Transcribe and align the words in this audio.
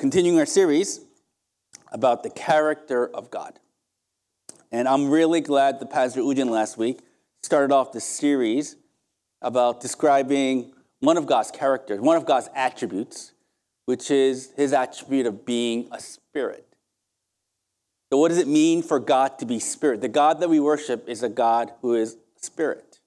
continuing 0.00 0.38
our 0.38 0.46
series 0.46 1.00
about 1.92 2.22
the 2.22 2.30
character 2.30 3.06
of 3.06 3.30
God. 3.30 3.60
And 4.72 4.88
I'm 4.88 5.10
really 5.10 5.42
glad 5.42 5.78
that 5.78 5.90
Pastor 5.90 6.22
Ujin 6.22 6.48
last 6.48 6.78
week 6.78 7.00
started 7.42 7.70
off 7.70 7.92
this 7.92 8.04
series 8.04 8.76
about 9.42 9.82
describing 9.82 10.72
one 11.00 11.18
of 11.18 11.26
God's 11.26 11.50
characters, 11.50 12.00
one 12.00 12.16
of 12.16 12.24
God's 12.24 12.48
attributes, 12.54 13.32
which 13.84 14.10
is 14.10 14.52
his 14.56 14.72
attribute 14.72 15.26
of 15.26 15.44
being 15.44 15.86
a 15.92 16.00
spirit. 16.00 16.66
So, 18.10 18.16
what 18.16 18.30
does 18.30 18.38
it 18.38 18.48
mean 18.48 18.82
for 18.82 19.00
God 19.00 19.38
to 19.40 19.44
be 19.44 19.58
spirit? 19.58 20.00
The 20.00 20.08
God 20.08 20.40
that 20.40 20.48
we 20.48 20.60
worship 20.60 21.10
is 21.10 21.22
a 21.22 21.28
God 21.28 21.72
who 21.82 21.94
is 21.94 22.16
spirit. 22.36 23.00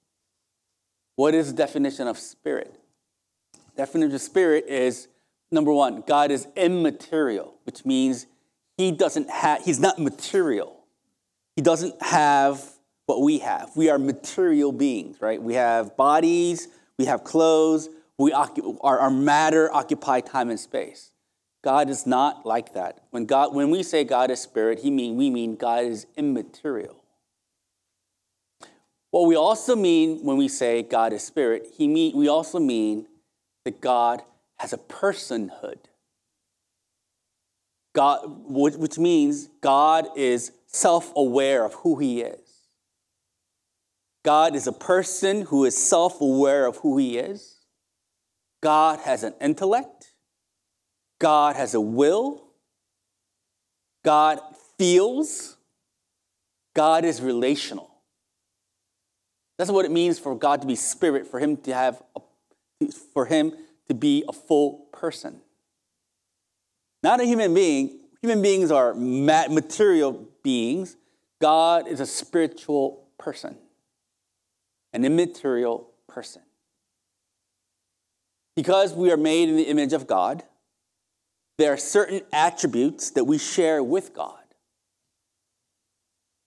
What 1.16 1.34
is 1.34 1.50
the 1.50 1.56
definition 1.56 2.06
of 2.06 2.20
spirit? 2.20 2.78
Definition 3.76 4.14
of 4.14 4.20
spirit 4.20 4.66
is 4.68 5.08
number 5.54 5.72
one, 5.72 6.02
God 6.06 6.30
is 6.30 6.46
immaterial, 6.56 7.54
which 7.64 7.86
means 7.86 8.26
he 8.76 8.92
doesn't 8.92 9.30
have, 9.30 9.64
he's 9.64 9.80
not 9.80 9.98
material. 9.98 10.84
He 11.56 11.62
doesn't 11.62 12.02
have 12.02 12.62
what 13.06 13.22
we 13.22 13.38
have. 13.38 13.70
We 13.76 13.88
are 13.88 13.98
material 13.98 14.72
beings, 14.72 15.18
right? 15.20 15.40
We 15.40 15.54
have 15.54 15.96
bodies, 15.96 16.68
we 16.98 17.04
have 17.06 17.24
clothes, 17.24 17.88
we 18.18 18.32
occup- 18.32 18.78
our, 18.82 18.98
our 18.98 19.10
matter 19.10 19.72
occupy 19.72 20.20
time 20.20 20.50
and 20.50 20.58
space. 20.58 21.10
God 21.62 21.88
is 21.88 22.06
not 22.06 22.44
like 22.44 22.74
that. 22.74 23.04
When, 23.10 23.24
God, 23.24 23.54
when 23.54 23.70
we 23.70 23.82
say 23.82 24.04
God 24.04 24.30
is 24.30 24.40
spirit, 24.40 24.80
he 24.80 24.90
mean, 24.90 25.16
we 25.16 25.30
mean 25.30 25.56
God 25.56 25.84
is 25.84 26.06
immaterial. 26.16 27.02
What 29.10 29.26
we 29.26 29.36
also 29.36 29.76
mean 29.76 30.24
when 30.24 30.36
we 30.36 30.48
say 30.48 30.82
God 30.82 31.12
is 31.12 31.22
spirit, 31.22 31.68
he 31.76 31.86
mean, 31.86 32.16
we 32.16 32.28
also 32.28 32.58
mean 32.58 33.06
that 33.64 33.80
God 33.80 34.22
has 34.64 34.72
a 34.72 34.78
personhood. 34.78 35.76
God, 37.94 38.20
which 38.48 38.96
means 38.96 39.50
God 39.60 40.06
is 40.16 40.52
self 40.66 41.12
aware 41.14 41.66
of 41.66 41.74
who 41.74 41.98
he 41.98 42.22
is. 42.22 42.40
God 44.24 44.56
is 44.56 44.66
a 44.66 44.72
person 44.72 45.42
who 45.42 45.66
is 45.66 45.76
self 45.76 46.18
aware 46.22 46.64
of 46.64 46.78
who 46.78 46.96
he 46.96 47.18
is. 47.18 47.56
God 48.62 49.00
has 49.00 49.22
an 49.22 49.34
intellect. 49.38 50.14
God 51.18 51.56
has 51.56 51.74
a 51.74 51.80
will. 51.80 52.42
God 54.02 54.40
feels. 54.78 55.58
God 56.74 57.04
is 57.04 57.20
relational. 57.20 57.90
That's 59.58 59.70
what 59.70 59.84
it 59.84 59.90
means 59.90 60.18
for 60.18 60.34
God 60.34 60.62
to 60.62 60.66
be 60.66 60.74
spirit, 60.74 61.26
for 61.26 61.38
him 61.38 61.58
to 61.58 61.74
have, 61.74 62.02
a, 62.16 62.90
for 63.12 63.26
him 63.26 63.52
to 63.88 63.94
be 63.94 64.24
a 64.28 64.32
full 64.32 64.86
person. 64.92 65.40
Not 67.02 67.20
a 67.20 67.24
human 67.24 67.52
being. 67.52 68.00
Human 68.22 68.40
beings 68.40 68.70
are 68.70 68.94
material 68.94 70.26
beings. 70.42 70.96
God 71.40 71.86
is 71.88 72.00
a 72.00 72.06
spiritual 72.06 73.06
person, 73.18 73.56
an 74.92 75.04
immaterial 75.04 75.90
person. 76.08 76.42
Because 78.56 78.94
we 78.94 79.10
are 79.10 79.16
made 79.16 79.48
in 79.48 79.56
the 79.56 79.64
image 79.64 79.92
of 79.92 80.06
God, 80.06 80.42
there 81.58 81.72
are 81.72 81.76
certain 81.76 82.22
attributes 82.32 83.10
that 83.10 83.24
we 83.24 83.36
share 83.38 83.82
with 83.82 84.14
God. 84.14 84.38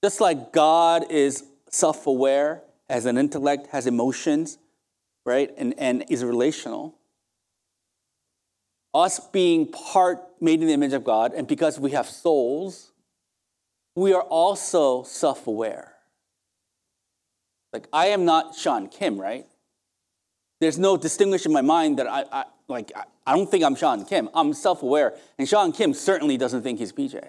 Just 0.03 0.21
like 0.21 0.51
God 0.53 1.11
is 1.11 1.43
self 1.69 2.07
aware, 2.07 2.63
has 2.89 3.05
an 3.05 3.17
intellect, 3.17 3.67
has 3.67 3.87
emotions, 3.87 4.57
right, 5.25 5.51
and, 5.57 5.73
and 5.77 6.05
is 6.09 6.23
relational, 6.23 6.96
us 8.97 9.19
being 9.19 9.71
part 9.71 10.19
made 10.41 10.59
in 10.61 10.67
the 10.67 10.73
image 10.73 10.93
of 10.93 11.03
God, 11.03 11.33
and 11.33 11.47
because 11.47 11.79
we 11.79 11.91
have 11.91 12.07
souls, 12.07 12.91
we 13.95 14.13
are 14.13 14.23
also 14.23 15.03
self 15.03 15.47
aware. 15.47 15.93
Like, 17.71 17.87
I 17.93 18.07
am 18.07 18.25
not 18.25 18.55
Sean 18.55 18.87
Kim, 18.87 19.19
right? 19.19 19.45
There's 20.59 20.79
no 20.79 20.97
distinguish 20.97 21.45
in 21.45 21.53
my 21.53 21.61
mind 21.61 21.99
that 21.99 22.07
I, 22.07 22.25
I 22.31 22.45
like, 22.67 22.91
I, 22.95 23.03
I 23.25 23.35
don't 23.35 23.49
think 23.49 23.63
I'm 23.63 23.75
Sean 23.75 24.03
Kim. 24.03 24.29
I'm 24.33 24.53
self 24.53 24.81
aware. 24.81 25.15
And 25.37 25.47
Sean 25.47 25.71
Kim 25.71 25.93
certainly 25.93 26.37
doesn't 26.37 26.63
think 26.63 26.79
he's 26.79 26.91
PJ. 26.91 27.23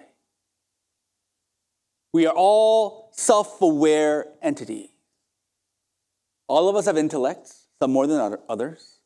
We 2.13 2.25
are 2.25 2.33
all 2.35 3.09
self 3.11 3.61
aware 3.61 4.25
entities. 4.41 4.89
All 6.47 6.67
of 6.67 6.75
us 6.75 6.85
have 6.85 6.97
intellects, 6.97 7.67
some 7.79 7.91
more 7.91 8.07
than 8.07 8.37
others. 8.49 8.97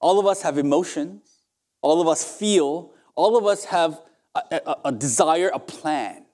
All 0.00 0.18
of 0.18 0.26
us 0.26 0.42
have 0.42 0.58
emotions. 0.58 1.27
All 1.82 2.00
of 2.00 2.08
us 2.08 2.24
feel, 2.24 2.92
all 3.14 3.36
of 3.36 3.46
us 3.46 3.64
have 3.66 4.00
a, 4.34 4.60
a, 4.66 4.76
a 4.86 4.92
desire, 4.92 5.50
a 5.52 5.58
plan. 5.58 6.24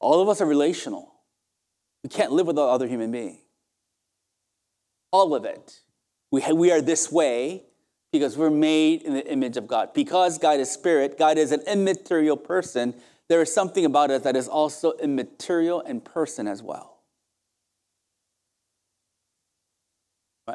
All 0.00 0.20
of 0.20 0.28
us 0.28 0.40
are 0.40 0.46
relational. 0.46 1.12
We 2.02 2.08
can't 2.08 2.32
live 2.32 2.46
without 2.46 2.68
other 2.68 2.88
human 2.88 3.12
beings. 3.12 3.38
All 5.10 5.34
of 5.34 5.44
it. 5.44 5.80
We, 6.30 6.42
we 6.52 6.72
are 6.72 6.80
this 6.80 7.12
way 7.12 7.64
because 8.10 8.36
we're 8.36 8.50
made 8.50 9.02
in 9.02 9.14
the 9.14 9.26
image 9.30 9.56
of 9.56 9.66
God. 9.66 9.94
Because 9.94 10.38
God 10.38 10.60
is 10.60 10.70
spirit, 10.70 11.18
God 11.18 11.38
is 11.38 11.52
an 11.52 11.60
immaterial 11.66 12.36
person, 12.36 12.94
there 13.28 13.40
is 13.40 13.52
something 13.52 13.84
about 13.84 14.10
us 14.10 14.22
that 14.22 14.36
is 14.36 14.48
also 14.48 14.92
immaterial 14.92 15.80
in 15.80 16.00
person 16.00 16.46
as 16.46 16.62
well. 16.62 16.98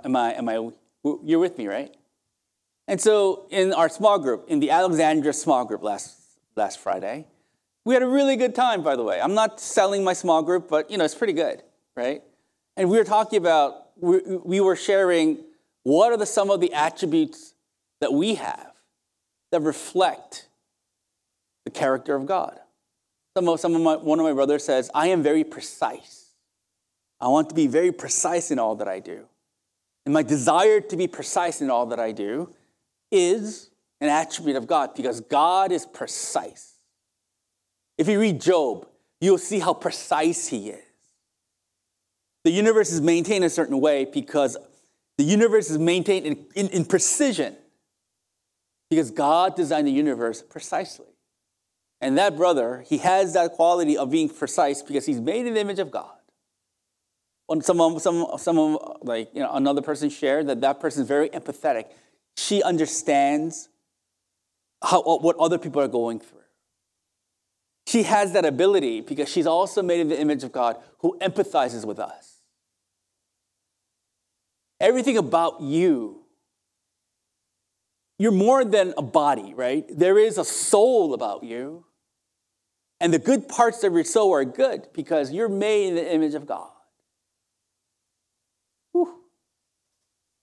Am 0.03 0.15
I, 0.15 0.33
am 0.33 0.49
I, 0.49 0.69
you're 1.23 1.39
with 1.39 1.57
me, 1.57 1.67
right? 1.67 1.95
And 2.87 3.01
so 3.01 3.47
in 3.49 3.73
our 3.73 3.89
small 3.89 4.17
group, 4.17 4.45
in 4.47 4.59
the 4.59 4.71
Alexandria 4.71 5.33
small 5.33 5.65
group 5.65 5.83
last, 5.83 6.17
last 6.55 6.79
Friday, 6.79 7.27
we 7.83 7.93
had 7.93 8.03
a 8.03 8.07
really 8.07 8.35
good 8.35 8.55
time, 8.55 8.81
by 8.83 8.95
the 8.95 9.03
way. 9.03 9.19
I'm 9.21 9.33
not 9.33 9.59
selling 9.59 10.03
my 10.03 10.13
small 10.13 10.41
group, 10.41 10.69
but 10.69 10.89
you 10.89 10.97
know, 10.97 11.05
it's 11.05 11.15
pretty 11.15 11.33
good, 11.33 11.63
right? 11.95 12.21
And 12.75 12.89
we 12.89 12.97
were 12.97 13.03
talking 13.03 13.37
about, 13.37 13.87
we, 13.97 14.19
we 14.43 14.61
were 14.61 14.75
sharing 14.75 15.43
what 15.83 16.11
are 16.11 16.17
the, 16.17 16.25
some 16.25 16.49
of 16.49 16.61
the 16.61 16.73
attributes 16.73 17.53
that 18.01 18.13
we 18.13 18.35
have 18.35 18.73
that 19.51 19.61
reflect 19.61 20.47
the 21.65 21.71
character 21.71 22.15
of 22.15 22.25
God. 22.25 22.59
Some 23.35 23.47
of, 23.49 23.59
some 23.59 23.75
of 23.75 23.81
my, 23.81 23.95
one 23.95 24.19
of 24.19 24.25
my 24.25 24.33
brothers 24.33 24.63
says, 24.63 24.89
I 24.93 25.07
am 25.07 25.23
very 25.23 25.43
precise. 25.43 26.31
I 27.19 27.27
want 27.27 27.49
to 27.49 27.55
be 27.55 27.67
very 27.67 27.91
precise 27.91 28.51
in 28.51 28.59
all 28.59 28.75
that 28.75 28.87
I 28.87 28.99
do. 28.99 29.25
And 30.05 30.13
my 30.13 30.23
desire 30.23 30.79
to 30.81 30.95
be 30.95 31.07
precise 31.07 31.61
in 31.61 31.69
all 31.69 31.85
that 31.87 31.99
I 31.99 32.11
do 32.11 32.53
is 33.11 33.69
an 34.01 34.09
attribute 34.09 34.55
of 34.55 34.67
God 34.67 34.93
because 34.95 35.21
God 35.21 35.71
is 35.71 35.85
precise. 35.85 36.73
If 37.97 38.07
you 38.07 38.19
read 38.19 38.39
Job, 38.39 38.87
you'll 39.19 39.37
see 39.37 39.59
how 39.59 39.73
precise 39.73 40.47
he 40.47 40.69
is. 40.69 40.83
The 42.43 42.51
universe 42.51 42.91
is 42.91 43.01
maintained 43.01 43.43
a 43.43 43.49
certain 43.49 43.79
way 43.81 44.05
because 44.05 44.55
the 45.17 45.23
universe 45.23 45.69
is 45.69 45.77
maintained 45.77 46.25
in, 46.25 46.45
in, 46.55 46.67
in 46.69 46.85
precision 46.85 47.55
because 48.89 49.11
God 49.11 49.55
designed 49.55 49.87
the 49.87 49.91
universe 49.91 50.41
precisely. 50.41 51.07
And 51.99 52.17
that 52.17 52.37
brother, 52.37 52.85
he 52.87 52.99
has 52.99 53.33
that 53.33 53.53
quality 53.53 53.97
of 53.97 54.11
being 54.11 54.29
precise 54.29 54.81
because 54.81 55.05
he's 55.05 55.19
made 55.19 55.47
in 55.47 55.55
the 55.55 55.59
image 55.59 55.79
of 55.79 55.89
God. 55.89 56.11
When 57.47 57.61
some, 57.61 57.97
some, 57.99 58.27
some 58.37 58.77
like 59.01 59.33
you 59.33 59.41
know, 59.41 59.51
another 59.53 59.81
person 59.81 60.09
shared 60.09 60.47
that 60.47 60.61
that 60.61 60.79
person 60.79 61.01
is 61.01 61.07
very 61.07 61.29
empathetic 61.29 61.85
she 62.37 62.61
understands 62.61 63.67
how, 64.83 65.01
what 65.01 65.35
other 65.37 65.57
people 65.57 65.81
are 65.81 65.87
going 65.87 66.19
through. 66.19 66.37
She 67.87 68.03
has 68.03 68.33
that 68.33 68.45
ability 68.45 69.01
because 69.01 69.27
she's 69.27 69.47
also 69.47 69.81
made 69.81 69.99
in 69.99 70.09
the 70.09 70.19
image 70.19 70.43
of 70.43 70.51
God 70.51 70.77
who 70.99 71.17
empathizes 71.19 71.83
with 71.83 71.99
us. 71.99 72.41
Everything 74.79 75.17
about 75.17 75.61
you, 75.61 76.23
you're 78.19 78.31
more 78.31 78.63
than 78.63 78.93
a 78.97 79.01
body, 79.01 79.53
right? 79.55 79.85
There 79.89 80.19
is 80.19 80.37
a 80.37 80.45
soul 80.45 81.13
about 81.13 81.43
you. 81.43 81.85
And 82.99 83.13
the 83.13 83.19
good 83.19 83.47
parts 83.47 83.83
of 83.83 83.93
your 83.93 84.03
soul 84.03 84.33
are 84.33 84.45
good 84.45 84.87
because 84.93 85.31
you're 85.31 85.49
made 85.49 85.89
in 85.89 85.95
the 85.95 86.13
image 86.13 86.33
of 86.33 86.45
God. 86.45 86.69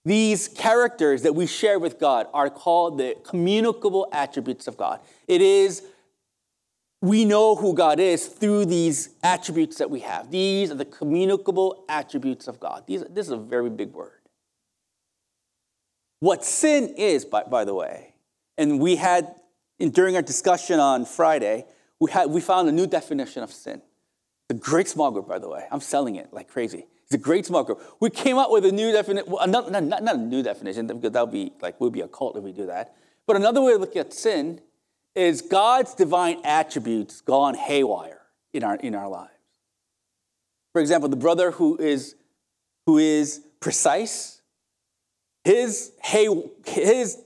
These 0.04 0.48
characters 0.48 1.22
that 1.22 1.34
we 1.34 1.46
share 1.46 1.78
with 1.78 1.98
God 1.98 2.26
are 2.34 2.50
called 2.50 2.98
the 2.98 3.16
communicable 3.24 4.06
attributes 4.12 4.66
of 4.66 4.76
God. 4.76 5.00
It 5.26 5.40
is, 5.40 5.82
we 7.00 7.24
know 7.24 7.56
who 7.56 7.74
God 7.74 7.98
is 7.98 8.26
through 8.26 8.66
these 8.66 9.10
attributes 9.22 9.78
that 9.78 9.90
we 9.90 10.00
have. 10.00 10.30
These 10.30 10.70
are 10.70 10.74
the 10.74 10.84
communicable 10.84 11.84
attributes 11.88 12.48
of 12.48 12.60
God. 12.60 12.84
These, 12.86 13.04
this 13.10 13.26
is 13.26 13.32
a 13.32 13.38
very 13.38 13.70
big 13.70 13.92
word. 13.92 14.20
What 16.20 16.44
sin 16.44 16.94
is, 16.96 17.24
by, 17.24 17.44
by 17.44 17.64
the 17.64 17.74
way, 17.74 18.14
and 18.58 18.80
we 18.80 18.96
had, 18.96 19.34
in, 19.78 19.90
during 19.90 20.16
our 20.16 20.22
discussion 20.22 20.80
on 20.80 21.06
Friday, 21.06 21.66
we, 21.98 22.10
had, 22.10 22.30
we 22.30 22.40
found 22.40 22.68
a 22.68 22.72
new 22.72 22.86
definition 22.86 23.42
of 23.42 23.52
sin. 23.52 23.80
The 24.48 24.54
great 24.54 24.88
small 24.88 25.10
group, 25.10 25.26
by 25.26 25.38
the 25.38 25.48
way. 25.48 25.66
I'm 25.70 25.80
selling 25.80 26.16
it 26.16 26.32
like 26.32 26.48
crazy. 26.48 26.86
A 27.14 27.16
great 27.16 27.46
smoker. 27.46 27.76
We 28.00 28.10
came 28.10 28.38
up 28.38 28.50
with 28.50 28.64
a 28.64 28.72
new 28.72 28.90
definition, 28.90 29.30
well, 29.30 29.46
not, 29.46 29.70
not, 29.70 29.84
not 29.84 30.16
a 30.16 30.18
new 30.18 30.42
definition, 30.42 30.88
because 30.88 31.12
that 31.12 31.20
would 31.20 31.32
be 31.32 31.52
like, 31.62 31.80
we'd 31.80 31.92
be 31.92 32.00
a 32.00 32.08
cult 32.08 32.36
if 32.36 32.42
we 32.42 32.52
do 32.52 32.66
that. 32.66 32.96
But 33.26 33.36
another 33.36 33.62
way 33.62 33.72
to 33.72 33.78
look 33.78 33.94
at 33.94 34.12
sin 34.12 34.60
is 35.14 35.40
God's 35.40 35.94
divine 35.94 36.40
attributes 36.44 37.20
gone 37.20 37.54
haywire 37.54 38.20
in 38.52 38.64
our, 38.64 38.74
in 38.76 38.96
our 38.96 39.08
lives. 39.08 39.30
For 40.72 40.80
example, 40.80 41.08
the 41.08 41.16
brother 41.16 41.52
who 41.52 41.76
is, 41.76 42.16
who 42.86 42.98
is 42.98 43.44
precise, 43.60 44.42
his, 45.44 45.92
hay, 46.02 46.26
his, 46.66 47.22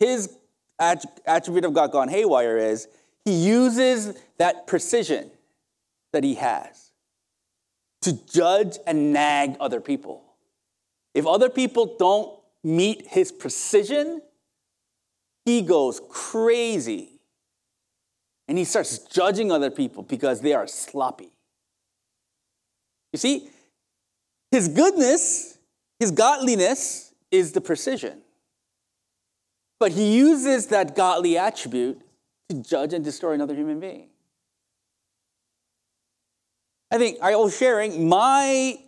his 0.00 0.36
attribute 0.80 1.64
of 1.64 1.74
God 1.74 1.92
gone 1.92 2.08
haywire 2.08 2.58
is 2.58 2.88
he 3.24 3.34
uses 3.34 4.18
that 4.38 4.66
precision 4.66 5.30
that 6.12 6.24
he 6.24 6.34
has 6.34 6.87
to 8.02 8.12
judge 8.26 8.78
and 8.86 9.12
nag 9.12 9.56
other 9.60 9.80
people. 9.80 10.24
If 11.14 11.26
other 11.26 11.48
people 11.48 11.96
don't 11.98 12.38
meet 12.62 13.06
his 13.08 13.32
precision, 13.32 14.22
he 15.44 15.62
goes 15.62 16.00
crazy 16.08 17.20
and 18.46 18.56
he 18.56 18.64
starts 18.64 18.98
judging 18.98 19.52
other 19.52 19.70
people 19.70 20.02
because 20.02 20.40
they 20.40 20.54
are 20.54 20.66
sloppy. 20.66 21.30
You 23.12 23.18
see, 23.18 23.48
his 24.50 24.68
goodness, 24.68 25.58
his 25.98 26.10
godliness 26.10 27.12
is 27.30 27.52
the 27.52 27.60
precision. 27.60 28.22
But 29.80 29.92
he 29.92 30.16
uses 30.16 30.66
that 30.68 30.96
godly 30.96 31.38
attribute 31.38 32.00
to 32.48 32.62
judge 32.62 32.92
and 32.92 33.04
destroy 33.04 33.32
another 33.32 33.54
human 33.54 33.80
being. 33.80 34.08
I 36.90 36.98
think 36.98 37.18
I 37.22 37.36
was 37.36 37.56
sharing 37.56 38.08
my, 38.08 38.78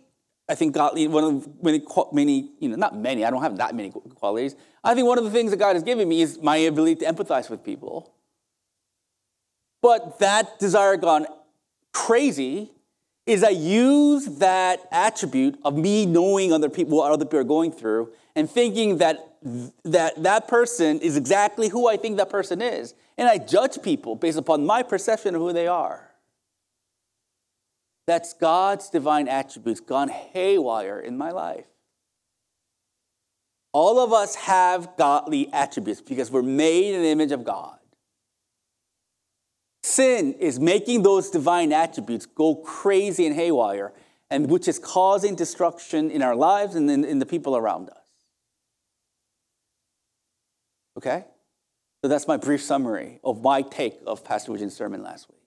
I 0.49 0.55
think 0.55 0.73
godly, 0.73 1.07
one 1.07 1.23
of 1.23 1.63
many, 1.63 1.83
many, 2.11 2.51
you 2.59 2.69
know, 2.69 2.75
not 2.75 2.97
many, 2.97 3.23
I 3.23 3.29
don't 3.29 3.43
have 3.43 3.57
that 3.57 3.75
many 3.75 3.91
qualities. 3.91 4.55
I 4.83 4.95
think 4.95 5.07
one 5.07 5.17
of 5.17 5.23
the 5.23 5.31
things 5.31 5.51
that 5.51 5.57
God 5.57 5.75
has 5.75 5.83
given 5.83 6.09
me 6.09 6.21
is 6.21 6.39
my 6.41 6.57
ability 6.57 6.95
to 6.97 7.05
empathize 7.05 7.49
with 7.49 7.63
people. 7.63 8.13
But 9.81 10.19
that 10.19 10.59
desire 10.59 10.97
gone 10.97 11.25
crazy 11.93 12.71
is 13.25 13.43
I 13.43 13.49
use 13.49 14.25
that 14.39 14.79
attribute 14.91 15.59
of 15.63 15.77
me 15.77 16.05
knowing 16.05 16.51
other 16.51 16.69
people, 16.69 16.97
what 16.97 17.11
other 17.11 17.25
people 17.25 17.39
are 17.39 17.43
going 17.43 17.71
through, 17.71 18.11
and 18.35 18.49
thinking 18.49 18.97
that 18.97 19.27
that, 19.85 20.21
that 20.21 20.47
person 20.47 20.99
is 20.99 21.17
exactly 21.17 21.69
who 21.69 21.87
I 21.87 21.97
think 21.97 22.17
that 22.17 22.29
person 22.29 22.61
is. 22.61 22.93
And 23.17 23.27
I 23.27 23.37
judge 23.37 23.81
people 23.81 24.15
based 24.15 24.37
upon 24.37 24.65
my 24.65 24.83
perception 24.83 25.35
of 25.35 25.41
who 25.41 25.53
they 25.53 25.67
are. 25.67 26.10
That's 28.07 28.33
God's 28.33 28.89
divine 28.89 29.27
attributes 29.27 29.79
gone 29.79 30.09
haywire 30.09 30.99
in 30.99 31.17
my 31.17 31.31
life. 31.31 31.65
All 33.73 33.99
of 33.99 34.11
us 34.11 34.35
have 34.35 34.97
godly 34.97 35.51
attributes 35.53 36.01
because 36.01 36.29
we're 36.29 36.41
made 36.41 36.93
in 36.93 37.01
the 37.01 37.07
image 37.07 37.31
of 37.31 37.43
God. 37.43 37.77
Sin 39.83 40.33
is 40.33 40.59
making 40.59 41.03
those 41.03 41.29
divine 41.29 41.71
attributes 41.71 42.25
go 42.25 42.55
crazy 42.55 43.25
and 43.25 43.35
haywire, 43.35 43.93
and 44.29 44.49
which 44.49 44.67
is 44.67 44.77
causing 44.77 45.35
destruction 45.35 46.11
in 46.11 46.21
our 46.21 46.35
lives 46.35 46.75
and 46.75 46.89
in, 46.89 47.03
in 47.03 47.19
the 47.19 47.25
people 47.25 47.55
around 47.55 47.89
us. 47.89 47.97
Okay? 50.97 51.25
So 52.01 52.07
that's 52.07 52.27
my 52.27 52.37
brief 52.37 52.61
summary 52.61 53.19
of 53.23 53.41
my 53.41 53.61
take 53.61 53.99
of 54.05 54.23
Pastor 54.23 54.51
Ujin's 54.51 54.75
sermon 54.75 55.03
last 55.03 55.29
week. 55.29 55.40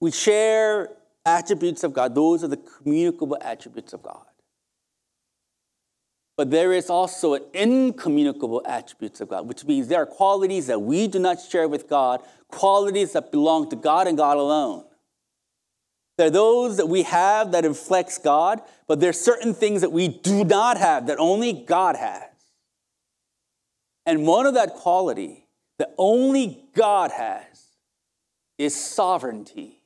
We 0.00 0.10
share 0.10 0.90
attributes 1.24 1.84
of 1.84 1.92
God, 1.92 2.14
those 2.14 2.44
are 2.44 2.48
the 2.48 2.56
communicable 2.56 3.36
attributes 3.40 3.92
of 3.92 4.02
God. 4.02 4.24
But 6.36 6.52
there 6.52 6.72
is 6.72 6.88
also 6.88 7.34
an 7.34 7.42
incommunicable 7.52 8.62
attributes 8.64 9.20
of 9.20 9.28
God, 9.28 9.48
which 9.48 9.64
means 9.64 9.88
there 9.88 10.02
are 10.02 10.06
qualities 10.06 10.68
that 10.68 10.80
we 10.80 11.08
do 11.08 11.18
not 11.18 11.40
share 11.40 11.66
with 11.66 11.88
God, 11.88 12.22
qualities 12.46 13.12
that 13.12 13.32
belong 13.32 13.68
to 13.70 13.76
God 13.76 14.06
and 14.06 14.16
God 14.16 14.36
alone. 14.36 14.84
There 16.16 16.28
are 16.28 16.30
those 16.30 16.76
that 16.76 16.88
we 16.88 17.02
have 17.02 17.52
that 17.52 17.64
reflects 17.64 18.18
God, 18.18 18.60
but 18.86 19.00
there 19.00 19.10
are 19.10 19.12
certain 19.12 19.52
things 19.52 19.80
that 19.80 19.90
we 19.90 20.08
do 20.08 20.44
not 20.44 20.76
have 20.76 21.08
that 21.08 21.18
only 21.18 21.52
God 21.52 21.96
has. 21.96 22.22
And 24.06 24.26
one 24.26 24.46
of 24.46 24.54
that 24.54 24.74
quality 24.74 25.48
that 25.78 25.92
only 25.98 26.64
God 26.74 27.10
has 27.10 27.66
is 28.58 28.74
sovereignty. 28.74 29.77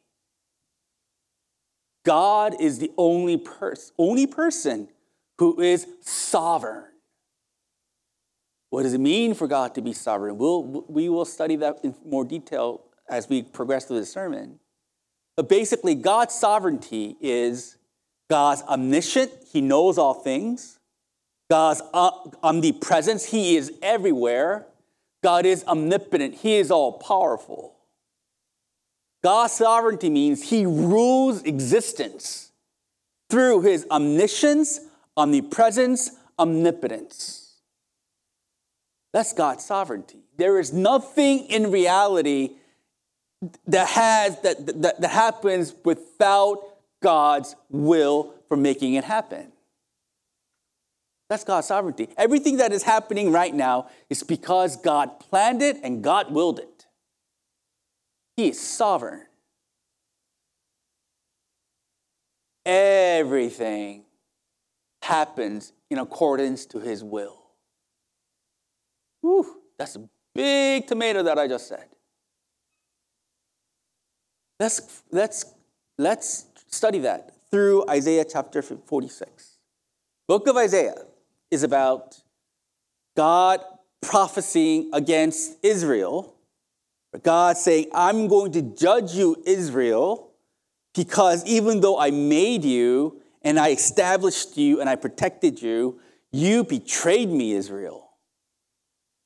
God 2.04 2.60
is 2.60 2.78
the 2.78 2.90
only 2.96 3.36
person, 3.36 3.94
only 3.98 4.26
person 4.26 4.88
who 5.38 5.60
is 5.60 5.86
sovereign. 6.00 6.84
What 8.70 8.84
does 8.84 8.94
it 8.94 9.00
mean 9.00 9.34
for 9.34 9.46
God 9.46 9.74
to 9.74 9.82
be 9.82 9.92
sovereign? 9.92 10.38
We'll, 10.38 10.84
we 10.88 11.08
will 11.08 11.24
study 11.24 11.56
that 11.56 11.80
in 11.82 11.94
more 12.04 12.24
detail 12.24 12.82
as 13.08 13.28
we 13.28 13.42
progress 13.42 13.84
through 13.84 14.00
the 14.00 14.06
sermon. 14.06 14.58
But 15.36 15.48
basically, 15.48 15.94
God's 15.94 16.34
sovereignty 16.34 17.16
is 17.20 17.76
God's 18.30 18.62
omniscient, 18.62 19.30
He 19.52 19.60
knows 19.60 19.98
all 19.98 20.14
things. 20.14 20.78
God's 21.50 21.82
uh, 21.92 22.12
omnipresence, 22.42 23.26
He 23.26 23.56
is 23.56 23.72
everywhere. 23.82 24.66
God 25.22 25.44
is 25.44 25.64
omnipotent, 25.64 26.36
He 26.36 26.56
is 26.56 26.70
all 26.70 26.92
powerful. 26.92 27.76
God's 29.22 29.54
sovereignty 29.54 30.10
means 30.10 30.50
He 30.50 30.66
rules 30.66 31.42
existence 31.42 32.50
through 33.30 33.62
His 33.62 33.86
omniscience, 33.90 34.80
omnipresence, 35.16 36.10
omnipotence. 36.38 37.42
That's 39.12 39.32
God's 39.32 39.64
sovereignty. 39.64 40.20
There 40.36 40.58
is 40.58 40.72
nothing 40.72 41.46
in 41.46 41.70
reality 41.70 42.52
that 43.66 43.88
has 43.88 44.40
that, 44.40 44.82
that, 44.82 45.00
that 45.00 45.10
happens 45.10 45.74
without 45.84 46.58
God's 47.02 47.54
will 47.68 48.34
for 48.48 48.56
making 48.56 48.94
it 48.94 49.04
happen. 49.04 49.52
That's 51.28 51.44
God's 51.44 51.66
sovereignty. 51.66 52.08
Everything 52.16 52.58
that 52.58 52.72
is 52.72 52.82
happening 52.82 53.32
right 53.32 53.54
now 53.54 53.88
is 54.10 54.22
because 54.22 54.76
God 54.76 55.18
planned 55.18 55.62
it 55.62 55.78
and 55.82 56.02
God 56.02 56.32
willed 56.32 56.58
it. 56.58 56.68
He 58.36 58.48
is 58.48 58.60
sovereign. 58.60 59.26
Everything 62.64 64.04
happens 65.02 65.72
in 65.90 65.98
accordance 65.98 66.64
to 66.66 66.78
his 66.78 67.02
will. 67.02 67.42
Whew, 69.20 69.62
that's 69.78 69.96
a 69.96 70.08
big 70.34 70.86
tomato 70.86 71.22
that 71.22 71.38
I 71.38 71.48
just 71.48 71.68
said. 71.68 71.86
Let's, 74.60 75.02
let's, 75.10 75.44
let's 75.98 76.46
study 76.68 77.00
that 77.00 77.32
through 77.50 77.84
Isaiah 77.88 78.24
chapter 78.24 78.62
46. 78.62 79.58
Book 80.28 80.46
of 80.46 80.56
Isaiah 80.56 80.94
is 81.50 81.62
about 81.64 82.22
God 83.16 83.60
prophesying 84.00 84.90
against 84.92 85.58
Israel. 85.62 86.34
God 87.18 87.56
saying, 87.56 87.86
I'm 87.92 88.26
going 88.28 88.52
to 88.52 88.62
judge 88.62 89.12
you, 89.12 89.42
Israel, 89.44 90.32
because 90.94 91.44
even 91.46 91.80
though 91.80 91.98
I 91.98 92.10
made 92.10 92.64
you 92.64 93.20
and 93.42 93.58
I 93.58 93.70
established 93.70 94.56
you 94.56 94.80
and 94.80 94.88
I 94.88 94.96
protected 94.96 95.60
you, 95.60 96.00
you 96.30 96.64
betrayed 96.64 97.28
me, 97.28 97.52
Israel. 97.52 98.10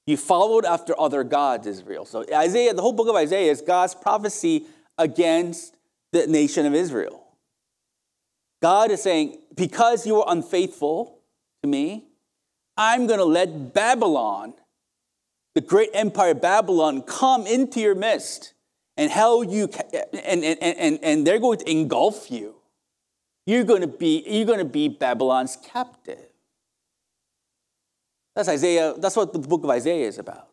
You 0.07 0.17
followed 0.17 0.65
after 0.65 0.99
other 0.99 1.25
gods, 1.25 1.67
Israel. 1.67 2.05
So 2.05 2.25
Isaiah, 2.33 2.75
the 2.75 2.83
whole 2.83 2.93
book 2.93 3.09
of 3.09 3.17
Isaiah 3.17 3.51
is 3.51 3.61
God's 3.61 3.95
prophecy 3.95 4.67
against 4.99 5.77
the 6.13 6.27
nation 6.27 6.67
of 6.67 6.75
Israel. 6.75 7.25
God 8.63 8.91
is 8.91 9.03
saying, 9.03 9.39
because 9.55 10.07
you 10.07 10.17
were 10.17 10.25
unfaithful 10.27 11.19
to 11.63 11.69
me, 11.69 12.05
I'm 12.77 13.07
going 13.07 13.19
to 13.19 13.25
let 13.25 13.75
Babylon, 13.75 14.55
the 15.57 15.63
great 15.63 15.89
empire 15.95 16.35
Babylon, 16.35 17.01
come 17.01 17.47
into 17.47 17.81
your 17.81 17.95
midst 17.95 18.53
and 18.99 19.11
held 19.11 19.51
you, 19.51 19.71
and, 20.13 20.45
and, 20.45 20.59
and, 20.63 20.99
and 21.03 21.27
they're 21.27 21.39
going 21.39 21.59
to 21.61 21.71
engulf 21.71 22.31
you. 22.31 22.57
You're 23.47 23.65
going 23.65 23.81
to 23.81 23.87
be, 23.87 24.23
you're 24.29 24.45
going 24.45 24.59
to 24.59 24.67
be 24.67 24.89
Babylon's 24.89 25.57
captive. 25.57 26.29
That's 28.35 28.51
Isaiah, 28.51 28.93
that's 28.99 29.17
what 29.17 29.33
the 29.33 29.39
book 29.39 29.65
of 29.65 29.71
Isaiah 29.71 30.07
is 30.07 30.19
about. 30.19 30.49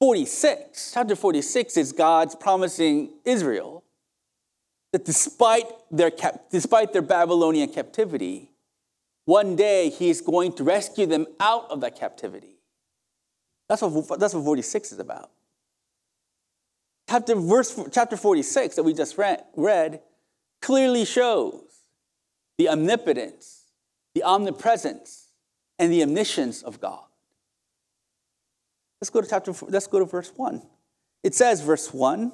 46, 0.00 0.92
chapter 0.94 1.14
46 1.14 1.76
is 1.76 1.92
God's 1.92 2.34
promising 2.34 3.10
Israel 3.26 3.84
that 4.94 5.04
despite 5.04 5.66
their, 5.90 6.10
despite 6.50 6.94
their 6.94 7.02
Babylonian 7.02 7.68
captivity, 7.68 8.52
one 9.26 9.54
day 9.54 9.90
he's 9.90 10.22
going 10.22 10.54
to 10.54 10.64
rescue 10.64 11.04
them 11.04 11.26
out 11.38 11.70
of 11.70 11.82
that 11.82 11.94
captivity. 11.94 12.55
That's 13.68 13.82
what, 13.82 14.20
that's 14.20 14.34
what 14.34 14.44
46 14.44 14.92
is 14.92 14.98
about. 14.98 15.30
Chapter, 17.08 17.36
verse, 17.36 17.78
chapter 17.92 18.16
46 18.16 18.76
that 18.76 18.82
we 18.82 18.92
just 18.94 19.16
read, 19.16 19.44
read 19.56 20.00
clearly 20.60 21.04
shows 21.04 21.62
the 22.58 22.68
omnipotence, 22.68 23.64
the 24.14 24.22
omnipresence, 24.22 25.28
and 25.78 25.92
the 25.92 26.02
omniscience 26.02 26.62
of 26.62 26.80
God. 26.80 27.04
Let's 29.00 29.10
go 29.10 29.20
to 29.20 29.28
chapter. 29.28 29.52
Let's 29.68 29.86
go 29.86 29.98
to 29.98 30.04
verse 30.06 30.32
one. 30.34 30.62
It 31.22 31.34
says, 31.34 31.60
verse 31.60 31.92
one. 31.92 32.32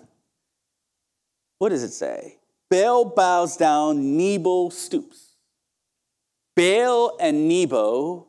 What 1.58 1.70
does 1.70 1.82
it 1.82 1.92
say? 1.92 2.38
Baal 2.70 3.04
bows 3.04 3.56
down, 3.56 4.16
Nebo 4.16 4.68
stoops. 4.70 5.34
Baal 6.56 7.16
and 7.20 7.48
Nebo 7.48 8.26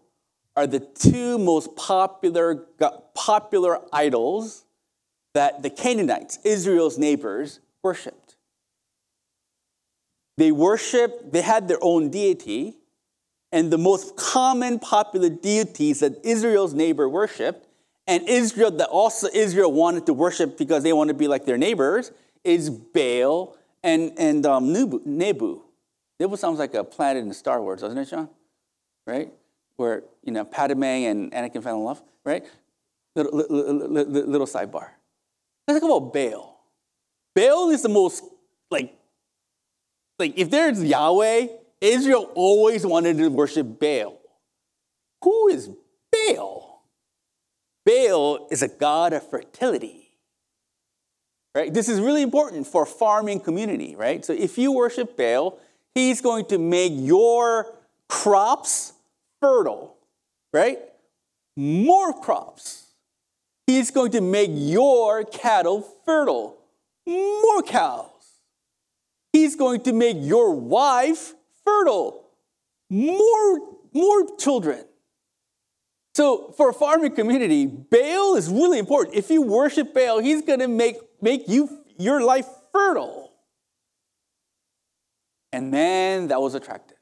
are 0.56 0.68
the 0.68 0.80
two 0.80 1.38
most 1.38 1.76
popular, 1.76 2.68
popular 3.16 3.80
idols 3.92 4.66
that 5.34 5.64
the 5.64 5.70
Canaanites, 5.70 6.40
Israel's 6.44 6.98
neighbors, 6.98 7.60
worshiped. 7.82 8.36
They 10.38 10.52
worshiped, 10.52 11.32
they 11.32 11.42
had 11.42 11.68
their 11.68 11.80
own 11.82 12.10
deity, 12.10 12.78
and 13.52 13.72
the 13.72 13.78
most 13.78 14.16
common 14.16 14.80
popular 14.80 15.30
deities 15.30 16.00
that 16.00 16.26
Israel's 16.26 16.74
neighbor 16.74 17.08
worshiped, 17.08 17.68
and 18.08 18.28
Israel 18.28 18.72
that 18.72 18.90
also 18.90 19.28
Israel 19.34 19.72
wanted 19.72 20.06
to 20.08 20.14
worship 20.14 20.58
because 20.58 20.84
they 20.84 20.94
want 20.94 21.10
to 21.10 21.14
be 21.14 21.28
like 21.28 21.46
their 21.46 21.58
neighbors, 21.58 22.12
is 22.44 22.70
Baal 22.70 23.56
and, 23.84 24.12
and 24.18 24.46
um, 24.46 24.74
Nebu. 24.74 25.02
Nebu. 25.06 25.62
Nebu 26.20 26.36
sounds 26.36 26.60
like 26.60 26.74
a 26.74 26.84
planet 26.84 27.24
in 27.24 27.34
Star 27.34 27.62
Wars, 27.62 27.82
doesn't 27.82 27.98
it, 27.98 28.06
John? 28.06 28.30
Right? 29.06 29.32
Where, 29.78 30.04
you 30.24 30.32
know, 30.32 30.46
Padme 30.46 30.84
and 30.84 31.32
Anakin 31.32 31.64
fell 31.64 31.78
in 31.78 31.84
love, 31.84 32.02
right? 32.24 32.44
Little, 33.16 33.38
little, 33.38 33.88
little, 33.88 34.30
little 34.30 34.48
sidebar. 34.48 34.90
Let's 35.68 35.80
talk 35.80 35.84
about 35.84 36.14
Baal. 36.14 36.60
Baal 37.36 37.70
is 37.70 37.82
the 37.82 37.90
most, 37.90 38.24
like, 38.70 38.96
like 40.20 40.38
if 40.38 40.50
there's 40.50 40.84
Yahweh, 40.84 41.48
Israel 41.82 42.32
always 42.36 42.86
wanted 42.86 43.18
to 43.18 43.30
worship 43.30 43.80
Baal. 43.80 44.20
Who 45.24 45.48
is 45.50 45.70
Baal? 46.12 46.84
Baal 47.86 48.48
is 48.52 48.62
a 48.62 48.68
god 48.68 49.14
of 49.14 49.28
fertility 49.30 50.04
right? 51.56 51.74
This 51.74 51.90
is 51.90 52.00
really 52.00 52.22
important 52.22 52.68
for 52.68 52.86
farming 52.86 53.40
community, 53.40 53.96
right? 53.96 54.24
So 54.26 54.34
if 54.34 54.58
you 54.58 54.72
worship 54.72 55.16
Baal, 55.16 55.60
he's 55.94 56.22
going 56.22 56.46
to 56.46 56.58
make 56.58 56.94
your 56.96 57.74
crops 58.10 58.93
fertile, 59.44 59.98
right? 60.54 60.80
More 61.58 62.14
crops. 62.14 62.94
He's 63.68 63.92
going 63.92 64.12
to 64.12 64.22
make 64.22 64.50
your 64.54 65.26
cattle 65.26 65.86
fertile, 66.06 66.58
more 67.06 67.62
cows. 67.64 68.08
He's 69.34 69.58
going 69.58 69.82
to 69.82 69.92
make 69.92 70.16
your 70.20 70.56
wife 70.56 71.34
fertile, 71.66 72.24
more, 72.90 73.60
more 73.92 74.38
children. 74.38 74.86
So 76.16 76.54
for 76.56 76.70
a 76.70 76.74
farming 76.74 77.14
community, 77.14 77.66
Baal 77.66 78.36
is 78.36 78.50
really 78.50 78.80
important. 78.80 79.18
If 79.18 79.30
you 79.30 79.42
worship 79.42 79.94
Baal, 79.94 80.20
he's 80.20 80.42
going 80.42 80.60
to 80.60 80.70
make 80.70 80.96
make 81.22 81.50
you 81.50 81.84
your 81.98 82.22
life 82.22 82.48
fertile. 82.72 83.34
And 85.52 85.70
man, 85.70 86.30
that 86.30 86.40
was 86.40 86.56
attractive. 86.56 86.93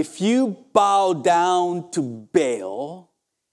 If 0.00 0.18
you 0.18 0.56
bow 0.72 1.12
down 1.12 1.90
to 1.90 2.26
Baal, 2.32 3.10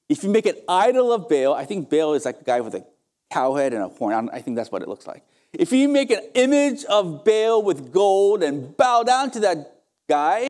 if 0.07 0.23
you 0.23 0.29
make 0.29 0.45
an 0.45 0.55
idol 0.69 1.11
of 1.11 1.27
Baal, 1.27 1.53
I 1.53 1.65
think 1.65 1.89
Baal 1.89 2.13
is 2.13 2.23
like 2.23 2.39
a 2.39 2.43
guy 2.45 2.61
with 2.61 2.73
a 2.73 2.85
cow 3.29 3.55
head 3.55 3.73
and 3.73 3.83
a 3.83 3.89
horn. 3.89 4.29
I 4.31 4.39
think 4.39 4.55
that's 4.55 4.71
what 4.71 4.81
it 4.81 4.87
looks 4.87 5.05
like. 5.05 5.25
If 5.51 5.73
you 5.73 5.89
make 5.89 6.09
an 6.09 6.21
image 6.35 6.85
of 6.85 7.25
Baal 7.25 7.61
with 7.61 7.91
gold 7.91 8.43
and 8.43 8.77
bow 8.77 9.03
down 9.03 9.29
to 9.31 9.41
that 9.41 9.75
guy, 10.07 10.47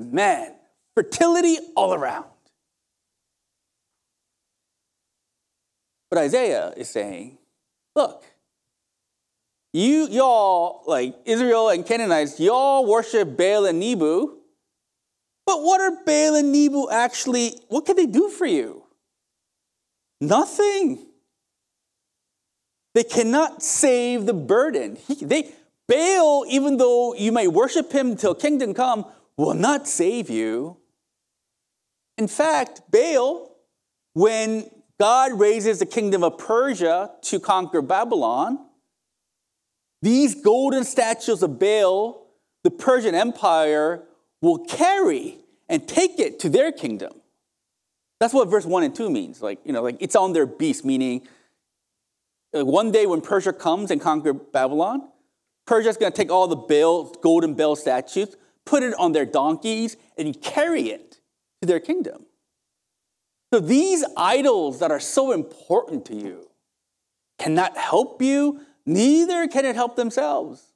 man, 0.00 0.54
fertility 0.94 1.58
all 1.76 1.92
around. 1.92 2.24
But 6.08 6.20
Isaiah 6.20 6.72
is 6.78 6.88
saying, 6.88 7.36
Look, 7.94 8.24
you, 9.74 10.08
y'all, 10.08 10.82
like 10.86 11.14
Israel 11.26 11.68
and 11.68 11.84
Canaanites, 11.84 12.40
y'all 12.40 12.86
worship 12.86 13.36
Baal 13.36 13.66
and 13.66 13.78
Nebu. 13.78 14.37
But 15.48 15.62
what 15.62 15.80
are 15.80 16.04
Baal 16.04 16.34
and 16.34 16.52
Nebu 16.52 16.90
actually, 16.90 17.58
what 17.68 17.86
can 17.86 17.96
they 17.96 18.04
do 18.04 18.28
for 18.28 18.44
you? 18.44 18.82
Nothing. 20.20 21.06
They 22.94 23.04
cannot 23.04 23.62
save 23.62 24.26
the 24.26 24.34
burden. 24.34 24.98
He, 25.08 25.14
they, 25.24 25.50
Baal, 25.88 26.44
even 26.50 26.76
though 26.76 27.14
you 27.14 27.32
may 27.32 27.48
worship 27.48 27.92
him 27.92 28.14
till 28.14 28.34
kingdom 28.34 28.74
come, 28.74 29.06
will 29.38 29.54
not 29.54 29.88
save 29.88 30.28
you. 30.28 30.76
In 32.18 32.28
fact, 32.28 32.82
Baal, 32.90 33.50
when 34.12 34.68
God 35.00 35.40
raises 35.40 35.78
the 35.78 35.86
kingdom 35.86 36.22
of 36.24 36.36
Persia 36.36 37.12
to 37.22 37.40
conquer 37.40 37.80
Babylon. 37.80 38.66
These 40.02 40.42
golden 40.42 40.84
statues 40.84 41.42
of 41.42 41.58
Baal, 41.58 42.26
the 42.64 42.70
Persian 42.70 43.14
Empire, 43.14 44.04
will 44.40 44.58
carry 44.66 45.37
and 45.68 45.86
take 45.86 46.18
it 46.18 46.40
to 46.40 46.48
their 46.48 46.72
kingdom. 46.72 47.12
That's 48.20 48.34
what 48.34 48.48
verse 48.48 48.64
1 48.66 48.82
and 48.82 48.94
2 48.94 49.10
means. 49.10 49.42
Like, 49.42 49.60
you 49.64 49.72
know, 49.72 49.82
like 49.82 49.96
it's 50.00 50.16
on 50.16 50.32
their 50.32 50.46
beast, 50.46 50.84
meaning 50.84 51.26
one 52.52 52.90
day 52.90 53.06
when 53.06 53.20
Persia 53.20 53.52
comes 53.52 53.90
and 53.90 54.00
conquer 54.00 54.32
Babylon, 54.32 55.08
Persia's 55.66 55.96
going 55.96 56.10
to 56.12 56.16
take 56.16 56.30
all 56.30 56.48
the 56.48 56.56
Baal, 56.56 57.04
golden 57.20 57.54
Baal 57.54 57.76
statues, 57.76 58.34
put 58.64 58.82
it 58.82 58.94
on 58.98 59.12
their 59.12 59.26
donkeys, 59.26 59.96
and 60.16 60.40
carry 60.40 60.90
it 60.90 61.20
to 61.60 61.66
their 61.66 61.80
kingdom. 61.80 62.24
So 63.52 63.60
these 63.60 64.04
idols 64.16 64.78
that 64.80 64.90
are 64.90 65.00
so 65.00 65.32
important 65.32 66.06
to 66.06 66.14
you 66.14 66.50
cannot 67.38 67.76
help 67.76 68.20
you, 68.20 68.60
neither 68.84 69.46
can 69.46 69.64
it 69.64 69.74
help 69.74 69.96
themselves, 69.96 70.72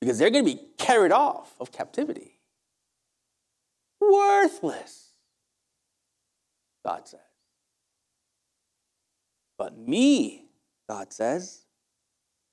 because 0.00 0.18
they're 0.18 0.30
going 0.30 0.44
to 0.44 0.54
be 0.54 0.60
carried 0.78 1.12
off 1.12 1.54
of 1.58 1.72
captivity. 1.72 2.39
Worthless, 4.00 5.10
God 6.84 7.06
says. 7.06 7.20
But 9.58 9.76
me, 9.76 10.46
God 10.88 11.12
says, 11.12 11.60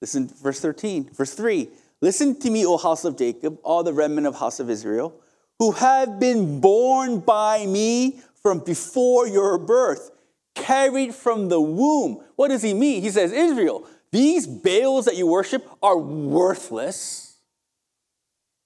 listen, 0.02 0.28
verse 0.28 0.60
13, 0.60 1.12
verse 1.14 1.34
3 1.34 1.70
Listen 2.02 2.40
to 2.40 2.52
me, 2.52 2.66
O 2.66 2.78
house 2.78 3.06
of 3.06 3.18
Jacob, 3.18 3.58
all 3.64 3.84
the 3.84 3.94
remnant 3.94 4.28
of 4.28 4.36
house 4.36 4.60
of 4.60 4.70
Israel, 4.70 5.20
who 5.58 5.72
have 5.72 6.20
been 6.20 6.60
born 6.60 7.20
by 7.20 7.66
me 7.66 8.20
from 8.42 8.60
before 8.60 9.28
your 9.28 9.58
birth, 9.58 10.12
carried 10.54 11.16
from 11.16 11.50
the 11.50 11.60
womb. 11.60 12.24
What 12.36 12.50
does 12.50 12.62
he 12.62 12.74
mean? 12.74 13.02
He 13.02 13.10
says, 13.10 13.32
Israel, 13.32 13.88
these 14.12 14.46
Baals 14.46 15.06
that 15.06 15.16
you 15.16 15.28
worship 15.28 15.68
are 15.82 15.98
worthless, 15.98 17.38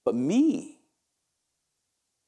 but 0.04 0.14
me, 0.14 0.78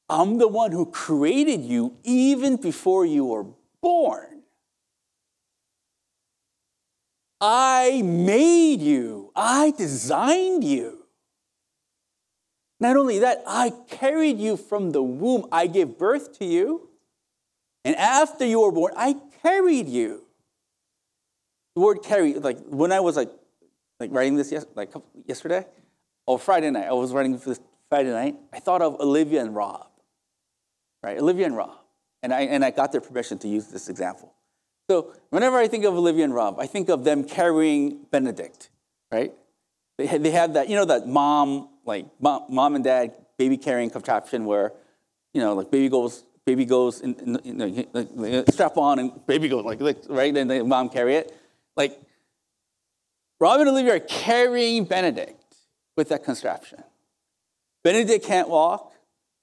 I'm 0.09 0.39
the 0.39 0.49
one 0.49 0.73
who 0.73 0.87
created 0.87 1.63
you 1.63 1.97
even 2.05 2.57
before 2.57 3.07
you 3.07 3.25
were 3.25 3.47
born. 3.81 4.43
I 7.41 8.03
made 8.03 8.81
you, 8.81 9.33
I 9.35 9.73
designed 9.77 10.65
you. 10.65 11.05
Not 12.81 12.97
only 12.97 13.19
that, 13.21 13.43
I 13.47 13.73
carried 13.89 14.39
you 14.39 14.57
from 14.57 14.91
the 14.91 15.03
womb, 15.03 15.47
I 15.51 15.67
gave 15.67 15.99
birth 15.99 16.39
to 16.39 16.45
you. 16.45 16.89
And 17.85 17.95
after 17.97 18.45
you 18.45 18.61
were 18.61 18.73
born, 18.73 18.93
I 18.97 19.17
carried 19.43 19.89
you. 19.89 20.25
The 21.75 21.81
word 21.83 22.03
carry, 22.03 22.35
like 22.35 22.59
when 22.67 22.93
I 22.93 23.01
was 23.01 23.17
like, 23.17 23.31
like 24.01 24.11
writing 24.13 24.37
this 24.37 24.51
yes, 24.51 24.65
like 24.75 24.93
yesterday, 25.27 25.67
or 26.27 26.39
Friday 26.39 26.71
night, 26.71 26.87
I 26.87 26.93
was 26.93 27.13
writing 27.13 27.37
this 27.37 27.61
Friday 27.89 28.11
night, 28.11 28.37
I 28.53 28.61
thought 28.61 28.83
of 28.83 29.01
Olivia 29.01 29.43
and 29.43 29.55
Rob, 29.55 29.87
right? 31.05 31.19
Olivia 31.19 31.47
and 31.47 31.57
Rob. 31.57 31.77
And 32.23 32.33
I, 32.33 32.43
and 32.43 32.65
I 32.65 32.71
got 32.71 32.91
their 32.91 33.03
permission 33.03 33.39
to 33.41 33.49
use 33.49 33.67
this 33.67 33.89
example. 33.89 34.33
So 34.89 35.13
whenever 35.31 35.59
I 35.59 35.69
think 35.69 35.85
of 35.85 35.95
Olivia 35.95 36.25
and 36.25 36.35
Rob, 36.35 36.59
I 36.59 36.67
think 36.67 36.89
of 36.89 37.05
them 37.05 37.25
carrying 37.25 38.07
Benedict, 38.11 38.71
right? 39.13 39.33
They 39.99 40.07
they 40.19 40.31
had 40.31 40.55
that, 40.55 40.69
you 40.69 40.77
know, 40.77 40.87
that 40.87 41.07
mom, 41.07 41.69
like 41.85 42.07
mom, 42.21 42.45
mom 42.49 42.75
and 42.75 42.85
dad 42.85 43.15
baby 43.39 43.57
carrying 43.57 43.91
contraption 43.91 44.47
where, 44.47 44.73
you 45.33 45.41
know, 45.41 45.55
like 45.55 45.71
baby 45.71 45.89
goes 45.89 46.25
baby 46.47 46.65
goes 46.65 47.01
in, 47.01 47.15
in, 47.45 47.61
in, 47.61 48.25
in 48.25 48.53
strap 48.53 48.77
on 48.77 48.99
and 48.99 49.27
baby 49.27 49.49
goes 49.49 49.65
like, 49.65 49.81
like 49.81 49.99
right, 50.09 50.37
and 50.37 50.51
the 50.51 50.65
mom 50.65 50.89
carry 50.89 51.17
it. 51.17 51.35
Like 51.77 52.01
Robin 53.41 53.67
and 53.67 53.71
Olivia 53.71 53.97
are 53.97 54.01
carrying 54.01 54.85
Benedict 54.85 55.57
with 55.97 56.09
that 56.09 56.25
contraption. 56.25 56.83
Benedict 57.83 58.25
can't 58.25 58.49
walk. 58.49 58.94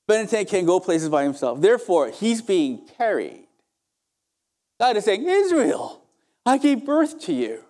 Benedict 0.08 0.52
can't 0.52 0.68
go 0.68 0.80
places 0.80 1.10
by 1.10 1.24
himself. 1.24 1.62
Therefore, 1.62 2.10
he's 2.10 2.42
being 2.42 2.88
carried. 2.98 3.48
God 4.80 4.98
is 4.98 5.06
saying, 5.06 5.24
Israel, 5.28 6.02
I 6.46 6.58
gave 6.58 6.86
birth 6.86 7.20
to 7.22 7.34
you. 7.34 7.64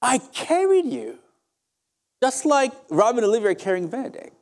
I 0.00 0.18
carried 0.18 0.86
you. 0.86 1.18
Just 2.22 2.44
like 2.44 2.72
Robin 2.88 3.24
and 3.24 3.30
Olivia 3.30 3.54
carrying 3.54 3.88
Benedict. 3.88 4.36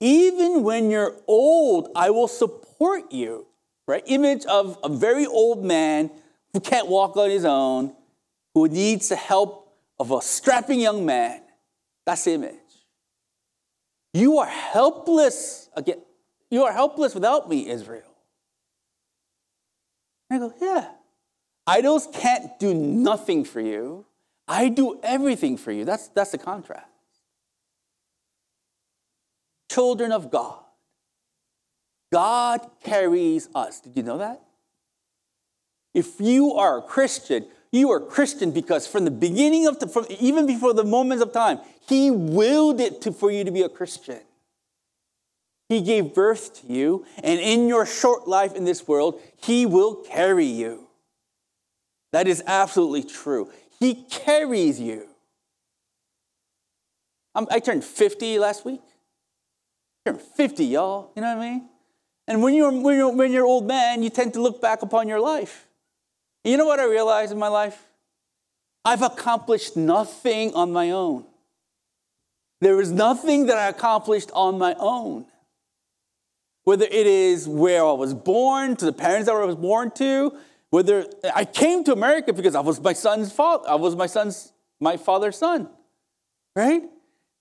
Even 0.00 0.62
when 0.62 0.90
you're 0.90 1.14
old, 1.26 1.90
I 1.94 2.10
will 2.10 2.28
support 2.28 3.12
you. 3.12 3.46
right? 3.86 4.02
Image 4.06 4.44
of 4.46 4.78
a 4.82 4.88
very 4.88 5.26
old 5.26 5.64
man 5.64 6.10
who 6.52 6.60
can't 6.60 6.88
walk 6.88 7.16
on 7.16 7.30
his 7.30 7.44
own, 7.44 7.94
who 8.54 8.68
needs 8.68 9.08
the 9.08 9.16
help 9.16 9.74
of 9.98 10.10
a 10.10 10.20
strapping 10.20 10.80
young 10.80 11.06
man. 11.06 11.42
That's 12.04 12.24
the 12.24 12.32
image. 12.32 12.54
You 14.16 14.38
are 14.38 14.46
helpless 14.46 15.68
again. 15.74 16.00
You 16.50 16.64
are 16.64 16.72
helpless 16.72 17.14
without 17.14 17.50
me, 17.50 17.68
Israel. 17.68 18.14
And 20.30 20.42
I 20.42 20.48
go, 20.48 20.54
yeah. 20.58 20.88
Idols 21.66 22.08
can't 22.14 22.58
do 22.58 22.72
nothing 22.72 23.44
for 23.44 23.60
you. 23.60 24.06
I 24.48 24.70
do 24.70 24.98
everything 25.02 25.58
for 25.58 25.70
you. 25.70 25.84
That's, 25.84 26.08
that's 26.08 26.30
the 26.30 26.38
contrast. 26.38 26.86
Children 29.70 30.12
of 30.12 30.30
God. 30.30 30.60
God 32.10 32.66
carries 32.82 33.50
us. 33.54 33.80
Did 33.80 33.98
you 33.98 34.02
know 34.02 34.16
that? 34.16 34.40
If 35.92 36.20
you 36.20 36.54
are 36.54 36.78
a 36.78 36.82
Christian, 36.82 37.46
you 37.72 37.90
are 37.90 38.00
Christian 38.00 38.50
because 38.52 38.86
from 38.86 39.04
the 39.04 39.10
beginning 39.10 39.66
of 39.66 39.78
the, 39.78 39.88
from, 39.88 40.06
even 40.20 40.46
before 40.46 40.72
the 40.72 40.84
moments 40.84 41.22
of 41.22 41.32
time, 41.32 41.58
He 41.88 42.10
willed 42.10 42.80
it 42.80 43.00
to, 43.02 43.12
for 43.12 43.30
you 43.30 43.44
to 43.44 43.50
be 43.50 43.62
a 43.62 43.68
Christian. 43.68 44.20
He 45.68 45.80
gave 45.80 46.14
birth 46.14 46.60
to 46.60 46.72
you, 46.72 47.04
and 47.22 47.40
in 47.40 47.66
your 47.68 47.86
short 47.86 48.28
life 48.28 48.54
in 48.54 48.64
this 48.64 48.86
world, 48.86 49.20
He 49.42 49.66
will 49.66 49.96
carry 49.96 50.46
you. 50.46 50.86
That 52.12 52.28
is 52.28 52.42
absolutely 52.46 53.02
true. 53.02 53.50
He 53.78 53.94
carries 54.04 54.80
you. 54.80 55.08
I'm, 57.34 57.46
i 57.50 57.60
turned 57.60 57.84
50 57.84 58.38
last 58.38 58.64
week. 58.64 58.80
I 60.06 60.10
turned 60.10 60.22
50, 60.22 60.64
y'all. 60.64 61.12
You 61.14 61.22
know 61.22 61.34
what 61.34 61.44
I 61.44 61.50
mean? 61.50 61.68
And 62.28 62.42
when 62.42 62.54
you're, 62.54 62.72
when, 62.72 62.96
you're, 62.96 63.12
when 63.12 63.32
you're 63.32 63.44
old 63.44 63.66
man, 63.66 64.02
you 64.02 64.10
tend 64.10 64.32
to 64.34 64.42
look 64.42 64.60
back 64.60 64.82
upon 64.82 65.08
your 65.08 65.20
life. 65.20 65.65
You 66.46 66.56
know 66.56 66.64
what 66.64 66.78
I 66.78 66.84
realized 66.84 67.32
in 67.32 67.38
my 67.38 67.48
life? 67.48 67.76
I've 68.84 69.02
accomplished 69.02 69.76
nothing 69.76 70.54
on 70.54 70.72
my 70.72 70.92
own. 70.92 71.24
There 72.60 72.80
is 72.80 72.90
nothing 72.90 73.46
that 73.46 73.58
I 73.58 73.68
accomplished 73.68 74.30
on 74.32 74.56
my 74.56 74.74
own. 74.78 75.26
Whether 76.62 76.84
it 76.84 77.06
is 77.06 77.48
where 77.48 77.84
I 77.84 77.92
was 77.92 78.14
born, 78.14 78.76
to 78.76 78.84
the 78.84 78.92
parents 78.92 79.26
that 79.26 79.34
I 79.34 79.44
was 79.44 79.56
born 79.56 79.90
to, 79.96 80.36
whether 80.70 81.06
I 81.34 81.44
came 81.44 81.84
to 81.84 81.92
America 81.92 82.32
because 82.32 82.54
I 82.54 82.60
was 82.60 82.80
my 82.80 82.92
son's 82.92 83.32
father, 83.32 83.68
I 83.68 83.74
was 83.74 83.96
my 83.96 84.06
son's, 84.06 84.52
my 84.80 84.96
father's 84.96 85.36
son, 85.36 85.68
right? 86.54 86.82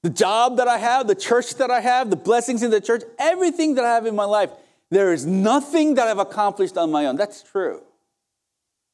The 0.03 0.09
job 0.09 0.57
that 0.57 0.67
I 0.67 0.77
have, 0.77 1.07
the 1.07 1.15
church 1.15 1.55
that 1.55 1.71
I 1.71 1.79
have, 1.79 2.09
the 2.09 2.15
blessings 2.15 2.63
in 2.63 2.71
the 2.71 2.81
church, 2.81 3.03
everything 3.17 3.75
that 3.75 3.85
I 3.85 3.93
have 3.93 4.05
in 4.05 4.15
my 4.15 4.25
life 4.25 4.49
there 4.91 5.11
is 5.13 5.25
nothing 5.25 5.95
that 5.95 6.07
I've 6.07 6.19
accomplished 6.19 6.77
on 6.77 6.91
my 6.91 7.07
own. 7.07 7.15
That's 7.15 7.41
true. 7.41 7.81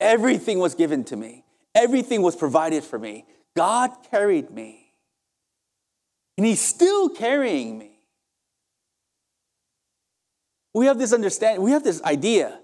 Everything 0.01 0.60
was 0.60 0.75
given 0.75 1.05
to 1.05 1.15
me, 1.15 1.46
everything 1.74 2.22
was 2.22 2.36
provided 2.36 2.84
for 2.84 3.00
me. 3.00 3.25
God 3.55 3.91
carried 4.10 4.51
me, 4.51 4.93
and 6.38 6.46
He's 6.46 6.62
still 6.62 7.08
carrying 7.10 7.77
me. 7.77 7.91
We 10.74 10.86
have 10.88 10.98
this 10.98 11.13
understanding, 11.13 11.63
we 11.63 11.72
have 11.72 11.84
this 11.84 12.01
idea, 12.03 12.60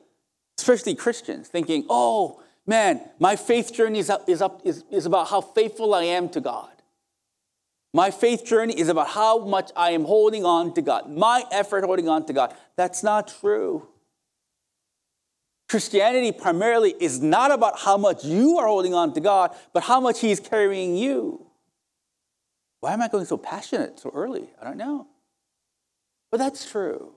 especially 0.57 0.95
Christians, 0.95 1.47
thinking, 1.47 1.85
oh, 1.89 2.41
man, 2.65 3.01
my 3.19 3.35
faith 3.35 3.73
journey 3.73 3.99
is, 3.99 4.09
up, 4.09 4.27
is, 4.29 4.41
up, 4.41 4.61
is, 4.63 4.83
is 4.91 5.05
about 5.05 5.27
how 5.27 5.41
faithful 5.41 5.93
I 5.93 6.03
am 6.03 6.29
to 6.29 6.41
God. 6.41 6.71
My 7.93 8.11
faith 8.11 8.45
journey 8.45 8.77
is 8.79 8.89
about 8.89 9.09
how 9.09 9.45
much 9.45 9.71
I 9.75 9.91
am 9.91 10.05
holding 10.05 10.45
on 10.45 10.73
to 10.75 10.81
God, 10.81 11.09
my 11.09 11.43
effort 11.51 11.83
holding 11.83 12.07
on 12.07 12.25
to 12.27 12.33
God. 12.33 12.55
That's 12.75 13.03
not 13.03 13.27
true. 13.41 13.87
Christianity 15.69 16.31
primarily 16.31 16.95
is 16.99 17.21
not 17.21 17.51
about 17.51 17.79
how 17.79 17.97
much 17.97 18.23
you 18.23 18.57
are 18.57 18.67
holding 18.67 18.93
on 18.93 19.13
to 19.13 19.19
God, 19.19 19.55
but 19.73 19.83
how 19.83 19.99
much 19.99 20.19
He's 20.21 20.39
carrying 20.39 20.95
you. 20.95 21.45
Why 22.79 22.93
am 22.93 23.01
I 23.01 23.07
going 23.07 23.25
so 23.25 23.37
passionate 23.37 23.99
so 23.99 24.11
early? 24.13 24.49
I 24.61 24.63
don't 24.63 24.77
know. 24.77 25.07
But 26.31 26.37
that's 26.37 26.69
true. 26.69 27.13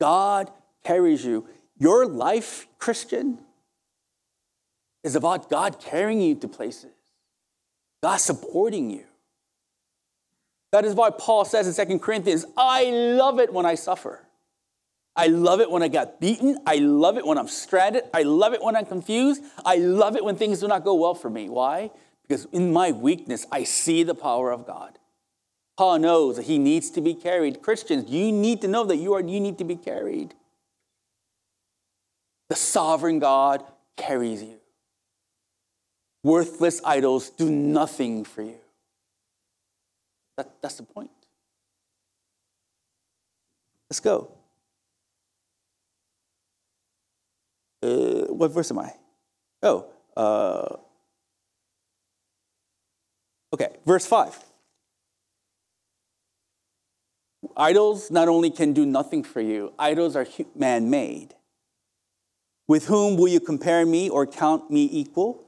God 0.00 0.50
carries 0.84 1.24
you. 1.24 1.46
Your 1.78 2.06
life, 2.06 2.66
Christian, 2.78 3.38
is 5.04 5.14
about 5.14 5.48
God 5.48 5.80
carrying 5.80 6.20
you 6.20 6.34
to 6.36 6.48
places. 6.48 6.90
God 8.02 8.16
supporting 8.16 8.90
you. 8.90 9.04
That 10.72 10.84
is 10.84 10.94
why 10.94 11.10
Paul 11.10 11.44
says 11.44 11.78
in 11.78 11.88
2 11.88 11.98
Corinthians, 11.98 12.44
I 12.56 12.84
love 12.90 13.38
it 13.38 13.52
when 13.52 13.66
I 13.66 13.74
suffer. 13.74 14.21
I 15.14 15.26
love 15.26 15.60
it 15.60 15.70
when 15.70 15.82
I 15.82 15.88
got 15.88 16.20
beaten. 16.20 16.58
I 16.66 16.76
love 16.76 17.18
it 17.18 17.26
when 17.26 17.36
I'm 17.36 17.48
stranded. 17.48 18.04
I 18.14 18.22
love 18.22 18.54
it 18.54 18.62
when 18.62 18.76
I'm 18.76 18.86
confused. 18.86 19.42
I 19.64 19.76
love 19.76 20.16
it 20.16 20.24
when 20.24 20.36
things 20.36 20.60
do 20.60 20.68
not 20.68 20.84
go 20.84 20.94
well 20.94 21.14
for 21.14 21.28
me. 21.28 21.48
Why? 21.48 21.90
Because 22.26 22.46
in 22.52 22.72
my 22.72 22.92
weakness, 22.92 23.46
I 23.52 23.64
see 23.64 24.02
the 24.04 24.14
power 24.14 24.50
of 24.50 24.66
God. 24.66 24.98
Paul 25.76 25.98
knows 25.98 26.36
that 26.36 26.46
he 26.46 26.58
needs 26.58 26.90
to 26.92 27.00
be 27.00 27.14
carried. 27.14 27.60
Christians, 27.62 28.10
you 28.10 28.32
need 28.32 28.60
to 28.62 28.68
know 28.68 28.84
that 28.84 28.96
you 28.96 29.12
are 29.14 29.20
you 29.20 29.40
need 29.40 29.58
to 29.58 29.64
be 29.64 29.76
carried. 29.76 30.34
The 32.48 32.56
sovereign 32.56 33.18
God 33.18 33.64
carries 33.96 34.42
you. 34.42 34.60
Worthless 36.22 36.80
idols 36.84 37.30
do 37.30 37.50
nothing 37.50 38.24
for 38.24 38.42
you. 38.42 38.58
That, 40.36 40.52
that's 40.62 40.76
the 40.76 40.84
point. 40.84 41.10
Let's 43.90 44.00
go. 44.00 44.30
Uh, 47.82 48.32
what 48.32 48.52
verse 48.52 48.70
am 48.70 48.78
I? 48.78 48.92
Oh, 49.62 49.86
uh, 50.16 50.76
okay, 53.52 53.76
verse 53.84 54.06
5. 54.06 54.38
Idols 57.56 58.10
not 58.10 58.28
only 58.28 58.50
can 58.50 58.72
do 58.72 58.86
nothing 58.86 59.24
for 59.24 59.40
you, 59.40 59.72
idols 59.78 60.16
are 60.16 60.26
man 60.54 60.90
made. 60.90 61.34
With 62.68 62.86
whom 62.86 63.16
will 63.16 63.28
you 63.28 63.40
compare 63.40 63.84
me 63.84 64.08
or 64.08 64.26
count 64.26 64.70
me 64.70 64.88
equal? 64.90 65.44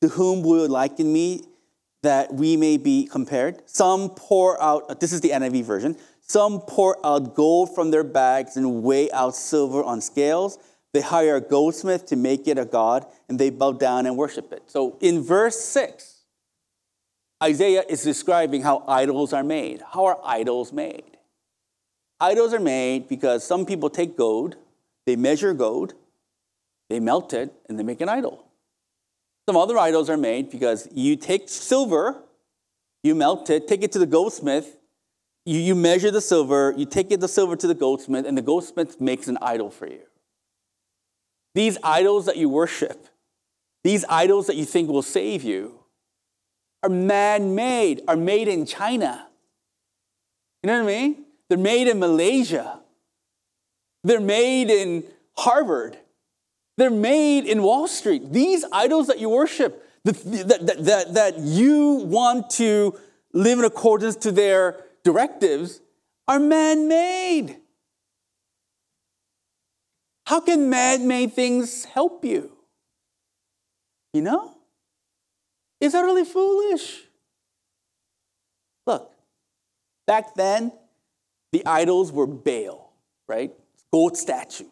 To 0.00 0.08
whom 0.08 0.42
will 0.42 0.62
you 0.62 0.68
liken 0.68 1.12
me 1.12 1.44
that 2.02 2.32
we 2.34 2.56
may 2.56 2.76
be 2.76 3.06
compared? 3.06 3.62
Some 3.68 4.10
pour 4.10 4.60
out, 4.60 5.00
this 5.00 5.12
is 5.12 5.20
the 5.20 5.30
NIV 5.30 5.64
version, 5.64 5.96
some 6.20 6.60
pour 6.60 7.04
out 7.06 7.34
gold 7.34 7.74
from 7.74 7.90
their 7.90 8.04
bags 8.04 8.56
and 8.56 8.82
weigh 8.82 9.10
out 9.12 9.36
silver 9.36 9.84
on 9.84 10.00
scales. 10.00 10.58
They 10.94 11.00
hire 11.00 11.34
a 11.34 11.40
goldsmith 11.40 12.06
to 12.06 12.16
make 12.16 12.46
it 12.46 12.56
a 12.56 12.64
god, 12.64 13.04
and 13.28 13.36
they 13.36 13.50
bow 13.50 13.72
down 13.72 14.06
and 14.06 14.16
worship 14.16 14.52
it. 14.52 14.62
So 14.66 14.96
in 15.00 15.22
verse 15.22 15.58
6, 15.58 16.20
Isaiah 17.42 17.82
is 17.88 18.04
describing 18.04 18.62
how 18.62 18.84
idols 18.86 19.32
are 19.32 19.42
made. 19.42 19.82
How 19.92 20.04
are 20.04 20.20
idols 20.24 20.72
made? 20.72 21.18
Idols 22.20 22.54
are 22.54 22.60
made 22.60 23.08
because 23.08 23.44
some 23.44 23.66
people 23.66 23.90
take 23.90 24.16
gold, 24.16 24.54
they 25.04 25.16
measure 25.16 25.52
gold, 25.52 25.94
they 26.88 27.00
melt 27.00 27.32
it, 27.32 27.52
and 27.68 27.76
they 27.76 27.82
make 27.82 28.00
an 28.00 28.08
idol. 28.08 28.46
Some 29.48 29.56
other 29.56 29.76
idols 29.76 30.08
are 30.08 30.16
made 30.16 30.48
because 30.48 30.88
you 30.94 31.16
take 31.16 31.48
silver, 31.48 32.22
you 33.02 33.16
melt 33.16 33.50
it, 33.50 33.66
take 33.66 33.82
it 33.82 33.90
to 33.92 33.98
the 33.98 34.06
goldsmith, 34.06 34.76
you, 35.44 35.58
you 35.58 35.74
measure 35.74 36.12
the 36.12 36.20
silver, 36.20 36.72
you 36.76 36.86
take 36.86 37.10
it 37.10 37.18
the 37.18 37.28
silver 37.28 37.56
to 37.56 37.66
the 37.66 37.74
goldsmith, 37.74 38.26
and 38.26 38.38
the 38.38 38.42
goldsmith 38.42 39.00
makes 39.00 39.26
an 39.26 39.38
idol 39.42 39.70
for 39.70 39.88
you. 39.88 40.02
These 41.54 41.78
idols 41.82 42.26
that 42.26 42.36
you 42.36 42.48
worship, 42.48 43.06
these 43.82 44.04
idols 44.08 44.46
that 44.48 44.56
you 44.56 44.64
think 44.64 44.88
will 44.88 45.02
save 45.02 45.42
you, 45.42 45.78
are 46.82 46.88
man 46.88 47.54
made, 47.54 48.02
are 48.08 48.16
made 48.16 48.48
in 48.48 48.66
China. 48.66 49.26
You 50.62 50.68
know 50.68 50.82
what 50.82 50.90
I 50.90 51.00
mean? 51.00 51.24
They're 51.48 51.58
made 51.58 51.88
in 51.88 51.98
Malaysia. 51.98 52.80
They're 54.02 54.20
made 54.20 54.70
in 54.70 55.04
Harvard. 55.36 55.96
They're 56.76 56.90
made 56.90 57.44
in 57.44 57.62
Wall 57.62 57.86
Street. 57.86 58.32
These 58.32 58.64
idols 58.72 59.06
that 59.06 59.20
you 59.20 59.28
worship, 59.28 59.86
that, 60.04 60.16
that, 60.48 60.84
that, 60.84 61.14
that 61.14 61.38
you 61.38 62.02
want 62.04 62.50
to 62.50 62.98
live 63.32 63.58
in 63.58 63.64
accordance 63.64 64.16
to 64.16 64.32
their 64.32 64.84
directives, 65.04 65.80
are 66.26 66.40
man 66.40 66.88
made. 66.88 67.58
How 70.26 70.40
can 70.40 70.70
man 70.70 71.06
made 71.06 71.32
things 71.32 71.84
help 71.84 72.24
you? 72.24 72.52
You 74.12 74.22
know? 74.22 74.56
It's 75.80 75.94
utterly 75.94 76.24
foolish. 76.24 77.02
Look, 78.86 79.12
back 80.06 80.34
then, 80.34 80.72
the 81.52 81.64
idols 81.66 82.10
were 82.10 82.26
Baal, 82.26 82.92
right? 83.28 83.52
Gold 83.92 84.16
statues, 84.16 84.66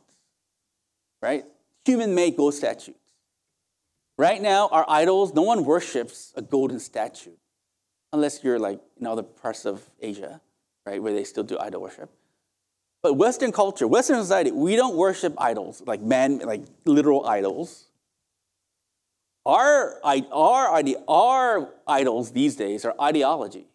right? 1.21 1.45
human 1.85 2.15
made 2.15 2.37
gold 2.37 2.55
statues. 2.55 2.95
Right 4.19 4.41
now, 4.41 4.69
our 4.69 4.85
idols, 4.88 5.35
no 5.35 5.43
one 5.43 5.65
worships 5.65 6.33
a 6.37 6.43
golden 6.43 6.79
statue, 6.79 7.33
unless 8.12 8.45
you're 8.45 8.59
like 8.59 8.81
in 9.01 9.07
other 9.07 9.23
parts 9.23 9.65
of 9.65 9.88
Asia, 10.01 10.41
right, 10.87 11.03
where 11.03 11.12
they 11.12 11.25
still 11.25 11.45
do 11.45 11.59
idol 11.59 11.83
worship. 11.83 12.11
But 13.03 13.15
Western 13.15 13.51
culture, 13.51 13.88
Western 13.88 14.21
society, 14.21 14.53
we 14.53 14.77
don't 14.77 14.95
worship 14.95 15.35
idols, 15.38 15.83
like 15.87 16.01
man, 16.01 16.38
like 16.38 16.62
literal 16.85 17.27
idols. 17.27 17.87
Our, 19.45 19.99
our, 20.05 20.87
our 21.09 21.75
idols 21.87 22.31
these 22.31 22.55
days 22.55 22.85
are 22.85 22.95
ideology. 23.01 23.67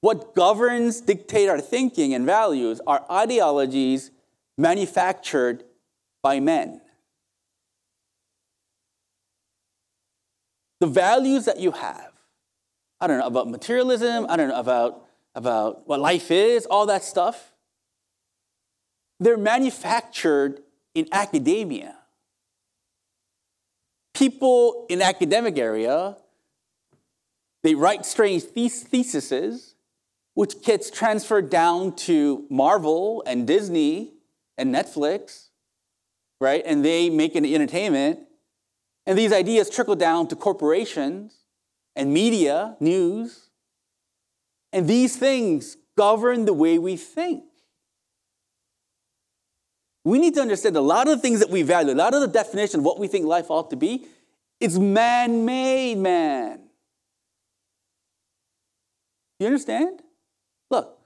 What 0.00 0.34
governs, 0.34 1.00
dictate 1.00 1.48
our 1.48 1.60
thinking 1.60 2.14
and 2.14 2.26
values 2.26 2.80
are 2.86 3.04
ideologies 3.10 4.10
manufactured 4.58 5.62
by 6.22 6.40
men. 6.40 6.80
The 10.80 10.86
values 10.86 11.44
that 11.44 11.60
you 11.60 11.72
have, 11.72 12.12
I 13.00 13.06
don't 13.06 13.18
know, 13.18 13.26
about 13.26 13.48
materialism, 13.48 14.26
I 14.28 14.36
don't 14.36 14.48
know, 14.48 14.58
about, 14.58 15.04
about 15.34 15.86
what 15.86 16.00
life 16.00 16.30
is, 16.30 16.66
all 16.66 16.86
that 16.86 17.04
stuff, 17.04 17.52
they're 19.18 19.36
manufactured 19.36 20.60
in 20.94 21.06
academia. 21.12 21.96
People 24.14 24.86
in 24.88 25.00
academic 25.02 25.58
area, 25.58 26.16
they 27.62 27.74
write 27.74 28.04
strange 28.04 28.42
theses 28.42 29.74
which 30.34 30.62
gets 30.62 30.90
transferred 30.90 31.50
down 31.50 31.94
to 31.94 32.46
Marvel 32.48 33.22
and 33.26 33.46
Disney 33.46 34.14
and 34.56 34.74
Netflix, 34.74 35.48
right? 36.40 36.62
And 36.64 36.82
they 36.82 37.10
make 37.10 37.34
an 37.34 37.44
entertainment. 37.44 38.20
And 39.06 39.18
these 39.18 39.34
ideas 39.34 39.68
trickle 39.68 39.96
down 39.96 40.28
to 40.28 40.36
corporations 40.36 41.44
and 41.94 42.14
media, 42.14 42.74
news. 42.80 43.49
And 44.72 44.86
these 44.86 45.16
things 45.16 45.76
govern 45.96 46.44
the 46.44 46.52
way 46.52 46.78
we 46.78 46.96
think. 46.96 47.44
We 50.04 50.18
need 50.18 50.34
to 50.34 50.40
understand 50.40 50.76
a 50.76 50.80
lot 50.80 51.08
of 51.08 51.16
the 51.16 51.22
things 51.22 51.40
that 51.40 51.50
we 51.50 51.62
value, 51.62 51.92
a 51.92 51.94
lot 51.94 52.14
of 52.14 52.20
the 52.20 52.28
definition 52.28 52.80
of 52.80 52.86
what 52.86 52.98
we 52.98 53.06
think 53.06 53.26
life 53.26 53.50
ought 53.50 53.70
to 53.70 53.76
be, 53.76 54.06
it's 54.58 54.78
man 54.78 55.44
made, 55.44 55.96
man. 55.96 56.60
You 59.38 59.46
understand? 59.46 60.02
Look, 60.70 60.98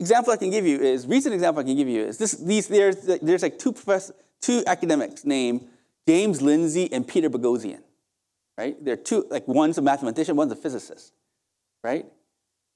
example 0.00 0.32
I 0.32 0.36
can 0.36 0.50
give 0.50 0.66
you 0.66 0.78
is 0.78 1.06
recent 1.06 1.34
example 1.34 1.60
I 1.60 1.64
can 1.64 1.76
give 1.76 1.88
you 1.88 2.02
is 2.02 2.18
this. 2.18 2.32
These 2.32 2.68
there's 2.68 2.96
there's 3.22 3.42
like 3.42 3.58
two 3.58 3.72
professors, 3.72 4.16
two 4.40 4.62
academics 4.66 5.24
named 5.24 5.66
James 6.06 6.42
Lindsay 6.42 6.92
and 6.92 7.06
Peter 7.06 7.30
Boghossian, 7.30 7.80
right? 8.56 8.82
They're 8.84 8.96
two 8.96 9.26
like 9.30 9.46
one's 9.46 9.78
a 9.78 9.82
mathematician, 9.82 10.36
one's 10.36 10.52
a 10.52 10.56
physicist, 10.56 11.12
right? 11.84 12.06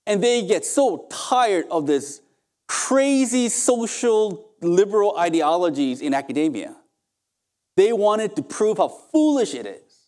And 0.06 0.22
they 0.22 0.46
get 0.46 0.64
so 0.64 1.06
tired 1.10 1.66
of 1.70 1.86
this 1.86 2.20
crazy 2.68 3.48
social 3.48 4.50
liberal 4.60 5.16
ideologies 5.18 6.00
in 6.00 6.14
academia. 6.14 6.76
They 7.76 7.92
wanted 7.92 8.36
to 8.36 8.42
prove 8.42 8.78
how 8.78 8.88
foolish 8.88 9.54
it 9.54 9.66
is, 9.66 10.00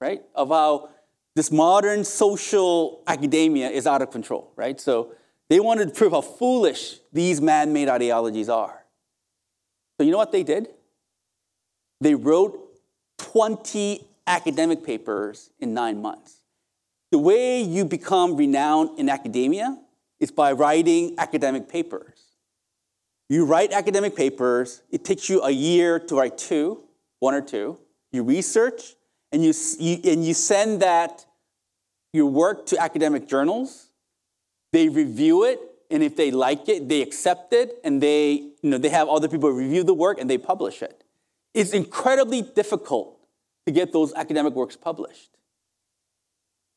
right? 0.00 0.22
Of 0.34 0.48
how 0.48 0.90
this 1.34 1.50
modern 1.50 2.04
social 2.04 3.02
academia 3.06 3.68
is 3.70 3.86
out 3.86 4.02
of 4.02 4.10
control, 4.10 4.52
right? 4.56 4.80
So 4.80 5.14
they 5.48 5.60
wanted 5.60 5.88
to 5.88 5.94
prove 5.94 6.12
how 6.12 6.20
foolish 6.20 6.98
these 7.12 7.40
man 7.40 7.72
made 7.72 7.88
ideologies 7.88 8.48
are. 8.48 8.84
So, 9.98 10.04
you 10.04 10.10
know 10.10 10.18
what 10.18 10.32
they 10.32 10.42
did? 10.42 10.68
They 12.00 12.14
wrote 12.14 12.58
20 13.18 14.06
academic 14.26 14.82
papers 14.84 15.50
in 15.60 15.74
nine 15.74 16.00
months. 16.02 16.41
The 17.12 17.18
way 17.18 17.62
you 17.62 17.84
become 17.84 18.36
renowned 18.36 18.98
in 18.98 19.08
academia 19.08 19.78
is 20.18 20.32
by 20.32 20.52
writing 20.52 21.14
academic 21.18 21.68
papers. 21.68 22.18
You 23.28 23.44
write 23.44 23.72
academic 23.72 24.16
papers, 24.16 24.82
it 24.90 25.04
takes 25.04 25.28
you 25.28 25.42
a 25.42 25.50
year 25.50 26.00
to 26.00 26.16
write 26.16 26.36
two, 26.36 26.82
one 27.20 27.34
or 27.34 27.40
two. 27.40 27.78
You 28.10 28.24
research, 28.24 28.96
and 29.30 29.44
you, 29.44 29.54
you, 29.78 30.00
and 30.04 30.24
you 30.24 30.34
send 30.34 30.82
that, 30.82 31.24
your 32.12 32.26
work 32.26 32.66
to 32.66 32.78
academic 32.78 33.28
journals 33.28 33.90
they 34.72 34.88
review 34.88 35.44
it, 35.44 35.60
and 35.90 36.02
if 36.02 36.16
they 36.16 36.30
like 36.30 36.68
it, 36.68 36.88
they 36.88 37.02
accept 37.02 37.52
it, 37.52 37.78
and 37.84 38.02
they, 38.02 38.32
you 38.62 38.70
know, 38.70 38.78
they 38.78 38.88
have 38.88 39.08
other 39.08 39.28
people 39.28 39.50
review 39.50 39.84
the 39.84 39.94
work 39.94 40.18
and 40.18 40.28
they 40.28 40.38
publish 40.38 40.82
it. 40.82 41.04
It's 41.52 41.74
incredibly 41.74 42.40
difficult 42.40 43.18
to 43.66 43.72
get 43.72 43.92
those 43.92 44.14
academic 44.14 44.54
works 44.54 44.76
published. 44.76 45.36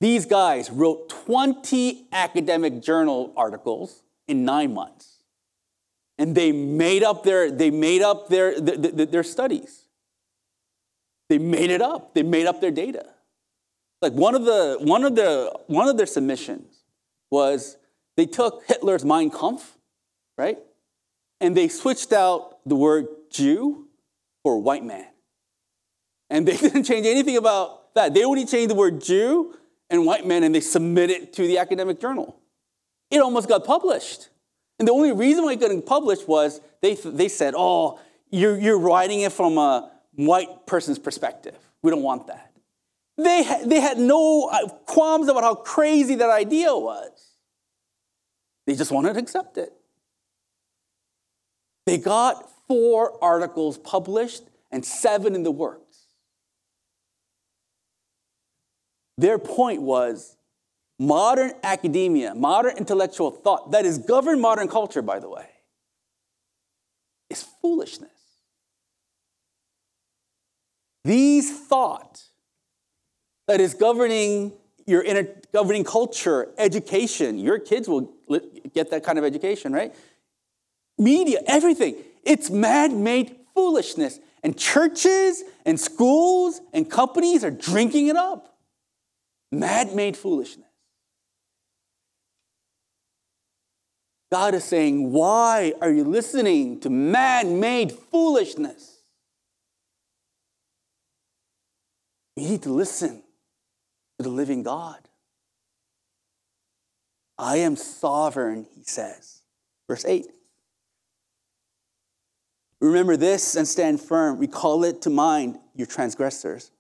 These 0.02 0.26
guys 0.26 0.70
wrote 0.70 1.10
20 1.10 2.08
academic 2.12 2.82
journal 2.82 3.34
articles 3.38 4.04
in 4.28 4.44
nine 4.44 4.74
months. 4.74 5.20
And 6.18 6.36
they 6.36 6.52
made 6.52 7.04
up 7.04 7.24
their, 7.24 7.52
they 7.52 7.72
made 7.72 8.02
up 8.02 8.30
their, 8.30 8.60
their, 8.60 9.06
their 9.06 9.24
studies. 9.24 9.84
They 11.30 11.38
made 11.38 11.72
it 11.72 11.82
up. 11.82 12.14
They 12.14 12.24
made 12.24 12.46
up 12.46 12.62
their 12.62 12.72
data. 12.72 13.06
Like 14.02 14.14
one 14.14 14.36
of 14.36 14.46
the 14.46 14.78
one 14.82 15.04
of 15.04 15.16
the 15.16 15.52
one 15.68 15.88
of 15.88 15.98
their 15.98 16.06
submissions 16.06 16.84
was 17.32 17.78
they 18.18 18.26
took 18.26 18.64
Hitler's 18.68 19.04
Mein 19.04 19.32
Kampf, 19.32 19.78
right? 20.38 20.60
And 21.42 21.58
they 21.58 21.68
switched 21.68 22.14
out 22.14 22.60
the 22.66 22.76
word 22.76 23.08
Jew 23.32 23.88
for 24.44 24.60
white 24.60 24.84
man. 24.84 25.08
And 26.30 26.48
they 26.48 26.58
didn't 26.58 26.84
change 26.84 27.08
anything 27.08 27.38
about 27.38 27.94
that. 27.96 28.14
They 28.14 28.24
only 28.24 28.46
changed 28.46 28.70
the 28.70 28.76
word 28.76 29.02
Jew 29.02 29.56
and 29.90 30.06
white 30.06 30.26
men 30.26 30.44
and 30.44 30.54
they 30.54 30.62
submit 30.62 31.10
it 31.10 31.34
to 31.34 31.48
the 31.48 31.58
academic 31.58 32.00
journal. 32.00 32.40
It 33.12 33.20
almost 33.20 33.48
got 33.48 33.66
published. 33.66 34.30
And 34.80 34.88
the 34.88 34.92
only 34.92 35.12
reason 35.12 35.46
why 35.46 35.54
it 35.54 35.60
got 35.60 35.86
published 35.86 36.28
was 36.28 36.60
they, 36.82 36.96
they 36.96 37.30
said, 37.30 37.54
oh, 37.56 38.00
you're, 38.30 38.58
you're 38.58 38.80
writing 38.80 39.22
it 39.22 39.32
from 39.32 39.58
a 39.58 39.92
white 40.14 40.66
person's 40.66 41.00
perspective. 41.00 41.58
We 41.82 41.92
don't 41.92 42.02
want 42.02 42.28
that. 42.28 42.52
They, 43.18 43.44
had, 43.44 43.70
they 43.70 43.80
had 43.80 43.98
no 43.98 44.50
uh, 44.52 44.68
qualms 44.86 45.30
about 45.30 45.44
how 45.44 45.56
crazy 45.56 46.16
that 46.16 46.30
idea 46.30 46.76
was. 46.76 47.12
They 48.68 48.76
just 48.76 48.92
wanted 48.92 49.14
to 49.14 49.20
accept 49.20 49.58
it. 49.58 49.72
They 51.86 51.98
got 51.98 52.50
four 52.68 53.24
articles 53.24 53.78
published 53.78 54.44
and 54.72 54.84
seven 54.84 55.36
in 55.36 55.44
the 55.44 55.52
works. 55.52 55.85
Their 59.18 59.40
point 59.40 59.82
was 59.82 60.36
modern 61.00 61.54
academia, 61.64 62.36
modern 62.36 62.78
intellectual 62.78 63.32
thought 63.32 63.72
that 63.72 63.86
is 63.86 63.98
governed 63.98 64.42
modern 64.42 64.68
culture, 64.68 65.02
by 65.02 65.20
the 65.20 65.30
way, 65.30 65.48
is 67.30 67.44
foolishness. 67.62 68.12
These 71.04 71.60
thought 71.68 72.22
that 73.48 73.62
is 73.62 73.74
governing 73.74 74.54
your 74.88 75.02
inner 75.04 75.28
governing 75.54 75.84
culture, 75.84 76.50
education. 76.58 77.38
Your 77.38 77.60
kids 77.60 77.88
will 77.88 78.12
get 78.74 78.92
that 78.92 79.04
kind 79.04 79.18
of 79.18 79.24
education, 79.24 79.72
right? 79.74 79.94
Media, 80.98 81.42
everything. 81.48 81.96
It's 82.24 82.50
man 82.50 83.04
made 83.04 83.36
foolishness. 83.54 84.20
And 84.44 84.58
churches 84.58 85.44
and 85.66 85.80
schools 85.80 86.62
and 86.74 86.90
companies 86.90 87.44
are 87.44 87.52
drinking 87.52 88.08
it 88.08 88.16
up. 88.16 88.55
Man 89.52 89.96
made 89.96 90.18
foolishness. 90.18 90.66
God 94.32 94.54
is 94.54 94.64
saying, 94.64 95.12
Why 95.12 95.74
are 95.82 95.92
you 95.92 96.04
listening 96.04 96.80
to 96.82 96.90
man 96.90 97.60
made 97.60 97.92
foolishness? 97.92 99.00
You 102.36 102.50
need 102.50 102.64
to 102.64 102.74
listen 102.74 103.24
to 104.20 104.24
the 104.24 104.30
living 104.30 104.64
God. 104.64 105.00
I 107.38 107.58
am 107.58 107.76
sovereign, 107.76 108.66
he 108.76 108.84
says. 108.84 109.42
Verse 109.88 110.06
8. 110.06 110.26
Remember 112.82 113.18
this 113.18 113.56
and 113.56 113.68
stand 113.68 114.02
firm. 114.02 114.38
Recall 114.38 114.84
it 114.84 115.02
to 115.04 115.10
mind, 115.10 115.58
your 115.76 115.88
transgressors. 115.88 116.72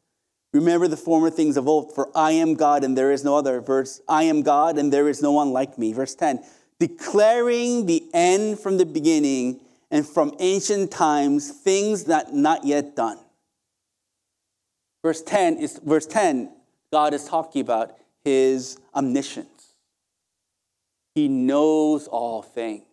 Remember 0.55 0.87
the 0.87 0.95
former 0.95 1.29
things 1.29 1.57
of 1.57 1.67
old, 1.67 1.93
for 1.93 2.09
I 2.15 2.31
am 2.31 2.53
God 2.53 2.85
and 2.85 2.97
there 2.97 3.11
is 3.11 3.25
no 3.25 3.35
other. 3.35 3.59
Verse, 3.59 3.99
I 4.07 4.23
am 4.23 4.41
God 4.41 4.77
and 4.77 4.91
there 4.91 5.09
is 5.09 5.21
no 5.21 5.33
one 5.33 5.51
like 5.51 5.77
me. 5.77 5.91
Verse 5.91 6.15
10, 6.15 6.41
declaring 6.79 7.87
the 7.87 8.05
end 8.13 8.57
from 8.61 8.77
the 8.77 8.85
beginning 8.85 9.59
and 9.91 10.07
from 10.07 10.33
ancient 10.39 10.91
times, 10.91 11.51
things 11.51 12.05
that 12.05 12.33
not 12.33 12.63
yet 12.63 12.95
done. 12.95 13.19
Verse 15.03 15.21
10 15.21 15.57
is 15.57 15.77
verse 15.83 16.05
10 16.05 16.49
God 16.89 17.13
is 17.13 17.25
talking 17.25 17.61
about 17.61 17.97
his 18.23 18.79
omniscience. 18.95 19.73
He 21.15 21.27
knows 21.27 22.07
all 22.07 22.41
things. 22.41 22.83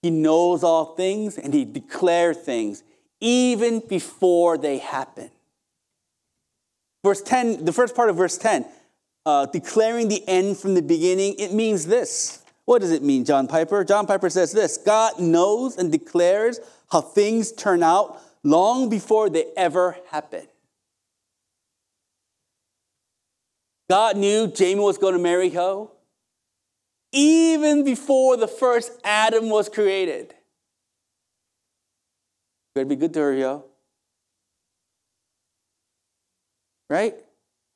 He 0.00 0.08
knows 0.08 0.64
all 0.64 0.94
things 0.94 1.36
and 1.36 1.52
he 1.52 1.66
declares 1.66 2.38
things 2.38 2.82
even 3.20 3.80
before 3.86 4.56
they 4.56 4.78
happen. 4.78 5.30
Verse 7.06 7.22
10, 7.22 7.64
the 7.64 7.72
first 7.72 7.94
part 7.94 8.10
of 8.10 8.16
verse 8.16 8.36
10, 8.36 8.66
uh, 9.26 9.46
declaring 9.46 10.08
the 10.08 10.24
end 10.26 10.58
from 10.58 10.74
the 10.74 10.82
beginning, 10.82 11.36
it 11.38 11.52
means 11.52 11.86
this. 11.86 12.42
What 12.64 12.80
does 12.80 12.90
it 12.90 13.00
mean, 13.00 13.24
John 13.24 13.46
Piper? 13.46 13.84
John 13.84 14.08
Piper 14.08 14.28
says 14.28 14.50
this 14.50 14.76
God 14.76 15.20
knows 15.20 15.76
and 15.76 15.92
declares 15.92 16.58
how 16.90 17.02
things 17.02 17.52
turn 17.52 17.84
out 17.84 18.20
long 18.42 18.88
before 18.88 19.30
they 19.30 19.44
ever 19.56 19.96
happen. 20.10 20.48
God 23.88 24.16
knew 24.16 24.48
Jamie 24.48 24.80
was 24.80 24.98
going 24.98 25.14
to 25.14 25.20
marry 25.20 25.50
Ho 25.50 25.92
even 27.12 27.84
before 27.84 28.36
the 28.36 28.48
first 28.48 28.90
Adam 29.04 29.48
was 29.48 29.68
created. 29.68 30.34
Better 32.74 32.84
be 32.84 32.96
good 32.96 33.14
to 33.14 33.20
her, 33.20 33.32
yo. 33.32 33.64
Right? 36.88 37.14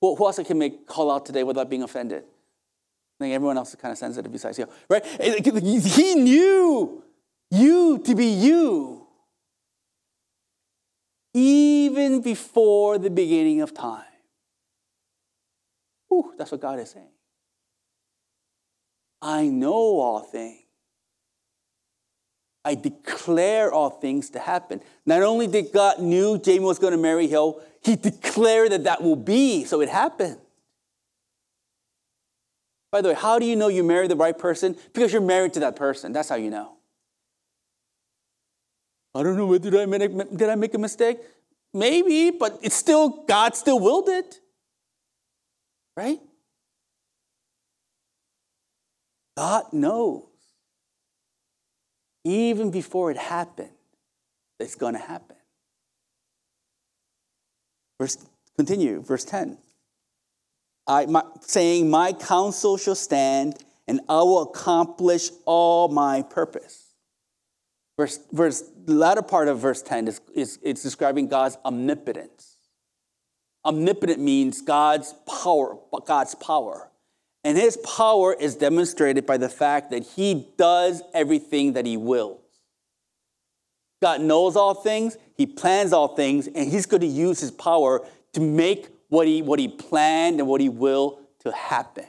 Who, 0.01 0.15
who 0.15 0.27
else 0.27 0.41
can 0.45 0.59
make 0.59 0.87
call 0.87 1.11
out 1.11 1.27
today 1.27 1.43
without 1.45 1.69
being 1.69 1.83
offended? 1.83 2.23
I 2.23 3.25
think 3.25 3.35
everyone 3.35 3.59
else 3.59 3.71
is 3.71 3.77
kind 3.77 3.93
of 3.93 3.99
sensitive 3.99 4.33
besides 4.33 4.59
you, 4.59 4.67
right? 4.89 5.05
He 5.05 6.15
knew 6.15 7.05
you 7.51 7.99
to 7.99 8.15
be 8.15 8.27
you 8.27 9.07
even 11.35 12.23
before 12.23 12.99
the 12.99 13.11
beginning 13.11 13.61
of 13.61 13.75
time. 13.75 14.05
Whew, 16.09 16.35
that's 16.37 16.51
what 16.51 16.61
God 16.61 16.79
is 16.79 16.91
saying. 16.91 17.13
I 19.23 19.47
know 19.47 19.75
all 20.01 20.21
things. 20.21 20.63
I 22.65 22.75
declare 22.75 23.73
all 23.73 23.91
things 23.91 24.31
to 24.31 24.39
happen. 24.39 24.83
Not 25.07 25.23
only 25.23 25.47
did 25.47 25.73
God 25.73 26.01
knew 26.01 26.39
Jamie 26.39 26.65
was 26.65 26.79
going 26.79 26.93
to 26.93 26.99
marry 26.99 27.27
Hill, 27.27 27.63
he 27.83 27.97
declared 27.97 28.73
that 28.73 28.85
that 28.85 29.03
will 29.03 29.17
be, 29.17 29.65
so 29.65 29.81
it 29.81 29.89
happened. 29.89 30.39
By 32.93 33.01
the 33.01 33.09
way, 33.09 33.15
how 33.15 33.39
do 33.39 33.47
you 33.47 33.57
know 33.57 33.69
you 33.69 33.85
married 33.85 34.11
the 34.11 34.17
right 34.17 34.37
person? 34.37 34.77
Because 34.93 35.13
you're 35.13 35.23
married 35.23 35.55
to 35.55 35.61
that 35.61 35.77
person. 35.77 36.13
That's 36.13 36.29
how 36.29 36.35
you 36.35 36.51
know. 36.51 36.77
I 39.15 39.23
don't 39.23 39.37
know, 39.37 39.59
did 39.59 39.75
I 39.75 39.87
make, 39.87 40.37
did 40.37 40.49
I 40.49 40.55
make 40.55 40.75
a 40.75 40.79
mistake? 40.79 41.19
Maybe, 41.73 42.31
but 42.31 42.59
it's 42.63 42.77
still, 42.77 43.25
God 43.27 43.55
still 43.55 43.79
willed 43.79 44.09
it. 44.09 44.41
Right? 45.97 46.19
God 49.37 49.73
knows, 49.73 50.25
even 52.25 52.71
before 52.71 53.11
it 53.11 53.17
happened, 53.17 53.71
it's 54.59 54.75
going 54.75 54.95
to 54.95 55.01
happen. 55.01 55.37
Verse, 57.99 58.19
continue, 58.57 59.03
verse 59.03 59.25
10. 59.25 59.59
I, 60.87 61.07
my, 61.07 61.23
saying, 61.41 61.91
My 61.91 62.13
counsel 62.13 62.77
shall 62.77 62.95
stand, 62.95 63.57
and 63.87 64.01
I 64.09 64.19
will 64.19 64.43
accomplish 64.43 65.31
all 65.45 65.89
my 65.89 66.23
purpose. 66.23 66.95
Verse, 67.97 68.19
verse, 68.33 68.63
the 68.87 68.95
latter 68.95 69.23
part 69.23 69.49
of 69.49 69.59
verse 69.59 69.83
10 69.83 70.09
is, 70.09 70.21
is 70.35 70.59
it's 70.63 70.83
describing 70.83 71.29
God's 71.29 71.59
omnipotence. 71.65 72.57
Omnipotent 73.65 74.19
means 74.19 74.63
God's 74.63 75.15
power, 75.27 75.77
God's 76.07 76.35
power. 76.35 76.90
And 77.43 77.57
his 77.57 77.79
power 77.79 78.35
is 78.35 78.55
demonstrated 78.57 79.25
by 79.25 79.39
the 79.39 79.49
fact 79.49 79.91
that 79.91 80.03
he 80.05 80.49
does 80.59 81.03
everything 81.15 81.73
that 81.73 81.87
he 81.87 81.97
wills. 81.97 82.41
God 84.03 84.21
knows 84.21 84.57
all 84.57 84.75
things, 84.75 85.17
he 85.37 85.47
plans 85.47 85.93
all 85.93 86.09
things, 86.09 86.47
and 86.47 86.71
he's 86.71 86.87
going 86.87 87.03
to 87.03 87.07
use 87.07 87.41
his 87.41 87.51
power 87.51 88.07
to 88.33 88.41
make 88.41 88.89
what 89.09 89.27
he, 89.27 89.43
what 89.43 89.59
he 89.59 89.69
planned 89.69 90.39
and 90.39 90.49
what 90.49 90.61
he 90.61 90.69
will 90.69 91.21
to 91.41 91.53
happen. 91.53 92.07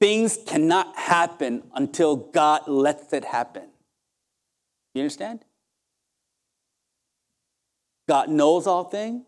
Things 0.00 0.38
cannot 0.46 0.96
happen 0.96 1.62
until 1.74 2.16
God 2.16 2.68
lets 2.68 3.12
it 3.12 3.24
happen. 3.24 3.68
You 4.94 5.02
understand? 5.02 5.44
God 8.08 8.28
knows 8.28 8.66
all 8.66 8.84
things. 8.84 9.25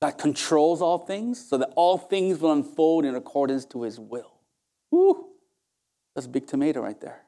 God 0.00 0.18
controls 0.18 0.80
all 0.80 0.98
things 0.98 1.44
so 1.48 1.58
that 1.58 1.72
all 1.74 1.98
things 1.98 2.40
will 2.40 2.52
unfold 2.52 3.04
in 3.04 3.14
accordance 3.14 3.64
to 3.66 3.82
his 3.82 3.98
will. 3.98 4.32
Woo! 4.90 5.26
That's 6.14 6.26
a 6.26 6.30
big 6.30 6.46
tomato 6.46 6.80
right 6.80 7.00
there. 7.00 7.22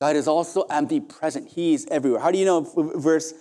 God 0.00 0.16
is 0.16 0.28
also 0.28 0.66
omnipresent. 0.68 1.48
He 1.48 1.74
is 1.74 1.86
everywhere. 1.90 2.20
How 2.20 2.30
do 2.30 2.38
you 2.38 2.44
know 2.44 2.60
verse 2.96 3.34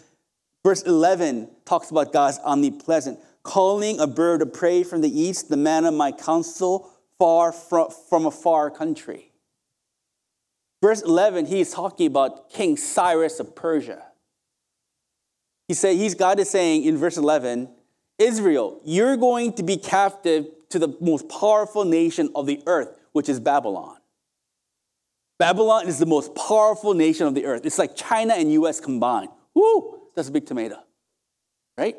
Verse 0.66 0.82
11 0.82 1.48
talks 1.64 1.92
about 1.92 2.12
God's 2.12 2.40
omnipresent, 2.40 3.20
calling 3.44 4.00
a 4.00 4.08
bird 4.08 4.42
of 4.42 4.52
prey 4.52 4.82
from 4.82 5.02
the 5.02 5.22
east, 5.22 5.48
the 5.48 5.58
man 5.58 5.86
of 5.86 5.94
my 5.94 6.12
counsel, 6.12 6.90
far 7.20 7.52
from, 7.52 7.92
from 8.10 8.26
a 8.26 8.32
far 8.32 8.72
country. 8.72 9.32
Verse 10.82 11.04
11, 11.04 11.46
he's 11.46 11.72
talking 11.72 12.08
about 12.08 12.50
King 12.50 12.78
Cyrus 12.78 13.40
of 13.40 13.56
Persia. 13.56 14.08
He 15.68 15.74
said, 15.74 15.96
he's 15.96 16.16
God 16.16 16.40
is 16.40 16.50
saying 16.50 16.84
in 16.84 16.98
verse 16.98 17.18
11, 17.18 17.70
Israel, 18.20 18.82
you're 18.86 19.18
going 19.18 19.54
to 19.54 19.64
be 19.64 19.78
captive 19.78 20.48
to 20.70 20.80
the 20.80 20.96
most 21.02 21.28
powerful 21.28 21.86
nation 21.86 22.30
of 22.36 22.46
the 22.46 22.62
earth, 22.68 22.98
which 23.12 23.30
is 23.30 23.40
Babylon. 23.40 23.98
Babylon 25.38 25.88
is 25.88 26.00
the 26.00 26.06
most 26.06 26.34
powerful 26.36 26.94
nation 26.94 27.28
of 27.28 27.36
the 27.36 27.46
earth. 27.46 27.66
It's 27.66 27.78
like 27.78 27.96
China 27.96 28.36
and 28.36 28.52
US 28.54 28.80
combined. 28.80 29.30
Woo! 29.54 30.02
That's 30.16 30.30
a 30.30 30.32
big 30.32 30.46
tomato, 30.46 30.78
right? 31.78 31.98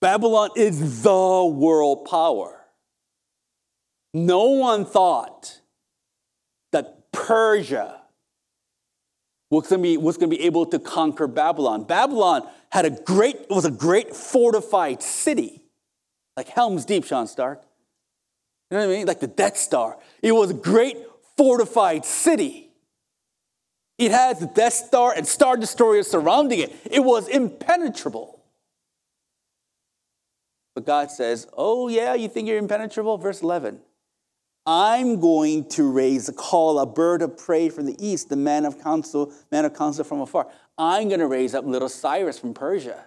Babylon 0.00 0.50
is 0.54 1.02
the 1.02 1.44
world 1.44 2.04
power. 2.04 2.60
No 4.12 4.50
one 4.50 4.84
thought 4.84 5.60
that 6.70 7.10
Persia 7.10 8.02
was 9.54 9.68
going 9.68 9.82
be, 9.82 9.96
was 9.96 10.16
going 10.16 10.30
to 10.30 10.36
be 10.36 10.44
able 10.44 10.66
to 10.66 10.78
conquer 10.78 11.26
Babylon. 11.26 11.84
Babylon 11.84 12.48
had 12.70 12.84
a 12.84 12.90
great, 12.90 13.48
was 13.48 13.64
a 13.64 13.70
great 13.70 14.14
fortified 14.14 15.02
city, 15.02 15.62
like 16.36 16.48
Helm's 16.48 16.84
Deep, 16.84 17.04
Sean 17.04 17.26
Stark. 17.26 17.62
You 18.70 18.78
know 18.78 18.86
what 18.86 18.94
I 18.94 18.96
mean? 18.98 19.06
Like 19.06 19.20
the 19.20 19.26
Death 19.26 19.56
Star. 19.56 19.98
It 20.22 20.32
was 20.32 20.50
a 20.50 20.54
great 20.54 20.96
fortified 21.36 22.04
city. 22.04 22.70
It 23.98 24.10
has 24.10 24.40
the 24.40 24.46
Death 24.46 24.72
Star 24.72 25.12
and 25.16 25.26
Star 25.26 25.56
Destroyers 25.56 26.10
surrounding 26.10 26.58
it. 26.58 26.74
It 26.90 27.00
was 27.00 27.28
impenetrable. 27.28 28.42
But 30.74 30.86
God 30.86 31.10
says, 31.10 31.46
Oh, 31.56 31.88
yeah, 31.88 32.14
you 32.14 32.28
think 32.28 32.48
you're 32.48 32.58
impenetrable? 32.58 33.16
Verse 33.18 33.42
11. 33.42 33.80
I'm 34.66 35.20
going 35.20 35.68
to 35.70 35.90
raise 35.90 36.28
a 36.28 36.32
call, 36.32 36.78
a 36.78 36.86
bird 36.86 37.20
of 37.22 37.36
prey 37.36 37.68
from 37.68 37.86
the 37.86 37.96
east, 37.98 38.30
the 38.30 38.36
man 38.36 38.64
of 38.64 38.82
counsel, 38.82 39.32
man 39.52 39.64
of 39.64 39.74
counsel 39.74 40.04
from 40.04 40.20
afar. 40.20 40.48
I'm 40.78 41.08
going 41.08 41.20
to 41.20 41.26
raise 41.26 41.54
up 41.54 41.64
little 41.66 41.88
Cyrus 41.88 42.38
from 42.38 42.54
Persia. 42.54 43.04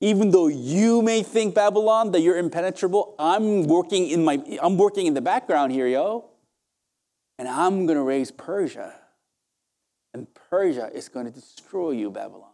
Even 0.00 0.30
though 0.30 0.48
you 0.48 1.00
may 1.00 1.22
think 1.22 1.54
Babylon 1.54 2.12
that 2.12 2.20
you're 2.20 2.36
impenetrable, 2.36 3.14
I'm 3.18 3.64
working 3.66 4.08
in 4.08 4.24
my 4.24 4.42
I'm 4.60 4.76
working 4.76 5.06
in 5.06 5.14
the 5.14 5.22
background 5.22 5.72
here, 5.72 5.86
yo. 5.86 6.26
And 7.38 7.48
I'm 7.48 7.86
going 7.86 7.96
to 7.96 8.02
raise 8.02 8.30
Persia 8.30 8.94
and 10.16 10.26
Persia 10.48 10.90
is 10.94 11.10
going 11.10 11.26
to 11.26 11.32
destroy 11.32 11.90
you, 11.90 12.10
Babylon. 12.10 12.48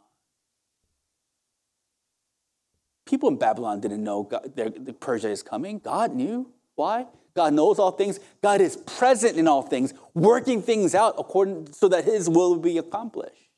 People 3.07 3.29
in 3.29 3.39
Babylon 3.39 3.81
didn't 3.81 4.03
know 4.03 4.25
God, 4.25 4.53
Persia 4.99 5.29
is 5.29 5.45
coming. 5.45 5.79
God 5.79 6.13
knew. 6.13 6.51
Why? 6.75 7.07
God 7.35 7.55
knows 7.55 7.79
all 7.79 7.93
things. 7.93 8.21
God 8.43 8.61
is 8.61 8.77
present 8.77 9.37
in 9.37 9.49
all 9.49 9.63
things, 9.63 9.95
working 10.15 10.63
things 10.63 10.95
out 10.95 11.15
according 11.19 11.73
so 11.73 11.89
that 11.89 12.05
his 12.05 12.29
will 12.29 12.57
be 12.57 12.79
accomplished. 12.79 13.49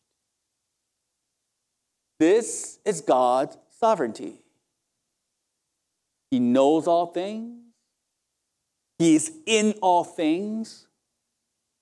This 2.20 2.78
is 2.84 3.00
God's 3.00 3.56
sovereignty. 3.80 4.40
He 6.30 6.38
knows 6.38 6.86
all 6.86 7.06
things. 7.06 7.60
He 8.98 9.16
is 9.16 9.32
in 9.46 9.74
all 9.82 10.04
things 10.04 10.86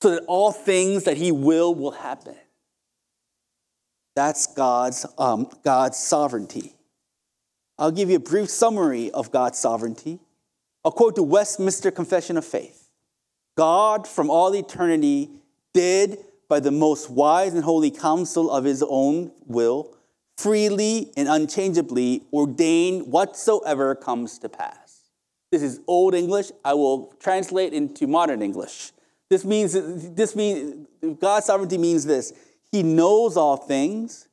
so 0.01 0.11
that 0.11 0.25
all 0.27 0.51
things 0.51 1.05
that 1.05 1.17
he 1.17 1.31
will 1.31 1.75
will 1.75 1.93
happen. 1.93 2.35
That's 4.17 4.47
God's, 4.47 5.07
um, 5.19 5.49
God's 5.65 5.99
sovereignty. 5.99 6.75
I'll 7.79 7.91
give 7.91 8.11
you 8.11 8.17
a 8.17 8.21
brief 8.21 8.51
summary 8.51 9.11
of 9.11 9.31
God's 9.31 9.59
sovereignty. 9.59 10.19
I'll 10.85 10.93
quote 10.93 11.15
the 11.15 11.23
Westminster 11.23 11.91
Confession 11.91 12.37
of 12.37 12.45
Faith. 12.45 12.89
God, 13.57 14.09
from 14.09 14.31
all 14.31 14.55
eternity, 14.55 15.31
did, 15.75 16.19
by 16.49 16.61
the 16.61 16.71
most 16.71 17.09
wise 17.09 17.55
and 17.55 17.65
holy 17.65 17.91
counsel 17.91 18.51
of 18.51 18.65
his 18.65 18.83
own 18.87 19.31
will, 19.47 19.97
freely 20.37 21.13
and 21.17 21.29
unchangeably 21.29 22.23
ordain 22.33 23.11
whatsoever 23.11 23.95
comes 23.95 24.39
to 24.39 24.49
pass. 24.49 25.11
This 25.53 25.63
is 25.63 25.81
Old 25.87 26.15
English. 26.15 26.51
I 26.65 26.75
will 26.75 27.15
translate 27.21 27.73
into 27.73 28.07
modern 28.07 28.43
English. 28.43 28.93
This 29.31 29.45
means, 29.45 29.73
this 30.15 30.35
means, 30.35 30.87
God's 31.21 31.47
sovereignty 31.47 31.79
means 31.79 32.05
this. 32.05 32.33
He 32.71 32.83
knows 32.83 33.37
all 33.37 33.57
things. 33.57 34.29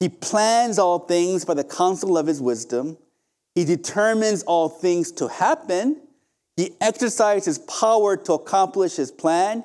He 0.00 0.08
plans 0.08 0.78
all 0.78 0.98
things 0.98 1.44
by 1.44 1.54
the 1.54 1.64
counsel 1.64 2.18
of 2.18 2.26
his 2.26 2.40
wisdom. 2.40 2.96
He 3.54 3.64
determines 3.64 4.42
all 4.44 4.68
things 4.68 5.12
to 5.12 5.28
happen 5.28 6.00
He 6.56 6.74
exercises 6.80 7.58
power 7.58 8.16
to 8.16 8.34
accomplish 8.34 8.96
his 8.96 9.10
plan. 9.10 9.64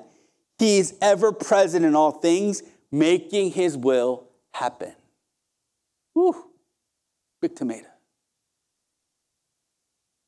He 0.58 0.80
is 0.80 0.96
ever 1.02 1.32
present 1.32 1.86
in 1.86 1.96
all 1.96 2.12
things, 2.12 2.64
making 2.92 3.52
his 3.52 3.78
will 3.78 4.28
happen. 4.54 4.94
Whew. 6.14 6.50
Big 7.42 7.56
tomato. 7.56 7.88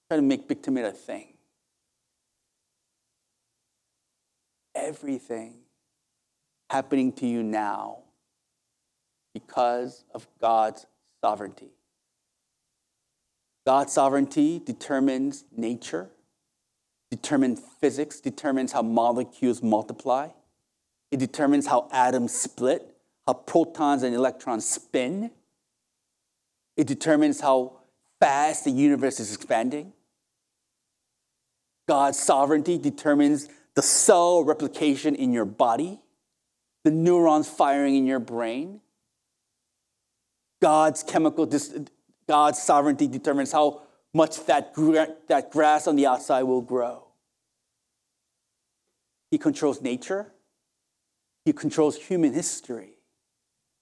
Try 0.09 0.17
to 0.17 0.21
make 0.21 0.47
big 0.47 0.61
tomato 0.61 0.89
a 0.89 0.91
thing. 0.91 1.33
Everything 4.75 5.55
happening 6.69 7.11
to 7.13 7.27
you 7.27 7.41
now 7.41 7.99
because 9.33 10.03
of 10.13 10.27
God's 10.39 10.85
sovereignty. 11.23 11.71
God's 13.65 13.93
sovereignty 13.93 14.59
determines 14.59 15.43
nature, 15.55 16.09
determines 17.11 17.61
physics, 17.79 18.19
determines 18.19 18.71
how 18.71 18.81
molecules 18.81 19.61
multiply. 19.61 20.29
It 21.11 21.17
determines 21.17 21.67
how 21.67 21.87
atoms 21.91 22.33
split, 22.33 22.95
how 23.25 23.33
protons 23.33 24.03
and 24.03 24.15
electrons 24.15 24.65
spin. 24.65 25.31
It 26.77 26.87
determines 26.87 27.41
how 27.41 27.79
fast 28.19 28.63
the 28.63 28.71
universe 28.71 29.19
is 29.19 29.33
expanding. 29.33 29.93
God's 31.87 32.19
sovereignty 32.19 32.77
determines 32.77 33.49
the 33.75 33.81
cell 33.81 34.43
replication 34.43 35.15
in 35.15 35.33
your 35.33 35.45
body, 35.45 35.99
the 36.83 36.91
neurons 36.91 37.49
firing 37.49 37.95
in 37.95 38.05
your 38.05 38.19
brain. 38.19 38.81
God's 40.61 41.03
chemical, 41.03 41.47
God's 42.29 42.61
sovereignty 42.61 43.07
determines 43.07 43.51
how 43.51 43.81
much 44.13 44.45
that, 44.45 44.75
that 45.27 45.49
grass 45.49 45.87
on 45.87 45.95
the 45.95 46.05
outside 46.05 46.43
will 46.43 46.61
grow. 46.61 47.07
He 49.31 49.39
controls 49.39 49.81
nature. 49.81 50.31
He 51.43 51.53
controls 51.53 51.97
human 51.97 52.31
history. 52.33 52.99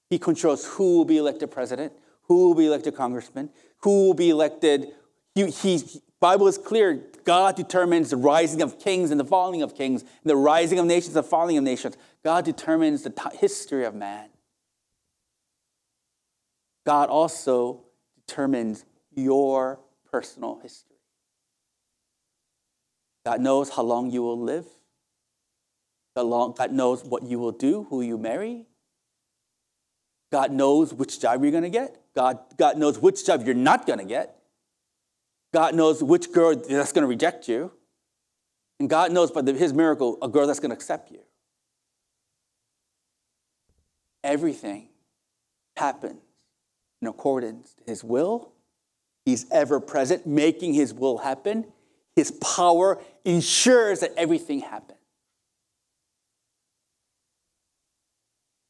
He 0.09 0.17
controls 0.17 0.65
who 0.65 0.95
will 0.95 1.03
be 1.03 1.17
elected 1.17 1.51
president, 1.51 1.91
who 2.29 2.47
will 2.47 2.55
be 2.55 2.67
elected 2.67 2.95
congressman, 2.95 3.49
who 3.79 4.07
will 4.07 4.13
be 4.13 4.29
elected. 4.29 4.93
He, 5.35 5.47
he, 5.47 5.83
Bible 6.21 6.47
is 6.47 6.57
clear. 6.57 7.03
God 7.25 7.57
determines 7.57 8.11
the 8.11 8.17
rising 8.17 8.61
of 8.61 8.79
kings 8.79 9.11
and 9.11 9.19
the 9.19 9.25
falling 9.25 9.61
of 9.61 9.75
kings, 9.75 10.05
the 10.23 10.37
rising 10.37 10.79
of 10.79 10.85
nations 10.85 11.17
and 11.17 11.25
the 11.25 11.29
falling 11.29 11.57
of 11.57 11.65
nations. 11.65 11.97
God 12.23 12.45
determines 12.45 13.03
the 13.03 13.09
t- 13.09 13.37
history 13.37 13.83
of 13.83 13.93
man. 13.93 14.29
God 16.85 17.09
also 17.09 17.86
determines 18.27 18.85
your 19.15 19.79
personal 20.11 20.59
history. 20.61 20.97
God 23.25 23.41
knows 23.41 23.69
how 23.69 23.83
long 23.83 24.11
you 24.11 24.21
will 24.21 24.39
live. 24.39 24.65
God 26.15 26.71
knows 26.71 27.03
what 27.03 27.23
you 27.23 27.39
will 27.39 27.51
do, 27.51 27.85
who 27.89 28.01
you 28.01 28.17
marry. 28.17 28.65
God 30.31 30.51
knows 30.51 30.93
which 30.93 31.19
job 31.19 31.43
you're 31.43 31.51
going 31.51 31.63
to 31.63 31.69
get. 31.69 32.01
God, 32.15 32.39
God 32.57 32.77
knows 32.77 32.99
which 32.99 33.25
job 33.25 33.43
you're 33.45 33.55
not 33.55 33.85
going 33.85 33.99
to 33.99 34.05
get. 34.05 34.35
God 35.53 35.75
knows 35.75 36.03
which 36.03 36.31
girl 36.31 36.55
that's 36.55 36.91
going 36.91 37.03
to 37.03 37.07
reject 37.07 37.47
you. 37.47 37.71
And 38.79 38.89
God 38.89 39.11
knows 39.11 39.31
by 39.31 39.41
his 39.43 39.73
miracle 39.73 40.17
a 40.21 40.27
girl 40.27 40.47
that's 40.47 40.59
going 40.59 40.71
to 40.71 40.75
accept 40.75 41.11
you. 41.11 41.19
Everything 44.23 44.89
happens 45.75 46.26
in 47.01 47.07
accordance 47.07 47.73
to 47.73 47.83
his 47.85 48.03
will. 48.03 48.51
He's 49.25 49.45
ever 49.51 49.79
present, 49.79 50.25
making 50.25 50.73
his 50.73 50.93
will 50.93 51.19
happen. 51.19 51.65
His 52.15 52.31
power 52.31 52.99
ensures 53.25 53.99
that 53.99 54.13
everything 54.17 54.61
happens. 54.61 54.97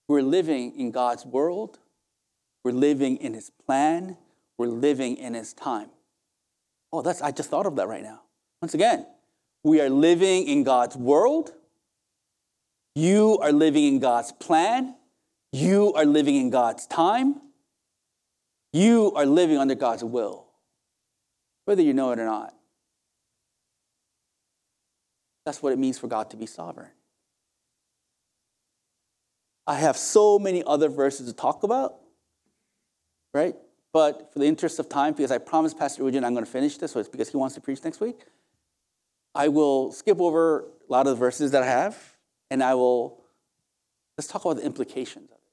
We're 0.09 0.21
living 0.21 0.77
in 0.79 0.91
God's 0.91 1.25
world. 1.25 1.79
We're 2.63 2.71
living 2.71 3.17
in 3.17 3.33
his 3.33 3.49
plan. 3.65 4.17
We're 4.57 4.67
living 4.67 5.17
in 5.17 5.33
his 5.33 5.53
time. 5.53 5.89
Oh, 6.91 7.01
that's 7.01 7.21
I 7.21 7.31
just 7.31 7.49
thought 7.49 7.65
of 7.65 7.75
that 7.75 7.87
right 7.87 8.03
now. 8.03 8.21
Once 8.61 8.73
again, 8.73 9.05
we 9.63 9.81
are 9.81 9.89
living 9.89 10.47
in 10.47 10.63
God's 10.63 10.95
world. 10.95 11.53
You 12.95 13.37
are 13.41 13.51
living 13.51 13.83
in 13.83 13.99
God's 13.99 14.31
plan. 14.31 14.95
You 15.51 15.93
are 15.93 16.05
living 16.05 16.35
in 16.35 16.49
God's 16.49 16.87
time. 16.87 17.41
You 18.73 19.13
are 19.15 19.25
living 19.25 19.57
under 19.57 19.75
God's 19.75 20.03
will, 20.03 20.47
whether 21.65 21.81
you 21.81 21.93
know 21.93 22.11
it 22.11 22.19
or 22.19 22.25
not. 22.25 22.53
That's 25.45 25.63
what 25.63 25.71
it 25.71 25.79
means 25.79 25.97
for 25.97 26.07
God 26.07 26.29
to 26.31 26.37
be 26.37 26.45
sovereign. 26.45 26.89
I 29.65 29.75
have 29.75 29.97
so 29.97 30.39
many 30.39 30.63
other 30.65 30.89
verses 30.89 31.27
to 31.27 31.33
talk 31.33 31.63
about, 31.63 31.95
right? 33.33 33.55
But 33.93 34.31
for 34.31 34.39
the 34.39 34.45
interest 34.45 34.79
of 34.79 34.89
time, 34.89 35.13
because 35.13 35.31
I 35.31 35.37
promised 35.37 35.77
Pastor 35.77 36.03
Ujin 36.03 36.23
I'm 36.25 36.33
going 36.33 36.45
to 36.45 36.51
finish 36.51 36.77
this, 36.77 36.91
so 36.91 36.99
it's 36.99 37.09
because 37.09 37.29
he 37.29 37.37
wants 37.37 37.55
to 37.55 37.61
preach 37.61 37.83
next 37.83 37.99
week, 37.99 38.19
I 39.33 39.49
will 39.49 39.91
skip 39.91 40.19
over 40.19 40.61
a 40.61 40.91
lot 40.91 41.07
of 41.07 41.11
the 41.11 41.19
verses 41.19 41.51
that 41.51 41.63
I 41.63 41.67
have, 41.67 41.97
and 42.49 42.63
I 42.63 42.75
will 42.75 43.23
let's 44.17 44.27
talk 44.27 44.43
about 44.45 44.57
the 44.57 44.65
implications 44.65 45.29
of 45.29 45.37
it. 45.37 45.43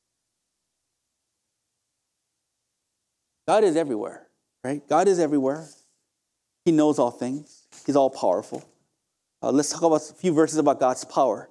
God 3.47 3.65
is 3.65 3.77
everywhere, 3.77 4.27
right? 4.63 4.87
God 4.89 5.09
is 5.09 5.19
everywhere. 5.19 5.69
He 6.65 6.73
knows 6.73 6.99
all 6.99 7.11
things. 7.11 7.67
He's 7.85 7.97
all 7.97 8.11
powerful. 8.11 8.65
Uh, 9.43 9.51
let's 9.51 9.71
talk 9.71 9.83
about 9.83 10.01
a 10.11 10.15
few 10.15 10.33
verses 10.33 10.59
about 10.59 10.81
God's 10.81 11.05
power. 11.05 11.49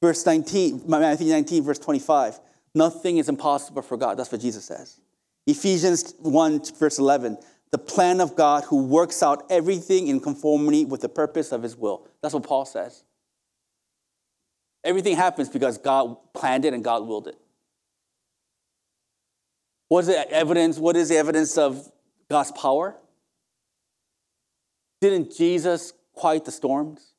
Verse 0.00 0.24
19, 0.24 0.82
Matthew 0.86 1.28
19, 1.28 1.62
verse 1.62 1.78
25. 1.78 2.40
Nothing 2.74 3.18
is 3.18 3.28
impossible 3.28 3.82
for 3.82 3.96
God. 3.96 4.18
That's 4.18 4.32
what 4.32 4.40
Jesus 4.40 4.64
says. 4.64 5.00
Ephesians 5.46 6.14
1, 6.20 6.64
verse 6.78 6.98
11. 6.98 7.38
The 7.70 7.78
plan 7.78 8.20
of 8.20 8.36
God 8.36 8.64
who 8.64 8.84
works 8.84 9.22
out 9.22 9.44
everything 9.50 10.08
in 10.08 10.20
conformity 10.20 10.84
with 10.84 11.00
the 11.00 11.08
purpose 11.08 11.52
of 11.52 11.62
his 11.62 11.76
will. 11.76 12.06
That's 12.22 12.32
what 12.32 12.44
Paul 12.44 12.64
says. 12.64 13.04
Everything 14.84 15.16
happens 15.16 15.48
because 15.48 15.78
God 15.78 16.16
planned 16.34 16.64
it 16.64 16.74
and 16.74 16.84
God 16.84 17.06
willed 17.06 17.26
it. 17.26 17.36
What 19.94 20.00
is 20.00 20.06
the 20.08 20.28
evidence? 20.32 20.76
What 20.76 20.96
is 20.96 21.08
the 21.08 21.16
evidence 21.18 21.56
of 21.56 21.88
God's 22.28 22.50
power? 22.50 22.96
Didn't 25.00 25.36
Jesus 25.36 25.92
quiet 26.14 26.44
the 26.44 26.50
storms? 26.50 27.12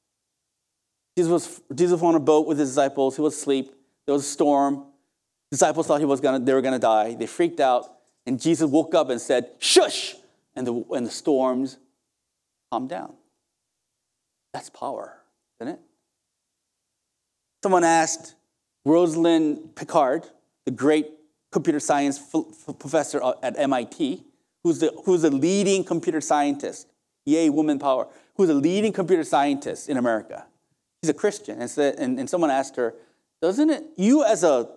Jesus 1.18 1.32
was, 1.32 1.62
Jesus 1.74 1.94
was 1.94 2.04
on 2.04 2.16
a 2.16 2.20
boat 2.20 2.46
with 2.46 2.60
his 2.60 2.72
disciples. 2.72 3.16
He 3.16 3.22
was 3.22 3.34
asleep. 3.34 3.74
There 4.06 4.12
was 4.12 4.26
a 4.26 4.28
storm. 4.28 4.88
Disciples 5.52 5.88
thought 5.88 6.02
he 6.02 6.06
was 6.06 6.20
gonna, 6.20 6.40
they 6.40 6.54
were 6.54 6.62
going 6.62 6.74
to 6.74 6.78
die. 6.78 7.16
They 7.16 7.28
freaked 7.28 7.62
out. 7.62 7.86
And 8.26 8.42
Jesus 8.42 8.70
woke 8.70 8.94
up 8.94 9.10
and 9.10 9.22
said, 9.22 9.52
Shush! 9.60 10.16
And 10.54 10.68
the, 10.68 10.84
and 10.92 11.08
the 11.08 11.12
storms 11.12 11.78
calmed 12.70 12.90
down. 12.90 13.14
That's 14.54 14.70
power, 14.70 15.18
isn't 15.62 15.76
it? 15.76 15.80
Someone 17.64 17.86
asked 17.86 18.36
Rosalind 18.84 19.78
Picard, 19.78 20.26
the 20.66 20.72
great 20.72 21.08
computer 21.56 21.80
science 21.80 22.20
professor 22.80 23.24
uh, 23.24 23.32
at 23.42 23.58
MIT, 23.58 24.26
who's 24.62 24.80
the, 24.80 24.92
who's 25.06 25.24
a 25.24 25.30
leading 25.30 25.86
computer 25.86 26.20
scientist, 26.20 26.86
yay, 27.26 27.50
woman 27.50 27.80
power, 27.80 28.10
who's 28.36 28.50
a 28.50 28.54
leading 28.54 28.92
computer 28.92 29.24
scientist 29.24 29.88
in 29.88 29.96
America. 29.96 30.46
She's 31.02 31.10
a 31.10 31.14
Christian. 31.14 31.62
And, 31.62 31.70
said, 31.70 31.96
and, 31.98 32.20
and 32.20 32.30
someone 32.30 32.52
asked 32.52 32.76
her, 32.76 32.94
doesn't 33.42 33.70
it, 33.70 33.86
you 33.96 34.26
as 34.26 34.44
a, 34.44 34.68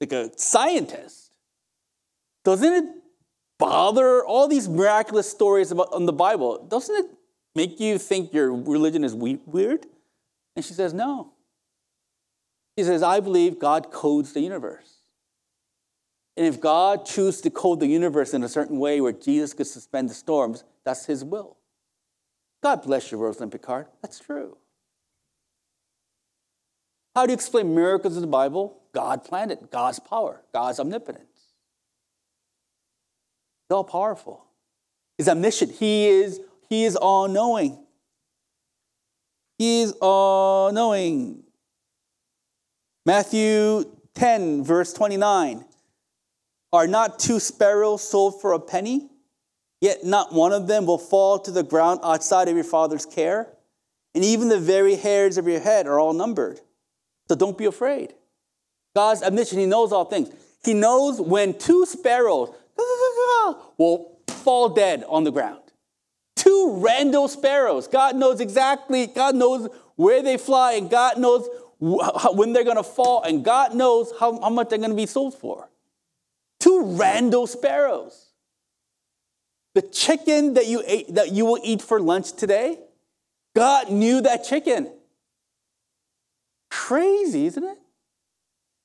like 0.00 0.12
a 0.12 0.30
scientist, 0.38 1.32
doesn't 2.46 2.72
it 2.72 2.84
bother 3.58 4.24
all 4.24 4.48
these 4.48 4.70
miraculous 4.70 5.30
stories 5.30 5.70
about 5.70 5.92
in 5.94 6.06
the 6.06 6.14
Bible? 6.14 6.64
Doesn't 6.66 6.96
it 6.96 7.10
make 7.54 7.78
you 7.78 7.98
think 7.98 8.32
your 8.32 8.54
religion 8.54 9.04
is 9.04 9.14
weird? 9.14 9.84
And 10.54 10.64
she 10.64 10.72
says, 10.72 10.94
no. 10.94 11.34
She 12.78 12.84
says, 12.84 13.02
I 13.02 13.20
believe 13.20 13.58
God 13.58 13.90
codes 13.90 14.32
the 14.32 14.40
universe. 14.40 14.95
And 16.36 16.46
if 16.46 16.60
God 16.60 17.06
chooses 17.06 17.40
to 17.42 17.50
code 17.50 17.80
the 17.80 17.86
universe 17.86 18.34
in 18.34 18.42
a 18.44 18.48
certain 18.48 18.78
way 18.78 19.00
where 19.00 19.12
Jesus 19.12 19.54
could 19.54 19.66
suspend 19.66 20.10
the 20.10 20.14
storms, 20.14 20.64
that's 20.84 21.06
his 21.06 21.24
will. 21.24 21.56
God 22.62 22.82
bless 22.82 23.10
you, 23.10 23.18
Rosalind 23.18 23.52
Picard. 23.52 23.86
That's 24.02 24.18
true. 24.18 24.56
How 27.14 27.24
do 27.24 27.32
you 27.32 27.34
explain 27.34 27.74
miracles 27.74 28.16
in 28.16 28.20
the 28.20 28.26
Bible? 28.26 28.82
God 28.92 29.24
planned 29.24 29.50
it, 29.50 29.70
God's 29.70 29.98
power, 29.98 30.42
God's 30.52 30.78
omnipotence. 30.78 31.24
He's 33.68 33.74
all 33.74 33.84
powerful. 33.84 34.44
He's 35.16 35.28
omniscient. 35.28 35.72
He 35.72 36.06
is, 36.06 36.40
he 36.68 36.84
is 36.84 36.94
all 36.94 37.28
knowing. 37.28 37.78
He 39.58 39.80
is 39.80 39.92
all 40.02 40.70
knowing. 40.72 41.42
Matthew 43.06 43.84
10, 44.14 44.64
verse 44.64 44.92
29. 44.92 45.64
Are 46.76 46.86
not 46.86 47.18
two 47.18 47.40
sparrows 47.40 48.06
sold 48.06 48.38
for 48.40 48.52
a 48.52 48.60
penny? 48.60 49.08
Yet 49.80 50.04
not 50.04 50.34
one 50.34 50.52
of 50.52 50.66
them 50.66 50.84
will 50.84 50.98
fall 50.98 51.38
to 51.38 51.50
the 51.50 51.62
ground 51.62 52.00
outside 52.02 52.48
of 52.48 52.54
your 52.54 52.64
Father's 52.64 53.06
care. 53.06 53.48
And 54.14 54.22
even 54.22 54.50
the 54.50 54.60
very 54.60 54.94
hairs 54.96 55.38
of 55.38 55.48
your 55.48 55.60
head 55.60 55.86
are 55.86 55.98
all 55.98 56.12
numbered. 56.12 56.60
So 57.28 57.34
don't 57.34 57.56
be 57.56 57.64
afraid. 57.64 58.12
God's 58.94 59.22
omniscient, 59.22 59.58
He 59.58 59.66
knows 59.66 59.90
all 59.90 60.04
things. 60.04 60.28
He 60.64 60.74
knows 60.74 61.18
when 61.18 61.58
two 61.58 61.86
sparrows 61.86 62.54
will 63.78 64.18
fall 64.28 64.68
dead 64.68 65.02
on 65.08 65.24
the 65.24 65.32
ground. 65.32 65.62
Two 66.34 66.76
random 66.78 67.28
sparrows. 67.28 67.88
God 67.88 68.16
knows 68.16 68.40
exactly, 68.40 69.06
God 69.06 69.34
knows 69.34 69.70
where 69.96 70.22
they 70.22 70.36
fly, 70.36 70.72
and 70.72 70.90
God 70.90 71.18
knows 71.18 71.48
when 71.78 72.52
they're 72.52 72.64
going 72.64 72.76
to 72.76 72.82
fall, 72.82 73.22
and 73.22 73.42
God 73.42 73.74
knows 73.74 74.12
how, 74.20 74.38
how 74.40 74.50
much 74.50 74.68
they're 74.68 74.78
going 74.78 74.90
to 74.90 74.96
be 74.96 75.06
sold 75.06 75.34
for. 75.34 75.70
Two 76.60 76.96
random 76.96 77.46
sparrows. 77.46 78.30
The 79.74 79.82
chicken 79.82 80.54
that 80.54 80.66
you 80.66 80.82
ate, 80.86 81.14
that 81.14 81.32
you 81.32 81.44
will 81.44 81.60
eat 81.62 81.82
for 81.82 82.00
lunch 82.00 82.32
today, 82.32 82.78
God 83.54 83.90
knew 83.90 84.20
that 84.22 84.44
chicken. 84.44 84.90
Crazy, 86.70 87.46
isn't 87.46 87.64
it? 87.64 87.78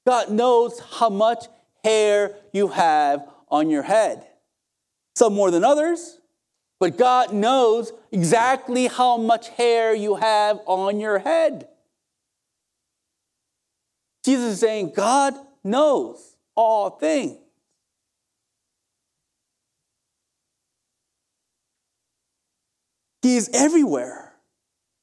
God 0.05 0.31
knows 0.31 0.79
how 0.79 1.09
much 1.09 1.45
hair 1.83 2.35
you 2.53 2.67
have 2.69 3.27
on 3.49 3.69
your 3.69 3.83
head. 3.83 4.25
Some 5.15 5.33
more 5.33 5.51
than 5.51 5.63
others, 5.63 6.19
but 6.79 6.97
God 6.97 7.33
knows 7.33 7.91
exactly 8.11 8.87
how 8.87 9.17
much 9.17 9.49
hair 9.49 9.93
you 9.93 10.15
have 10.15 10.59
on 10.65 10.99
your 10.99 11.19
head. 11.19 11.67
Jesus 14.25 14.53
is 14.53 14.59
saying, 14.59 14.93
God 14.95 15.35
knows 15.63 16.35
all 16.55 16.91
things. 16.91 17.37
He 23.21 23.37
is 23.37 23.49
everywhere. 23.53 24.33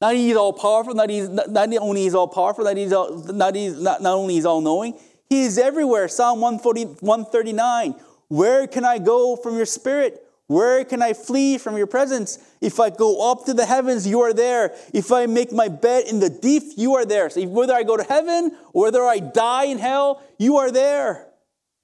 Not 0.01 0.15
he's 0.15 0.37
all 0.37 0.53
powerful, 0.53 0.95
not, 0.95 1.11
he's, 1.11 1.29
not, 1.29 1.75
only 1.75 2.03
he's 2.03 2.15
all 2.15 2.29
powerful, 2.29 2.65
not, 2.65 2.77
he's 2.77 2.93
all, 2.93 3.17
not, 3.33 3.55
he's, 3.57 3.81
not, 3.81 4.01
not 4.01 4.15
only 4.15 4.35
he's 4.35 4.47
all 4.47 4.61
knowing, 4.61 4.95
he 5.29 5.43
is 5.43 5.59
everywhere. 5.59 6.09
Psalm 6.09 6.41
140, 6.41 7.05
139. 7.05 7.95
Where 8.29 8.67
can 8.67 8.85
I 8.85 8.99
go 8.99 9.37
from 9.37 9.57
your 9.57 9.67
spirit? 9.67 10.25
Where 10.47 10.85
can 10.85 11.03
I 11.03 11.13
flee 11.13 11.59
from 11.59 11.77
your 11.77 11.87
presence? 11.87 12.39
If 12.61 12.81
I 12.81 12.91
go 12.91 13.31
up 13.31 13.45
to 13.47 13.55
the 13.55 13.67
heavens, 13.67 14.07
you 14.07 14.21
are 14.23 14.33
there. 14.33 14.75
If 14.95 15.13
I 15.13 15.27
make 15.27 15.53
my 15.53 15.69
bed 15.69 16.05
in 16.07 16.21
the 16.21 16.31
deep, 16.31 16.63
you 16.77 16.95
are 16.95 17.05
there. 17.05 17.29
So 17.29 17.45
whether 17.47 17.75
I 17.75 17.83
go 17.83 17.97
to 17.97 18.03
heaven 18.03 18.57
or 18.73 18.85
whether 18.85 19.05
I 19.05 19.19
die 19.19 19.65
in 19.65 19.79
hell, 19.79 20.23
you 20.39 20.57
are 20.57 20.71
there. 20.71 21.27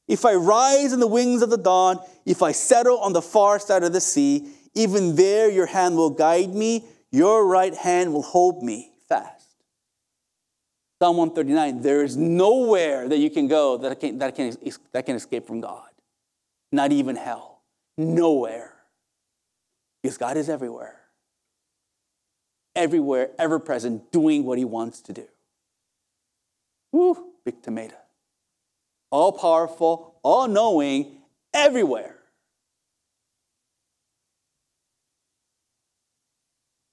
If 0.09 0.25
I 0.25 0.35
rise 0.35 0.93
in 0.93 1.01
the 1.01 1.07
wings 1.07 1.43
of 1.43 1.51
the 1.51 1.59
dawn, 1.59 1.99
if 2.25 2.43
I 2.43 2.53
settle 2.53 2.99
on 3.01 3.13
the 3.13 3.23
far 3.23 3.59
side 3.59 3.83
of 3.83 3.93
the 3.93 4.01
sea, 4.01 4.49
even 4.75 5.17
there 5.17 5.51
your 5.51 5.67
hand 5.67 5.97
will 5.97 6.11
guide 6.11 6.55
me, 6.55 6.85
your 7.11 7.47
right 7.47 7.75
hand 7.75 8.13
will 8.13 8.23
hold 8.23 8.63
me 8.63 8.93
fast. 9.09 9.55
Psalm 11.01 11.17
139 11.17 11.83
there 11.83 12.03
is 12.03 12.17
nowhere 12.17 13.09
that 13.09 13.19
you 13.19 13.31
can 13.31 13.47
go 13.49 13.77
that 13.79 14.01
can, 14.01 14.19
that 14.19 14.35
can, 14.35 14.57
that 14.93 15.07
can 15.07 15.17
escape 15.17 15.47
from 15.47 15.61
God, 15.61 15.89
not 16.73 16.93
even 16.93 17.17
hell. 17.17 17.63
Nowhere. 17.97 18.75
Because 20.03 20.19
God 20.19 20.37
is 20.37 20.49
everywhere. 20.49 21.01
Everywhere, 22.75 23.31
ever 23.39 23.61
present, 23.61 24.11
doing 24.11 24.45
what 24.45 24.59
he 24.59 24.65
wants 24.65 25.01
to 25.03 25.13
do. 25.13 25.27
Woo, 26.93 27.33
big 27.45 27.63
tomato. 27.63 27.95
All 29.11 29.33
powerful, 29.33 30.17
all 30.23 30.49
knowing, 30.49 31.19
everywhere. 31.53 32.14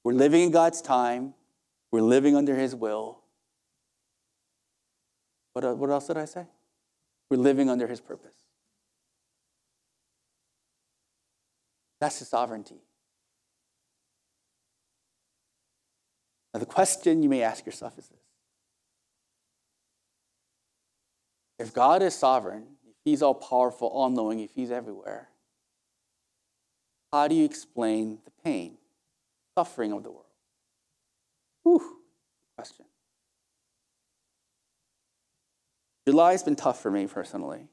We're 0.04 0.14
living 0.14 0.42
in 0.42 0.52
God's 0.52 0.82
time. 0.82 1.34
We're 1.92 2.02
living 2.02 2.36
under 2.36 2.56
His 2.56 2.76
will. 2.76 3.20
What, 5.54 5.66
uh, 5.66 5.76
what 5.76 5.90
else 5.90 6.08
did 6.08 6.18
I 6.18 6.26
say? 6.26 6.46
We're 7.30 7.38
living 7.38 7.70
under 7.70 7.88
His 7.88 8.02
purpose. 8.02 8.36
That's 12.00 12.20
His 12.20 12.30
sovereignty. 12.30 12.82
Now, 16.54 16.60
the 16.60 16.66
question 16.66 17.24
you 17.24 17.30
may 17.30 17.44
ask 17.44 17.66
yourself 17.66 17.98
is 17.98 18.08
this 18.08 18.20
If 21.60 21.74
God 21.74 22.02
is 22.02 22.16
sovereign, 22.16 22.64
if 22.90 22.96
He's 23.06 23.22
all 23.22 23.36
powerful, 23.36 23.88
all 23.88 24.10
knowing, 24.10 24.40
if 24.40 24.52
He's 24.52 24.72
everywhere, 24.72 25.30
how 27.12 27.28
do 27.28 27.36
you 27.36 27.46
explain 27.46 28.20
the 28.26 28.32
pain? 28.44 28.78
Suffering 29.58 29.92
of 29.92 30.04
the 30.04 30.12
world? 30.12 30.26
Whew, 31.64 31.98
question. 32.56 32.86
July 36.08 36.32
has 36.32 36.44
been 36.44 36.56
tough 36.56 36.82
for 36.82 36.90
me 36.90 37.08
personally 37.08 37.68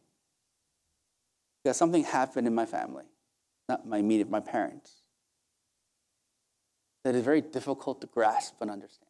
because 1.63 1.77
something 1.77 2.05
happened 2.05 2.47
in 2.47 2.55
my 2.55 2.67
family, 2.67 3.05
not 3.69 3.87
my 3.87 3.99
immediate, 3.99 4.31
my 4.31 4.41
parents, 4.41 5.03
that 7.05 7.15
is 7.15 7.25
very 7.25 7.41
difficult 7.41 8.01
to 8.01 8.07
grasp 8.07 8.55
and 8.61 8.71
understand. 8.71 9.09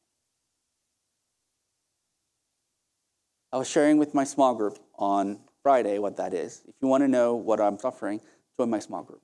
I 3.53 3.57
was 3.57 3.69
sharing 3.69 3.99
with 3.99 4.15
my 4.15 4.25
small 4.25 4.55
group 4.55 4.79
on 4.97 5.41
Friday 5.63 5.99
what 5.99 6.17
that 6.19 6.35
is. 6.35 6.63
If 6.69 6.75
you 6.81 6.89
want 6.89 7.03
to 7.03 7.09
know 7.09 7.35
what 7.35 7.61
I'm 7.61 7.79
suffering, 7.79 8.21
join 8.59 8.71
my 8.71 8.79
small 8.79 9.03
group. 9.03 9.23